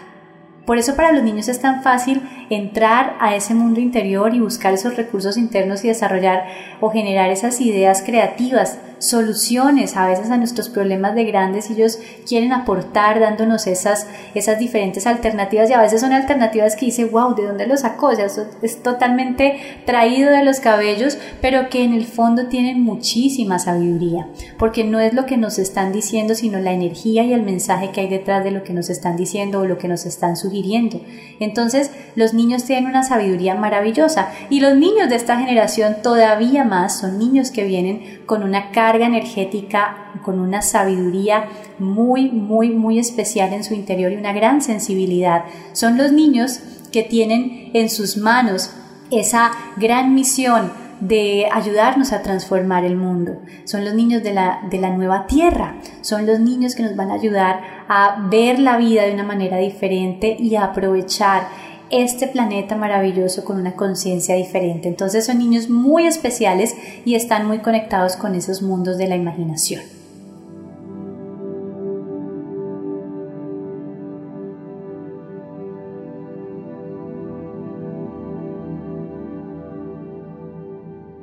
por 0.69 0.77
eso 0.77 0.95
para 0.95 1.11
los 1.11 1.23
niños 1.23 1.47
es 1.47 1.59
tan 1.59 1.81
fácil 1.81 2.21
entrar 2.51 3.15
a 3.19 3.35
ese 3.35 3.55
mundo 3.55 3.79
interior 3.79 4.35
y 4.35 4.39
buscar 4.39 4.71
esos 4.71 4.97
recursos 4.97 5.35
internos 5.35 5.83
y 5.83 5.87
desarrollar 5.87 6.45
o 6.79 6.91
generar 6.91 7.31
esas 7.31 7.59
ideas 7.59 8.03
creativas 8.05 8.77
soluciones 8.99 9.95
a 9.95 10.07
veces 10.07 10.29
a 10.29 10.37
nuestros 10.37 10.69
problemas 10.69 11.15
de 11.15 11.25
grandes 11.25 11.69
y 11.69 11.73
ellos 11.73 11.99
quieren 12.27 12.53
aportar 12.53 13.19
dándonos 13.19 13.67
esas, 13.67 14.07
esas 14.35 14.59
diferentes 14.59 15.07
alternativas 15.07 15.69
y 15.69 15.73
a 15.73 15.81
veces 15.81 16.01
son 16.01 16.13
alternativas 16.13 16.75
que 16.75 16.85
dice, 16.85 17.05
wow, 17.05 17.35
¿de 17.35 17.45
dónde 17.45 17.67
lo 17.67 17.77
sacó? 17.77 18.07
O 18.07 18.15
sea, 18.15 18.27
es 18.61 18.83
totalmente 18.83 19.59
traído 19.85 20.31
de 20.31 20.43
los 20.43 20.59
cabellos, 20.59 21.17
pero 21.41 21.69
que 21.69 21.83
en 21.83 21.93
el 21.93 22.05
fondo 22.05 22.47
tienen 22.47 22.81
muchísima 22.81 23.59
sabiduría, 23.59 24.27
porque 24.57 24.83
no 24.83 24.99
es 24.99 25.13
lo 25.13 25.25
que 25.25 25.37
nos 25.37 25.59
están 25.59 25.91
diciendo, 25.91 26.35
sino 26.35 26.59
la 26.59 26.73
energía 26.73 27.23
y 27.23 27.33
el 27.33 27.43
mensaje 27.43 27.91
que 27.91 28.01
hay 28.01 28.09
detrás 28.09 28.43
de 28.43 28.51
lo 28.51 28.63
que 28.63 28.73
nos 28.73 28.89
están 28.89 29.15
diciendo 29.15 29.61
o 29.61 29.65
lo 29.65 29.77
que 29.77 29.87
nos 29.87 30.05
están 30.05 30.35
sugiriendo. 30.35 31.01
Entonces, 31.39 31.91
los 32.15 32.33
niños 32.33 32.65
tienen 32.65 32.87
una 32.87 33.03
sabiduría 33.03 33.55
maravillosa 33.55 34.29
y 34.49 34.59
los 34.59 34.75
niños 34.75 35.09
de 35.09 35.15
esta 35.15 35.37
generación 35.37 35.97
todavía 36.03 36.63
más 36.63 36.99
son 36.99 37.17
niños 37.17 37.51
que 37.51 37.63
vienen 37.63 38.19
con 38.25 38.43
una 38.43 38.71
cara 38.71 38.88
energética, 38.95 40.11
con 40.23 40.39
una 40.39 40.61
sabiduría 40.61 41.45
muy, 41.79 42.29
muy, 42.29 42.69
muy 42.69 42.99
especial 42.99 43.53
en 43.53 43.63
su 43.63 43.73
interior 43.73 44.11
y 44.11 44.17
una 44.17 44.33
gran 44.33 44.61
sensibilidad. 44.61 45.45
Son 45.73 45.97
los 45.97 46.11
niños 46.11 46.59
que 46.91 47.03
tienen 47.03 47.71
en 47.73 47.89
sus 47.89 48.17
manos 48.17 48.71
esa 49.11 49.51
gran 49.77 50.13
misión 50.13 50.71
de 50.99 51.47
ayudarnos 51.51 52.11
a 52.11 52.21
transformar 52.21 52.83
el 52.83 52.97
mundo. 52.97 53.39
Son 53.63 53.85
los 53.85 53.93
niños 53.93 54.21
de 54.21 54.33
la, 54.33 54.61
de 54.69 54.79
la 54.79 54.89
nueva 54.89 55.27
tierra, 55.27 55.75
son 56.01 56.25
los 56.25 56.39
niños 56.39 56.75
que 56.75 56.83
nos 56.83 56.95
van 56.95 57.11
a 57.11 57.15
ayudar 57.15 57.61
a 57.87 58.27
ver 58.29 58.59
la 58.59 58.77
vida 58.77 59.03
de 59.03 59.13
una 59.13 59.23
manera 59.23 59.57
diferente 59.57 60.35
y 60.37 60.55
a 60.55 60.65
aprovechar 60.65 61.47
este 61.91 62.27
planeta 62.27 62.75
maravilloso 62.75 63.43
con 63.43 63.59
una 63.59 63.75
conciencia 63.75 64.35
diferente. 64.35 64.87
Entonces 64.87 65.25
son 65.25 65.39
niños 65.39 65.69
muy 65.69 66.05
especiales 66.07 66.75
y 67.05 67.15
están 67.15 67.47
muy 67.47 67.59
conectados 67.59 68.15
con 68.15 68.35
esos 68.35 68.61
mundos 68.61 68.97
de 68.97 69.07
la 69.07 69.15
imaginación. 69.15 69.81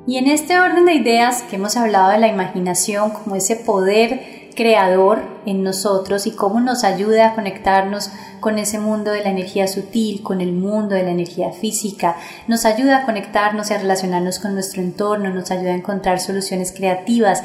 Y 0.07 0.15
en 0.17 0.27
este 0.27 0.57
orden 0.57 0.85
de 0.85 0.93
ideas 0.93 1.43
que 1.43 1.57
hemos 1.57 1.75
hablado 1.75 2.11
de 2.11 2.17
la 2.17 2.29
imaginación 2.29 3.11
como 3.11 3.35
ese 3.35 3.57
poder 3.57 4.36
creador 4.57 5.21
en 5.45 5.63
nosotros 5.63 6.27
y 6.27 6.31
cómo 6.31 6.59
nos 6.59 6.83
ayuda 6.83 7.27
a 7.27 7.35
conectarnos 7.35 8.09
con 8.41 8.57
ese 8.57 8.79
mundo 8.79 9.11
de 9.11 9.23
la 9.23 9.29
energía 9.29 9.67
sutil, 9.67 10.23
con 10.23 10.41
el 10.41 10.51
mundo 10.51 10.95
de 10.95 11.03
la 11.03 11.11
energía 11.11 11.53
física, 11.53 12.17
nos 12.47 12.65
ayuda 12.65 12.97
a 12.97 13.05
conectarnos 13.05 13.71
y 13.71 13.75
a 13.75 13.77
relacionarnos 13.77 14.39
con 14.39 14.53
nuestro 14.53 14.81
entorno, 14.81 15.29
nos 15.29 15.51
ayuda 15.51 15.71
a 15.71 15.77
encontrar 15.77 16.19
soluciones 16.19 16.73
creativas, 16.73 17.43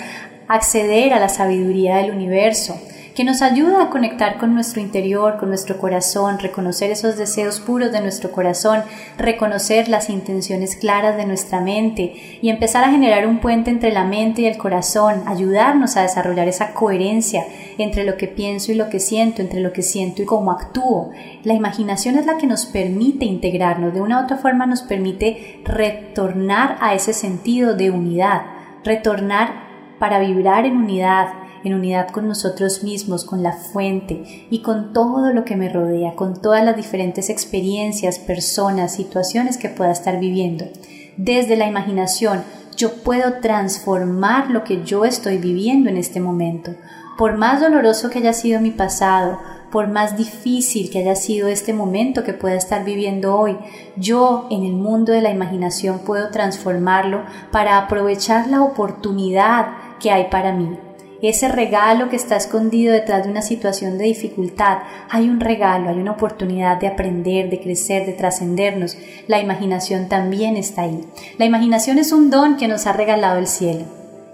acceder 0.49 1.13
a 1.13 1.21
la 1.21 1.29
sabiduría 1.29 1.99
del 1.99 2.11
universo 2.11 2.77
que 3.15 3.25
nos 3.25 3.43
ayuda 3.43 3.83
a 3.83 3.91
conectar 3.91 4.39
con 4.39 4.55
nuestro 4.55 4.81
interior, 4.81 5.37
con 5.39 5.49
nuestro 5.49 5.79
corazón, 5.79 6.39
reconocer 6.39 6.91
esos 6.91 7.17
deseos 7.17 7.61
puros 7.61 7.93
de 7.93 8.01
nuestro 8.01 8.33
corazón, 8.33 8.83
reconocer 9.19 9.89
las 9.89 10.09
intenciones 10.09 10.77
claras 10.77 11.17
de 11.17 11.27
nuestra 11.27 11.61
mente 11.61 12.15
y 12.41 12.49
empezar 12.49 12.85
a 12.85 12.91
generar 12.91 13.27
un 13.27 13.41
puente 13.41 13.71
entre 13.71 13.93
la 13.93 14.05
mente 14.05 14.43
y 14.43 14.47
el 14.47 14.57
corazón, 14.57 15.23
ayudarnos 15.27 15.97
a 15.97 16.03
desarrollar 16.03 16.49
esa 16.49 16.73
coherencia 16.73 17.45
entre 17.79 18.05
lo 18.05 18.17
que 18.17 18.29
pienso 18.29 18.73
y 18.73 18.77
lo 18.77 18.89
que 18.89 19.01
siento, 19.01 19.43
entre 19.43 19.61
lo 19.61 19.73
que 19.73 19.83
siento 19.83 20.23
y 20.23 20.27
cómo 20.27 20.51
actúo. 20.51 21.11
La 21.45 21.55
imaginación 21.55 22.17
es 22.17 22.27
la 22.27 22.39
que 22.39 22.47
nos 22.47 22.67
permite 22.67 23.27
integrarnos, 23.27 23.93
de 23.93 24.01
una 24.01 24.21
u 24.21 24.25
otra 24.25 24.39
forma 24.39 24.67
nos 24.67 24.83
permite 24.83 25.61
retornar 25.65 26.79
a 26.81 26.95
ese 26.95 27.13
sentido 27.13 27.75
de 27.75 27.91
unidad, 27.91 28.43
retornar 28.85 29.63
para 29.99 30.19
vibrar 30.19 30.67
en 30.67 30.77
unidad, 30.77 31.29
en 31.65 31.75
unidad 31.75 32.09
con 32.09 32.29
nosotros 32.29 32.83
mismos, 32.83 33.25
con 33.25 33.43
la 33.43 33.53
fuente 33.53 34.47
y 34.51 34.63
con 34.63 34.93
todo 34.93 35.33
lo 35.33 35.45
que 35.45 35.57
me 35.57 35.69
rodea, 35.69 36.15
con 36.15 36.41
todas 36.41 36.65
las 36.65 36.77
diferentes 36.77 37.31
experiencias, 37.31 38.19
personas, 38.19 38.95
situaciones 38.95 39.57
que 39.57 39.69
pueda 39.69 39.93
estar 39.93 40.19
viviendo. 40.19 40.67
Desde 41.17 41.57
la 41.57 41.67
imaginación 41.67 42.43
yo 42.77 42.95
puedo 43.03 43.41
transformar 43.41 44.51
lo 44.51 44.65
que 44.65 44.83
yo 44.85 45.05
estoy 45.05 45.39
viviendo 45.39 45.91
en 45.91 45.97
este 45.97 46.21
momento. 46.21 46.75
Por 47.19 47.37
más 47.37 47.61
doloroso 47.61 48.11
que 48.11 48.19
haya 48.19 48.33
sido 48.33 48.61
mi 48.61 48.71
pasado, 48.71 49.39
por 49.71 49.89
más 49.89 50.17
difícil 50.17 50.91
que 50.91 50.99
haya 50.99 51.17
sido 51.17 51.49
este 51.49 51.73
momento 51.73 52.25
que 52.25 52.35
pueda 52.35 52.57
estar 52.57 52.85
viviendo 52.85 53.39
hoy, 53.39 53.57
yo 53.97 54.47
en 54.51 54.65
el 54.65 54.75
mundo 54.75 55.13
de 55.13 55.23
la 55.23 55.31
imaginación 55.31 56.01
puedo 56.01 56.31
transformarlo 56.31 57.23
para 57.51 57.79
aprovechar 57.79 58.49
la 58.49 58.63
oportunidad 58.63 59.69
que 59.99 60.11
hay 60.11 60.29
para 60.29 60.53
mí. 60.53 60.77
Ese 61.23 61.47
regalo 61.47 62.09
que 62.09 62.17
está 62.17 62.35
escondido 62.35 62.93
detrás 62.93 63.23
de 63.23 63.31
una 63.31 63.43
situación 63.43 63.97
de 63.97 64.07
dificultad, 64.07 64.79
hay 65.09 65.29
un 65.29 65.39
regalo, 65.39 65.89
hay 65.89 65.99
una 65.99 66.11
oportunidad 66.11 66.81
de 66.81 66.89
aprender, 66.89 67.49
de 67.49 67.61
crecer, 67.61 68.05
de 68.07 68.13
trascendernos. 68.13 68.97
La 69.29 69.39
imaginación 69.39 70.09
también 70.09 70.57
está 70.57 70.83
ahí. 70.83 71.01
La 71.39 71.45
imaginación 71.45 71.99
es 71.99 72.11
un 72.11 72.29
don 72.29 72.57
que 72.57 72.67
nos 72.67 72.89
ha 72.89 72.93
regalado 72.93 73.39
el 73.39 73.47
cielo. 73.47 73.85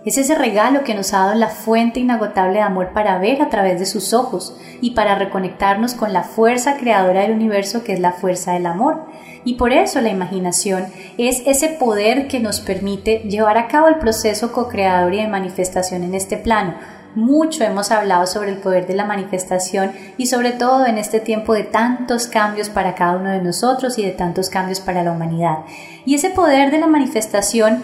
Es 0.06 0.16
ese 0.16 0.34
regalo 0.34 0.82
que 0.82 0.94
nos 0.94 1.12
ha 1.12 1.18
dado 1.18 1.34
la 1.34 1.48
fuente 1.48 2.00
inagotable 2.00 2.54
de 2.54 2.62
amor 2.62 2.94
para 2.94 3.18
ver 3.18 3.42
a 3.42 3.50
través 3.50 3.78
de 3.78 3.84
sus 3.84 4.14
ojos 4.14 4.56
y 4.80 4.92
para 4.92 5.14
reconectarnos 5.14 5.92
con 5.92 6.14
la 6.14 6.22
fuerza 6.22 6.78
creadora 6.78 7.20
del 7.20 7.32
universo 7.32 7.84
que 7.84 7.92
es 7.92 8.00
la 8.00 8.12
fuerza 8.12 8.54
del 8.54 8.64
amor. 8.64 9.04
Y 9.48 9.54
por 9.54 9.72
eso 9.72 10.02
la 10.02 10.10
imaginación 10.10 10.88
es 11.16 11.42
ese 11.46 11.70
poder 11.70 12.28
que 12.28 12.38
nos 12.38 12.60
permite 12.60 13.20
llevar 13.20 13.56
a 13.56 13.66
cabo 13.66 13.88
el 13.88 13.96
proceso 13.96 14.52
co-creador 14.52 15.14
y 15.14 15.22
de 15.22 15.26
manifestación 15.26 16.02
en 16.02 16.14
este 16.14 16.36
plano. 16.36 16.74
Mucho 17.14 17.64
hemos 17.64 17.90
hablado 17.90 18.26
sobre 18.26 18.50
el 18.50 18.58
poder 18.58 18.86
de 18.86 18.94
la 18.94 19.06
manifestación 19.06 19.92
y 20.18 20.26
sobre 20.26 20.52
todo 20.52 20.84
en 20.84 20.98
este 20.98 21.18
tiempo 21.18 21.54
de 21.54 21.62
tantos 21.62 22.26
cambios 22.26 22.68
para 22.68 22.94
cada 22.94 23.16
uno 23.16 23.30
de 23.30 23.40
nosotros 23.40 23.98
y 23.98 24.02
de 24.04 24.10
tantos 24.10 24.50
cambios 24.50 24.80
para 24.80 25.02
la 25.02 25.12
humanidad. 25.12 25.60
Y 26.04 26.14
ese 26.14 26.28
poder 26.28 26.70
de 26.70 26.80
la 26.80 26.86
manifestación 26.86 27.82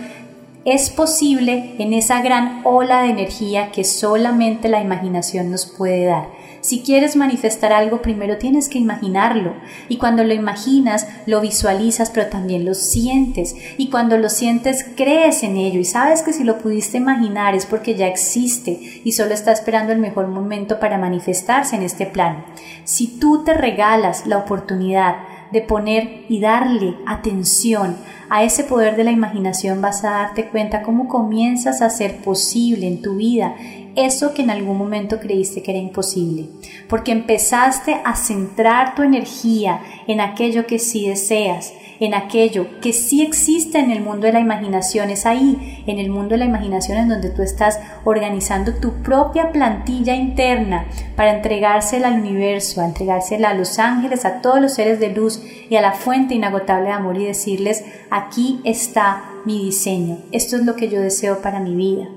es 0.67 0.91
posible 0.91 1.77
en 1.79 1.95
esa 1.95 2.21
gran 2.21 2.61
ola 2.65 3.05
de 3.05 3.09
energía 3.09 3.73
que 3.73 3.85
solamente 3.85 4.69
la 4.69 4.83
imaginación 4.83 5.51
nos 5.51 5.65
puede 5.65 6.05
dar. 6.05 6.44
Si 6.65 6.81
quieres 6.81 7.15
manifestar 7.15 7.75
algo, 7.75 8.01
primero 8.01 8.39
tienes 8.39 8.71
que 8.71 8.79
imaginarlo. 8.79 9.53
Y 9.91 9.99
cuando 9.99 10.25
lo 10.25 10.33
imaginas, 10.33 11.07
lo 11.27 11.43
visualizas, 11.43 12.09
pero 12.09 12.29
también 12.29 12.65
lo 12.65 12.73
sientes. 12.73 13.55
Y 13.77 13.91
cuando 13.91 14.17
lo 14.17 14.31
sientes, 14.31 14.83
crees 14.97 15.43
en 15.43 15.59
ello. 15.59 15.79
Y 15.79 15.85
sabes 15.85 16.23
que 16.23 16.33
si 16.33 16.43
lo 16.43 16.57
pudiste 16.57 16.97
imaginar 16.97 17.55
es 17.55 17.67
porque 17.67 17.97
ya 17.97 18.07
existe 18.07 18.81
y 19.05 19.13
solo 19.13 19.35
está 19.35 19.53
esperando 19.53 19.93
el 19.93 19.99
mejor 19.99 20.29
momento 20.29 20.81
para 20.81 20.97
manifestarse 20.97 21.77
en 21.77 21.83
este 21.83 22.07
plano. 22.07 22.47
Si 22.85 23.09
tú 23.09 23.45
te 23.45 23.53
regalas 23.53 24.27
la 24.27 24.39
oportunidad 24.39 25.17
de 25.53 25.61
poner 25.61 26.25
y 26.31 26.41
darle 26.41 26.97
atención 27.07 27.99
a 28.31 28.43
ese 28.43 28.65
poder 28.65 28.97
de 28.97 29.05
la 29.05 29.13
imaginación 29.13 29.83
vas 29.83 30.03
a 30.03 30.11
darte 30.11 30.49
cuenta 30.49 30.83
cómo 30.83 31.09
comienzas 31.09 31.83
a 31.83 31.91
ser 31.91 32.23
posible 32.23 32.89
en 32.89 33.03
tu 33.03 33.17
vida 33.17 33.55
eso 33.97 34.35
que 34.35 34.43
en 34.43 34.51
algún 34.51 34.79
momento 34.79 35.21
creíste 35.21 35.63
que 35.63 35.71
era 35.71 35.81
imposible, 35.81 36.49
porque 36.89 37.13
empezaste 37.13 38.01
a 38.05 38.17
centrar 38.17 38.95
tu 38.95 39.03
energía 39.03 39.81
en 40.07 40.21
aquello 40.21 40.67
que 40.67 40.79
sí 40.79 41.09
deseas, 41.09 41.73
en 42.01 42.15
aquello 42.15 42.81
que 42.81 42.93
sí 42.93 43.23
existe 43.23 43.79
en 43.79 43.91
el 43.91 44.03
mundo 44.03 44.27
de 44.27 44.33
la 44.33 44.41
imaginación, 44.41 45.11
es 45.11 45.27
ahí, 45.27 45.83
en 45.87 45.99
el 45.99 46.11
mundo 46.11 46.31
de 46.31 46.39
la 46.39 46.45
imaginación 46.45 46.99
en 46.99 47.09
donde 47.09 47.31
tú 47.31 47.43
estás 47.43 47.79
organizando 48.05 48.75
tu 48.75 49.03
propia 49.03 49.53
plantilla 49.53 50.15
interna 50.15 50.87
para 51.17 51.37
entregársela 51.37 52.09
al 52.09 52.21
universo, 52.21 52.81
a 52.81 52.87
entregársela 52.87 53.51
a 53.51 53.55
los 53.55 53.79
ángeles, 53.79 54.25
a 54.25 54.41
todos 54.41 54.61
los 54.61 54.75
seres 54.75 54.99
de 55.01 55.11
luz 55.11 55.41
y 55.71 55.77
a 55.77 55.83
la 55.83 55.93
fuente 55.93 56.35
inagotable 56.35 56.89
de 56.89 56.95
amor 56.95 57.17
y 57.17 57.27
decirles, 57.27 57.85
aquí 58.11 58.61
está 58.65 59.25
mi 59.45 59.65
diseño, 59.65 60.19
esto 60.33 60.57
es 60.57 60.65
lo 60.65 60.75
que 60.75 60.89
yo 60.89 61.01
deseo 61.01 61.43
para 61.43 61.61
mi 61.61 61.75
vida 61.75 62.09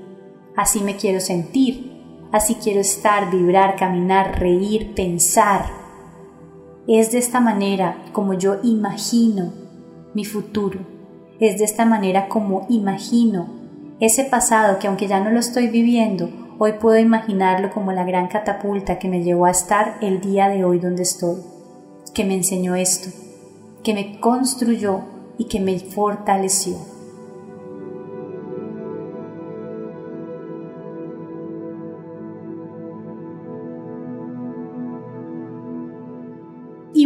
así 0.58 0.80
me 0.80 0.96
quiero 0.96 1.20
sentir, 1.20 2.02
así 2.32 2.56
quiero 2.56 2.80
estar, 2.80 3.30
vibrar, 3.30 3.76
caminar, 3.76 4.40
reír, 4.40 4.92
pensar. 4.92 5.66
Es 6.88 7.12
de 7.12 7.18
esta 7.18 7.40
manera 7.40 7.96
como 8.12 8.34
yo 8.34 8.56
imagino 8.64 9.52
mi 10.14 10.24
futuro, 10.24 10.80
es 11.38 11.58
de 11.58 11.64
esta 11.64 11.84
manera 11.84 12.28
como 12.28 12.66
imagino 12.68 13.46
ese 14.00 14.24
pasado 14.24 14.80
que 14.80 14.88
aunque 14.88 15.06
ya 15.06 15.20
no 15.20 15.30
lo 15.30 15.38
estoy 15.38 15.68
viviendo, 15.68 16.28
hoy 16.58 16.72
puedo 16.72 16.98
imaginarlo 16.98 17.70
como 17.70 17.92
la 17.92 18.02
gran 18.02 18.26
catapulta 18.26 18.98
que 18.98 19.08
me 19.08 19.22
llevó 19.22 19.46
a 19.46 19.52
estar 19.52 19.98
el 20.00 20.20
día 20.20 20.48
de 20.48 20.64
hoy 20.64 20.80
donde 20.80 21.04
estoy, 21.04 21.36
que 22.14 22.24
me 22.24 22.34
enseñó 22.34 22.74
esto, 22.74 23.10
que 23.84 23.94
me 23.94 24.18
construyó 24.18 25.02
y 25.38 25.44
que 25.44 25.60
me 25.60 25.78
fortaleció. 25.78 26.97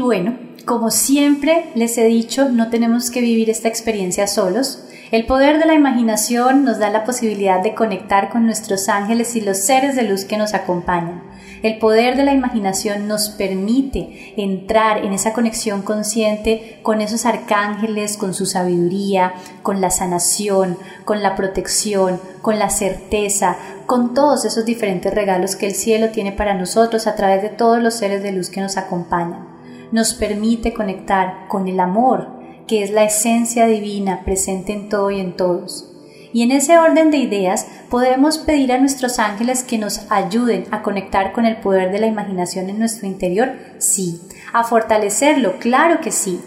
Bueno, 0.02 0.36
como 0.64 0.90
siempre 0.90 1.70
les 1.74 1.98
he 1.98 2.04
dicho, 2.04 2.48
no 2.48 2.70
tenemos 2.70 3.10
que 3.10 3.20
vivir 3.20 3.50
esta 3.50 3.68
experiencia 3.68 4.26
solos. 4.26 4.84
El 5.10 5.26
poder 5.26 5.58
de 5.58 5.66
la 5.66 5.74
imaginación 5.74 6.64
nos 6.64 6.78
da 6.78 6.88
la 6.88 7.04
posibilidad 7.04 7.62
de 7.62 7.74
conectar 7.74 8.30
con 8.30 8.46
nuestros 8.46 8.88
ángeles 8.88 9.34
y 9.36 9.40
los 9.40 9.58
seres 9.58 9.96
de 9.96 10.04
luz 10.04 10.24
que 10.24 10.36
nos 10.36 10.54
acompañan. 10.54 11.22
El 11.62 11.78
poder 11.78 12.16
de 12.16 12.24
la 12.24 12.32
imaginación 12.32 13.08
nos 13.08 13.28
permite 13.28 14.34
entrar 14.36 15.04
en 15.04 15.12
esa 15.12 15.32
conexión 15.32 15.82
consciente 15.82 16.78
con 16.82 17.00
esos 17.00 17.26
arcángeles, 17.26 18.16
con 18.16 18.32
su 18.32 18.46
sabiduría, 18.46 19.34
con 19.62 19.80
la 19.80 19.90
sanación, 19.90 20.78
con 21.04 21.22
la 21.22 21.36
protección, 21.36 22.20
con 22.40 22.58
la 22.58 22.70
certeza, 22.70 23.56
con 23.86 24.14
todos 24.14 24.44
esos 24.44 24.64
diferentes 24.64 25.12
regalos 25.12 25.54
que 25.54 25.66
el 25.66 25.74
cielo 25.74 26.08
tiene 26.08 26.32
para 26.32 26.54
nosotros 26.54 27.06
a 27.06 27.14
través 27.14 27.42
de 27.42 27.50
todos 27.50 27.82
los 27.82 27.94
seres 27.94 28.22
de 28.22 28.32
luz 28.32 28.48
que 28.48 28.60
nos 28.60 28.76
acompañan 28.76 29.51
nos 29.92 30.14
permite 30.14 30.74
conectar 30.74 31.46
con 31.48 31.68
el 31.68 31.78
amor, 31.78 32.28
que 32.66 32.82
es 32.82 32.90
la 32.90 33.04
esencia 33.04 33.66
divina 33.66 34.22
presente 34.24 34.72
en 34.72 34.88
todo 34.88 35.10
y 35.10 35.20
en 35.20 35.36
todos. 35.36 35.88
Y 36.32 36.42
en 36.42 36.50
ese 36.50 36.78
orden 36.78 37.10
de 37.10 37.18
ideas 37.18 37.66
podemos 37.90 38.38
pedir 38.38 38.72
a 38.72 38.78
nuestros 38.78 39.18
ángeles 39.18 39.62
que 39.62 39.76
nos 39.76 40.10
ayuden 40.10 40.64
a 40.70 40.82
conectar 40.82 41.32
con 41.32 41.44
el 41.44 41.58
poder 41.58 41.92
de 41.92 41.98
la 41.98 42.06
imaginación 42.06 42.70
en 42.70 42.78
nuestro 42.78 43.06
interior, 43.06 43.52
sí. 43.78 44.20
A 44.54 44.64
fortalecerlo, 44.64 45.58
claro 45.58 46.00
que 46.00 46.10
sí. 46.10 46.40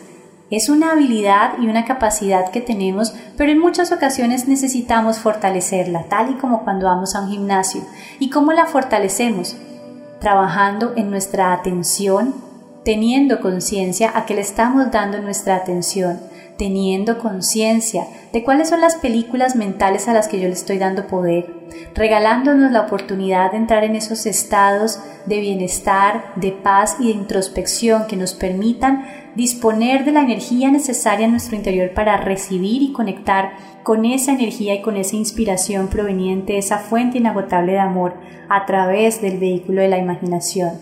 Es 0.50 0.70
una 0.70 0.92
habilidad 0.92 1.54
y 1.60 1.68
una 1.68 1.86
capacidad 1.86 2.52
que 2.52 2.62
tenemos, 2.62 3.14
pero 3.36 3.52
en 3.52 3.60
muchas 3.60 3.92
ocasiones 3.92 4.48
necesitamos 4.48 5.20
fortalecerla, 5.20 6.04
tal 6.04 6.32
y 6.32 6.34
como 6.36 6.64
cuando 6.64 6.86
vamos 6.86 7.16
a 7.16 7.22
un 7.22 7.30
gimnasio. 7.30 7.82
¿Y 8.20 8.30
cómo 8.30 8.54
la 8.54 8.66
fortalecemos? 8.66 9.56
Trabajando 10.20 10.94
en 10.96 11.10
nuestra 11.10 11.52
atención, 11.54 12.34
teniendo 12.86 13.42
conciencia 13.42 14.12
a 14.14 14.28
que 14.28 14.36
le 14.36 14.42
estamos 14.42 14.92
dando 14.92 15.20
nuestra 15.20 15.56
atención, 15.56 16.20
teniendo 16.56 17.18
conciencia 17.18 18.06
de 18.32 18.44
cuáles 18.44 18.70
son 18.70 18.80
las 18.80 18.96
películas 18.96 19.56
mentales 19.56 20.08
a 20.08 20.14
las 20.14 20.28
que 20.28 20.40
yo 20.40 20.48
le 20.48 20.54
estoy 20.54 20.78
dando 20.78 21.08
poder, 21.08 21.52
regalándonos 21.96 22.72
la 22.72 22.82
oportunidad 22.82 23.52
de 23.52 23.58
entrar 23.58 23.84
en 23.84 23.96
esos 23.96 24.28
estados 24.28 25.00
de 25.26 25.40
bienestar, 25.40 26.32
de 26.36 26.52
paz 26.52 26.98
y 27.00 27.08
de 27.08 27.14
introspección 27.14 28.06
que 28.06 28.18
nos 28.18 28.36
permitan 28.36 29.04
disponer 29.36 30.06
de 30.06 30.12
la 30.12 30.22
energía 30.22 30.70
necesaria 30.70 31.26
en 31.26 31.32
nuestro 31.32 31.56
interior 31.56 31.92
para 31.96 32.18
recibir 32.18 32.84
y 32.84 32.94
conectar 32.94 33.54
con 33.82 34.06
esa 34.06 34.32
energía 34.32 34.76
y 34.76 34.82
con 34.84 34.96
esa 34.96 35.16
inspiración 35.16 35.88
proveniente 35.88 36.54
de 36.54 36.60
esa 36.60 36.78
fuente 36.78 37.18
inagotable 37.18 37.74
de 37.74 37.80
amor 37.80 38.14
a 38.48 38.68
través 38.68 39.24
del 39.24 39.40
vehículo 39.40 39.82
de 39.82 39.88
la 39.88 39.98
imaginación. 39.98 40.74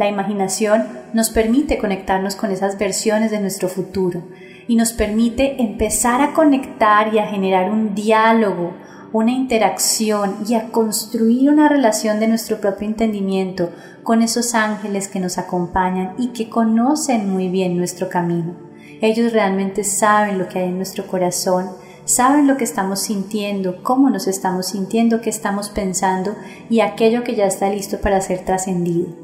La 0.00 0.08
imaginación 0.08 0.86
nos 1.12 1.28
permite 1.28 1.76
conectarnos 1.76 2.34
con 2.34 2.50
esas 2.50 2.78
versiones 2.78 3.30
de 3.30 3.38
nuestro 3.38 3.68
futuro 3.68 4.22
y 4.66 4.74
nos 4.74 4.94
permite 4.94 5.60
empezar 5.60 6.22
a 6.22 6.32
conectar 6.32 7.12
y 7.12 7.18
a 7.18 7.26
generar 7.26 7.70
un 7.70 7.94
diálogo, 7.94 8.72
una 9.12 9.32
interacción 9.32 10.36
y 10.48 10.54
a 10.54 10.68
construir 10.70 11.50
una 11.50 11.68
relación 11.68 12.18
de 12.18 12.28
nuestro 12.28 12.62
propio 12.62 12.88
entendimiento 12.88 13.72
con 14.02 14.22
esos 14.22 14.54
ángeles 14.54 15.06
que 15.06 15.20
nos 15.20 15.36
acompañan 15.36 16.14
y 16.16 16.28
que 16.28 16.48
conocen 16.48 17.30
muy 17.30 17.48
bien 17.48 17.76
nuestro 17.76 18.08
camino. 18.08 18.54
Ellos 19.02 19.34
realmente 19.34 19.84
saben 19.84 20.38
lo 20.38 20.48
que 20.48 20.60
hay 20.60 20.68
en 20.70 20.78
nuestro 20.78 21.06
corazón, 21.08 21.72
saben 22.06 22.46
lo 22.46 22.56
que 22.56 22.64
estamos 22.64 23.00
sintiendo, 23.00 23.82
cómo 23.82 24.08
nos 24.08 24.28
estamos 24.28 24.68
sintiendo, 24.68 25.20
qué 25.20 25.28
estamos 25.28 25.68
pensando 25.68 26.36
y 26.70 26.80
aquello 26.80 27.22
que 27.22 27.34
ya 27.34 27.44
está 27.44 27.68
listo 27.68 28.00
para 28.00 28.22
ser 28.22 28.46
trascendido. 28.46 29.19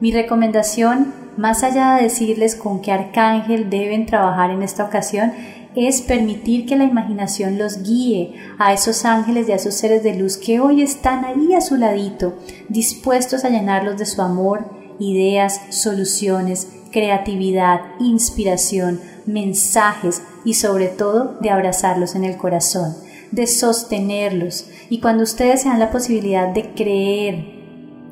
Mi 0.00 0.12
recomendación, 0.12 1.12
más 1.36 1.62
allá 1.62 1.96
de 1.96 2.04
decirles 2.04 2.56
con 2.56 2.80
qué 2.80 2.90
arcángel 2.90 3.68
deben 3.68 4.06
trabajar 4.06 4.50
en 4.50 4.62
esta 4.62 4.84
ocasión, 4.84 5.32
es 5.76 6.00
permitir 6.00 6.64
que 6.64 6.76
la 6.76 6.84
imaginación 6.84 7.58
los 7.58 7.82
guíe 7.82 8.34
a 8.58 8.72
esos 8.72 9.04
ángeles 9.04 9.46
y 9.48 9.52
a 9.52 9.56
esos 9.56 9.74
seres 9.74 10.02
de 10.02 10.14
luz 10.14 10.38
que 10.38 10.58
hoy 10.58 10.82
están 10.82 11.26
ahí 11.26 11.54
a 11.54 11.60
su 11.60 11.76
ladito, 11.76 12.34
dispuestos 12.70 13.44
a 13.44 13.50
llenarlos 13.50 13.98
de 13.98 14.06
su 14.06 14.22
amor, 14.22 14.70
ideas, 14.98 15.60
soluciones, 15.68 16.68
creatividad, 16.90 17.80
inspiración, 18.00 19.00
mensajes 19.26 20.22
y 20.46 20.54
sobre 20.54 20.88
todo 20.88 21.38
de 21.42 21.50
abrazarlos 21.50 22.14
en 22.14 22.24
el 22.24 22.38
corazón, 22.38 22.96
de 23.32 23.46
sostenerlos. 23.46 24.66
Y 24.88 25.00
cuando 25.00 25.24
ustedes 25.24 25.62
se 25.62 25.68
dan 25.68 25.78
la 25.78 25.90
posibilidad 25.90 26.48
de 26.48 26.70
creer 26.72 27.60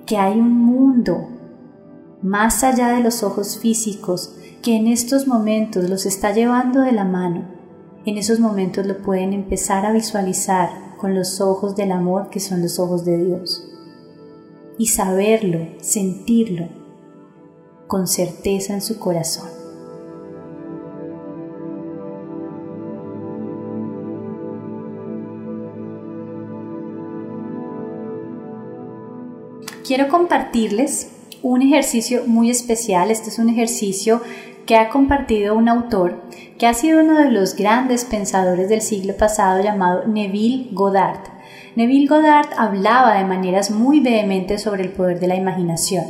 que 0.06 0.18
hay 0.18 0.38
un 0.38 0.52
mundo 0.52 1.37
más 2.22 2.64
allá 2.64 2.88
de 2.88 3.02
los 3.02 3.22
ojos 3.22 3.58
físicos 3.58 4.34
que 4.62 4.76
en 4.76 4.86
estos 4.86 5.26
momentos 5.26 5.88
los 5.88 6.04
está 6.06 6.32
llevando 6.32 6.80
de 6.80 6.92
la 6.92 7.04
mano, 7.04 7.44
en 8.04 8.18
esos 8.18 8.40
momentos 8.40 8.86
lo 8.86 8.98
pueden 8.98 9.32
empezar 9.32 9.86
a 9.86 9.92
visualizar 9.92 10.70
con 10.96 11.14
los 11.14 11.40
ojos 11.40 11.76
del 11.76 11.92
amor 11.92 12.28
que 12.30 12.40
son 12.40 12.60
los 12.60 12.78
ojos 12.78 13.04
de 13.04 13.16
Dios. 13.18 13.64
Y 14.78 14.86
saberlo, 14.86 15.60
sentirlo, 15.80 16.68
con 17.86 18.06
certeza 18.06 18.74
en 18.74 18.80
su 18.80 18.98
corazón. 18.98 19.48
Quiero 29.84 30.08
compartirles 30.08 31.17
un 31.42 31.62
ejercicio 31.62 32.22
muy 32.26 32.50
especial. 32.50 33.10
Este 33.10 33.30
es 33.30 33.38
un 33.38 33.48
ejercicio 33.48 34.20
que 34.66 34.76
ha 34.76 34.90
compartido 34.90 35.54
un 35.54 35.68
autor 35.68 36.22
que 36.58 36.66
ha 36.66 36.74
sido 36.74 37.00
uno 37.00 37.18
de 37.18 37.30
los 37.30 37.54
grandes 37.54 38.04
pensadores 38.04 38.68
del 38.68 38.82
siglo 38.82 39.16
pasado 39.16 39.62
llamado 39.62 40.06
Neville 40.06 40.68
Goddard. 40.72 41.20
Neville 41.76 42.08
Goddard 42.08 42.48
hablaba 42.56 43.14
de 43.14 43.24
maneras 43.24 43.70
muy 43.70 44.00
vehementes 44.00 44.62
sobre 44.62 44.82
el 44.82 44.90
poder 44.90 45.20
de 45.20 45.28
la 45.28 45.36
imaginación 45.36 46.04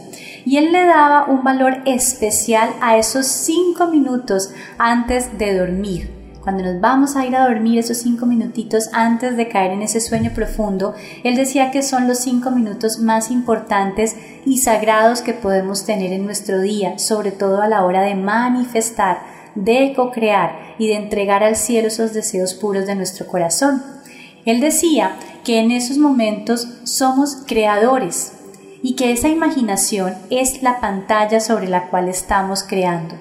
y 0.44 0.56
él 0.56 0.72
le 0.72 0.86
daba 0.86 1.26
un 1.26 1.44
valor 1.44 1.82
especial 1.84 2.70
a 2.80 2.96
esos 2.96 3.26
cinco 3.26 3.88
minutos 3.88 4.52
antes 4.78 5.36
de 5.38 5.58
dormir 5.58 6.17
cuando 6.48 6.64
nos 6.64 6.80
vamos 6.80 7.14
a 7.14 7.26
ir 7.26 7.36
a 7.36 7.46
dormir 7.46 7.78
esos 7.78 7.98
cinco 7.98 8.24
minutitos 8.24 8.88
antes 8.94 9.36
de 9.36 9.48
caer 9.48 9.72
en 9.72 9.82
ese 9.82 10.00
sueño 10.00 10.30
profundo, 10.34 10.94
él 11.22 11.36
decía 11.36 11.70
que 11.70 11.82
son 11.82 12.08
los 12.08 12.20
cinco 12.20 12.50
minutos 12.50 13.00
más 13.00 13.30
importantes 13.30 14.16
y 14.46 14.56
sagrados 14.56 15.20
que 15.20 15.34
podemos 15.34 15.84
tener 15.84 16.10
en 16.10 16.24
nuestro 16.24 16.62
día, 16.62 16.98
sobre 16.98 17.32
todo 17.32 17.60
a 17.60 17.68
la 17.68 17.84
hora 17.84 18.00
de 18.00 18.14
manifestar, 18.14 19.18
de 19.56 19.92
co-crear 19.94 20.74
y 20.78 20.88
de 20.88 20.94
entregar 20.94 21.44
al 21.44 21.54
cielo 21.54 21.88
esos 21.88 22.14
deseos 22.14 22.54
puros 22.54 22.86
de 22.86 22.94
nuestro 22.94 23.26
corazón. 23.26 23.82
Él 24.46 24.60
decía 24.60 25.16
que 25.44 25.58
en 25.58 25.70
esos 25.70 25.98
momentos 25.98 26.66
somos 26.84 27.42
creadores 27.46 28.32
y 28.82 28.96
que 28.96 29.12
esa 29.12 29.28
imaginación 29.28 30.14
es 30.30 30.62
la 30.62 30.80
pantalla 30.80 31.40
sobre 31.40 31.68
la 31.68 31.90
cual 31.90 32.08
estamos 32.08 32.62
creando. 32.62 33.16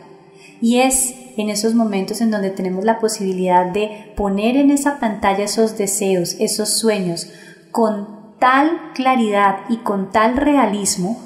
Y 0.62 0.80
es 0.80 1.27
en 1.38 1.50
esos 1.50 1.76
momentos 1.76 2.20
en 2.20 2.32
donde 2.32 2.50
tenemos 2.50 2.84
la 2.84 3.00
posibilidad 3.00 3.66
de 3.66 4.14
poner 4.18 4.58
en 4.58 4.72
esa 4.72 5.00
pantalla 5.00 5.46
esos 5.46 5.78
deseos, 5.78 6.36
esos 6.40 6.70
sueños, 6.70 7.30
con 7.72 8.18
tal 8.40 8.92
claridad 8.94 9.60
y 9.70 9.78
con 9.78 10.12
tal 10.12 10.36
realismo 10.36 11.22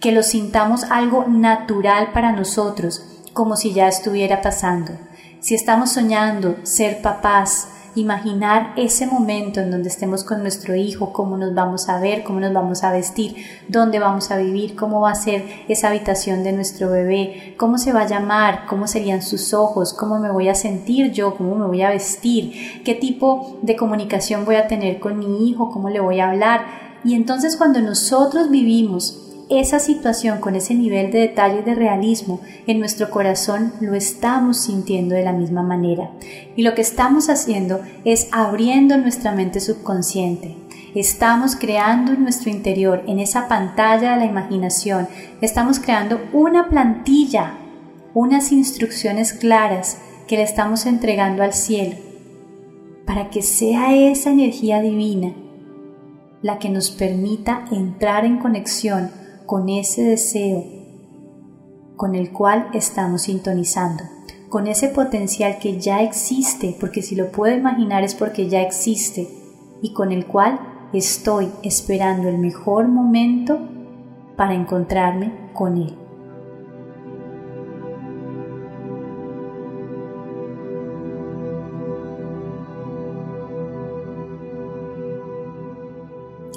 que 0.00 0.12
lo 0.12 0.22
sintamos 0.22 0.84
algo 0.84 1.24
natural 1.26 2.12
para 2.12 2.32
nosotros, 2.32 3.22
como 3.32 3.56
si 3.56 3.72
ya 3.72 3.88
estuviera 3.88 4.42
pasando. 4.42 4.92
Si 5.40 5.54
estamos 5.54 5.90
soñando 5.90 6.56
ser 6.62 7.00
papás, 7.00 7.68
imaginar 7.94 8.72
ese 8.76 9.06
momento 9.06 9.60
en 9.60 9.70
donde 9.70 9.88
estemos 9.88 10.24
con 10.24 10.42
nuestro 10.42 10.74
hijo, 10.74 11.12
cómo 11.12 11.36
nos 11.36 11.54
vamos 11.54 11.88
a 11.88 12.00
ver, 12.00 12.24
cómo 12.24 12.40
nos 12.40 12.52
vamos 12.52 12.82
a 12.84 12.92
vestir, 12.92 13.36
dónde 13.68 13.98
vamos 13.98 14.30
a 14.30 14.36
vivir, 14.36 14.74
cómo 14.74 15.00
va 15.00 15.12
a 15.12 15.14
ser 15.14 15.44
esa 15.68 15.88
habitación 15.88 16.42
de 16.42 16.52
nuestro 16.52 16.90
bebé, 16.90 17.54
cómo 17.56 17.78
se 17.78 17.92
va 17.92 18.02
a 18.02 18.08
llamar, 18.08 18.66
cómo 18.66 18.86
serían 18.86 19.22
sus 19.22 19.54
ojos, 19.54 19.92
cómo 19.94 20.18
me 20.18 20.30
voy 20.30 20.48
a 20.48 20.54
sentir 20.54 21.12
yo, 21.12 21.36
cómo 21.36 21.54
me 21.54 21.66
voy 21.66 21.82
a 21.82 21.90
vestir, 21.90 22.82
qué 22.84 22.94
tipo 22.94 23.58
de 23.62 23.76
comunicación 23.76 24.44
voy 24.44 24.56
a 24.56 24.68
tener 24.68 25.00
con 25.00 25.18
mi 25.18 25.48
hijo, 25.48 25.70
cómo 25.70 25.90
le 25.90 26.00
voy 26.00 26.20
a 26.20 26.30
hablar. 26.30 26.84
Y 27.04 27.14
entonces 27.14 27.56
cuando 27.56 27.80
nosotros 27.80 28.50
vivimos 28.50 29.23
esa 29.50 29.78
situación 29.78 30.40
con 30.40 30.54
ese 30.54 30.74
nivel 30.74 31.10
de 31.10 31.20
detalle 31.20 31.62
de 31.62 31.74
realismo 31.74 32.40
en 32.66 32.78
nuestro 32.78 33.10
corazón 33.10 33.72
lo 33.80 33.94
estamos 33.94 34.58
sintiendo 34.58 35.14
de 35.14 35.24
la 35.24 35.32
misma 35.32 35.62
manera. 35.62 36.10
Y 36.56 36.62
lo 36.62 36.74
que 36.74 36.80
estamos 36.80 37.28
haciendo 37.28 37.80
es 38.04 38.28
abriendo 38.32 38.96
nuestra 38.96 39.32
mente 39.32 39.60
subconsciente. 39.60 40.56
Estamos 40.94 41.56
creando 41.56 42.12
en 42.12 42.22
nuestro 42.22 42.50
interior, 42.50 43.02
en 43.06 43.18
esa 43.18 43.48
pantalla 43.48 44.12
de 44.12 44.18
la 44.18 44.24
imaginación, 44.26 45.08
estamos 45.40 45.80
creando 45.80 46.20
una 46.32 46.68
plantilla, 46.68 47.58
unas 48.14 48.52
instrucciones 48.52 49.32
claras 49.32 49.98
que 50.28 50.36
le 50.36 50.44
estamos 50.44 50.86
entregando 50.86 51.42
al 51.42 51.52
cielo 51.52 51.96
para 53.04 53.28
que 53.28 53.42
sea 53.42 53.94
esa 53.94 54.30
energía 54.30 54.80
divina 54.80 55.34
la 56.42 56.58
que 56.58 56.68
nos 56.68 56.90
permita 56.90 57.64
entrar 57.70 58.24
en 58.24 58.38
conexión 58.38 59.10
con 59.54 59.68
ese 59.68 60.02
deseo 60.02 60.64
con 61.94 62.16
el 62.16 62.32
cual 62.32 62.70
estamos 62.74 63.22
sintonizando, 63.22 64.02
con 64.48 64.66
ese 64.66 64.88
potencial 64.88 65.60
que 65.60 65.78
ya 65.78 66.02
existe, 66.02 66.76
porque 66.80 67.02
si 67.02 67.14
lo 67.14 67.30
puedo 67.30 67.54
imaginar 67.54 68.02
es 68.02 68.16
porque 68.16 68.48
ya 68.48 68.62
existe, 68.62 69.28
y 69.80 69.92
con 69.92 70.10
el 70.10 70.26
cual 70.26 70.58
estoy 70.92 71.52
esperando 71.62 72.28
el 72.28 72.38
mejor 72.38 72.88
momento 72.88 73.60
para 74.36 74.54
encontrarme 74.54 75.52
con 75.52 75.76
él. 75.76 75.96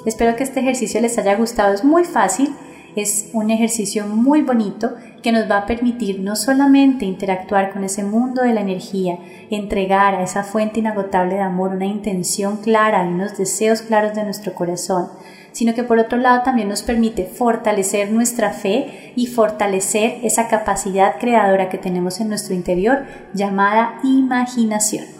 Espero 0.04 0.34
que 0.34 0.42
este 0.42 0.58
ejercicio 0.58 1.00
les 1.00 1.16
haya 1.16 1.36
gustado, 1.36 1.74
es 1.74 1.84
muy 1.84 2.02
fácil 2.02 2.56
es 3.02 3.30
un 3.32 3.50
ejercicio 3.50 4.06
muy 4.06 4.42
bonito 4.42 4.94
que 5.22 5.30
nos 5.30 5.48
va 5.50 5.58
a 5.58 5.66
permitir 5.66 6.20
no 6.20 6.34
solamente 6.34 7.04
interactuar 7.04 7.72
con 7.72 7.84
ese 7.84 8.02
mundo 8.02 8.42
de 8.42 8.52
la 8.52 8.60
energía, 8.60 9.18
entregar 9.50 10.14
a 10.14 10.22
esa 10.22 10.42
fuente 10.42 10.80
inagotable 10.80 11.36
de 11.36 11.42
amor 11.42 11.70
una 11.70 11.86
intención 11.86 12.56
clara 12.56 13.04
y 13.04 13.12
unos 13.12 13.38
deseos 13.38 13.82
claros 13.82 14.14
de 14.14 14.24
nuestro 14.24 14.54
corazón, 14.54 15.08
sino 15.52 15.74
que 15.74 15.84
por 15.84 15.98
otro 15.98 16.18
lado 16.18 16.42
también 16.42 16.68
nos 16.68 16.82
permite 16.82 17.24
fortalecer 17.24 18.10
nuestra 18.10 18.50
fe 18.50 19.12
y 19.14 19.26
fortalecer 19.26 20.18
esa 20.22 20.48
capacidad 20.48 21.18
creadora 21.18 21.68
que 21.68 21.78
tenemos 21.78 22.20
en 22.20 22.28
nuestro 22.28 22.54
interior 22.54 23.04
llamada 23.32 24.00
imaginación. 24.02 25.17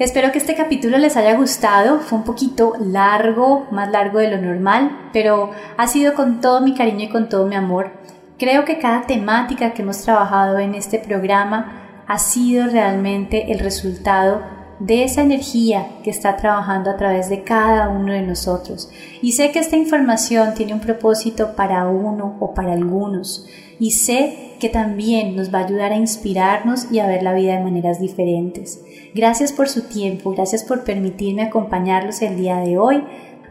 Espero 0.00 0.32
que 0.32 0.38
este 0.38 0.54
capítulo 0.54 0.96
les 0.96 1.18
haya 1.18 1.36
gustado. 1.36 2.00
Fue 2.00 2.16
un 2.16 2.24
poquito 2.24 2.72
largo, 2.80 3.66
más 3.70 3.90
largo 3.90 4.18
de 4.18 4.30
lo 4.30 4.40
normal, 4.40 5.10
pero 5.12 5.50
ha 5.76 5.86
sido 5.88 6.14
con 6.14 6.40
todo 6.40 6.62
mi 6.62 6.72
cariño 6.72 7.04
y 7.04 7.08
con 7.10 7.28
todo 7.28 7.46
mi 7.46 7.54
amor. 7.54 7.90
Creo 8.38 8.64
que 8.64 8.78
cada 8.78 9.02
temática 9.02 9.74
que 9.74 9.82
hemos 9.82 10.00
trabajado 10.00 10.58
en 10.58 10.74
este 10.74 10.98
programa 11.00 12.04
ha 12.06 12.16
sido 12.16 12.66
realmente 12.68 13.52
el 13.52 13.58
resultado 13.58 14.40
de 14.78 15.04
esa 15.04 15.20
energía 15.20 15.86
que 16.02 16.08
está 16.08 16.38
trabajando 16.38 16.90
a 16.90 16.96
través 16.96 17.28
de 17.28 17.44
cada 17.44 17.90
uno 17.90 18.14
de 18.14 18.22
nosotros. 18.22 18.90
Y 19.20 19.32
sé 19.32 19.52
que 19.52 19.58
esta 19.58 19.76
información 19.76 20.54
tiene 20.54 20.72
un 20.72 20.80
propósito 20.80 21.54
para 21.54 21.86
uno 21.86 22.38
o 22.40 22.54
para 22.54 22.72
algunos. 22.72 23.46
Y 23.80 23.92
sé 23.92 24.50
que 24.60 24.68
también 24.68 25.34
nos 25.34 25.52
va 25.52 25.60
a 25.60 25.64
ayudar 25.64 25.90
a 25.90 25.96
inspirarnos 25.96 26.92
y 26.92 27.00
a 27.00 27.06
ver 27.06 27.24
la 27.24 27.32
vida 27.32 27.56
de 27.56 27.64
maneras 27.64 27.98
diferentes. 27.98 28.84
Gracias 29.14 29.52
por 29.52 29.68
su 29.68 29.88
tiempo, 29.88 30.30
gracias 30.32 30.62
por 30.62 30.84
permitirme 30.84 31.42
acompañarlos 31.42 32.22
el 32.22 32.36
día 32.36 32.58
de 32.58 32.78
hoy. 32.78 33.02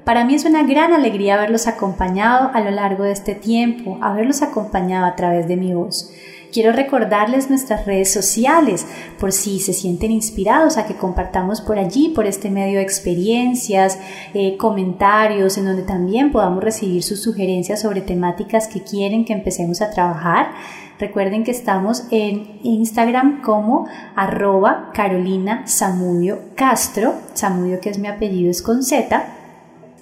Para 0.06 0.24
mí 0.24 0.36
es 0.36 0.46
una 0.46 0.64
gran 0.64 0.94
alegría 0.94 1.36
haberlos 1.36 1.68
acompañado 1.68 2.52
a 2.54 2.62
lo 2.62 2.72
largo 2.72 3.04
de 3.04 3.12
este 3.12 3.36
tiempo, 3.36 3.98
haberlos 4.02 4.42
acompañado 4.42 5.06
a 5.06 5.16
través 5.16 5.48
de 5.48 5.58
mi 5.58 5.74
voz. 5.74 6.14
Quiero 6.52 6.72
recordarles 6.72 7.50
nuestras 7.50 7.86
redes 7.86 8.12
sociales 8.12 8.88
por 9.20 9.32
si 9.32 9.60
se 9.60 9.74
sienten 9.74 10.10
inspirados 10.12 10.78
a 10.78 10.88
que 10.88 10.96
compartamos 10.96 11.62
por 11.62 11.78
allí, 11.78 12.10
por 12.10 12.26
este 12.26 12.50
medio, 12.50 12.80
experiencias, 12.80 14.00
eh, 14.34 14.58
comentarios, 14.58 15.60
en 15.60 15.66
donde 15.66 15.84
también 15.84 16.32
podamos 16.32 16.64
recibir 16.64 17.04
sus 17.04 17.22
sugerencias 17.22 17.82
sobre 17.82 18.02
temáticas 18.02 18.68
que 18.68 18.82
quieren 18.82 19.26
que 19.26 19.34
empecemos 19.34 19.82
a 19.82 19.92
trabajar. 19.92 20.52
Recuerden 20.98 21.44
que 21.44 21.52
estamos 21.52 22.06
en 22.10 22.60
Instagram 22.64 23.42
como 23.44 23.88
arroba 24.16 24.90
Carolina 24.94 25.68
Samudio 25.68 26.40
Castro, 26.56 27.14
Samudio 27.36 27.80
que 27.80 27.92
es 27.92 28.00
mi 28.00 28.08
apellido 28.08 28.50
es 28.50 28.64
con 28.64 28.84
Z, 28.84 29.24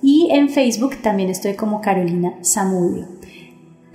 y 0.02 0.30
en 0.32 0.50
Facebook 0.50 0.96
también 1.02 1.30
estoy 1.30 1.56
como 1.56 1.82
Carolina 1.82 2.36
Samudio. 2.42 3.17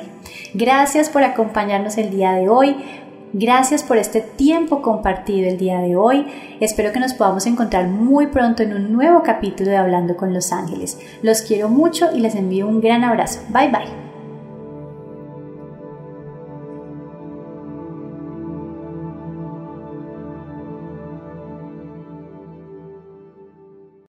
Gracias 0.54 1.10
por 1.10 1.22
acompañarnos 1.22 1.98
el 1.98 2.08
día 2.10 2.32
de 2.32 2.48
hoy. 2.48 2.76
Gracias 3.32 3.82
por 3.82 3.98
este 3.98 4.20
tiempo 4.20 4.82
compartido 4.82 5.48
el 5.48 5.58
día 5.58 5.80
de 5.80 5.96
hoy. 5.96 6.26
Espero 6.60 6.92
que 6.92 7.00
nos 7.00 7.14
podamos 7.14 7.46
encontrar 7.46 7.88
muy 7.88 8.28
pronto 8.28 8.62
en 8.62 8.74
un 8.74 8.92
nuevo 8.92 9.22
capítulo 9.22 9.70
de 9.70 9.76
Hablando 9.76 10.16
con 10.16 10.32
los 10.32 10.52
Ángeles. 10.52 10.98
Los 11.22 11.42
quiero 11.42 11.68
mucho 11.68 12.10
y 12.14 12.20
les 12.20 12.34
envío 12.34 12.66
un 12.66 12.80
gran 12.80 13.04
abrazo. 13.04 13.40
Bye 13.50 13.68
bye. 13.68 14.07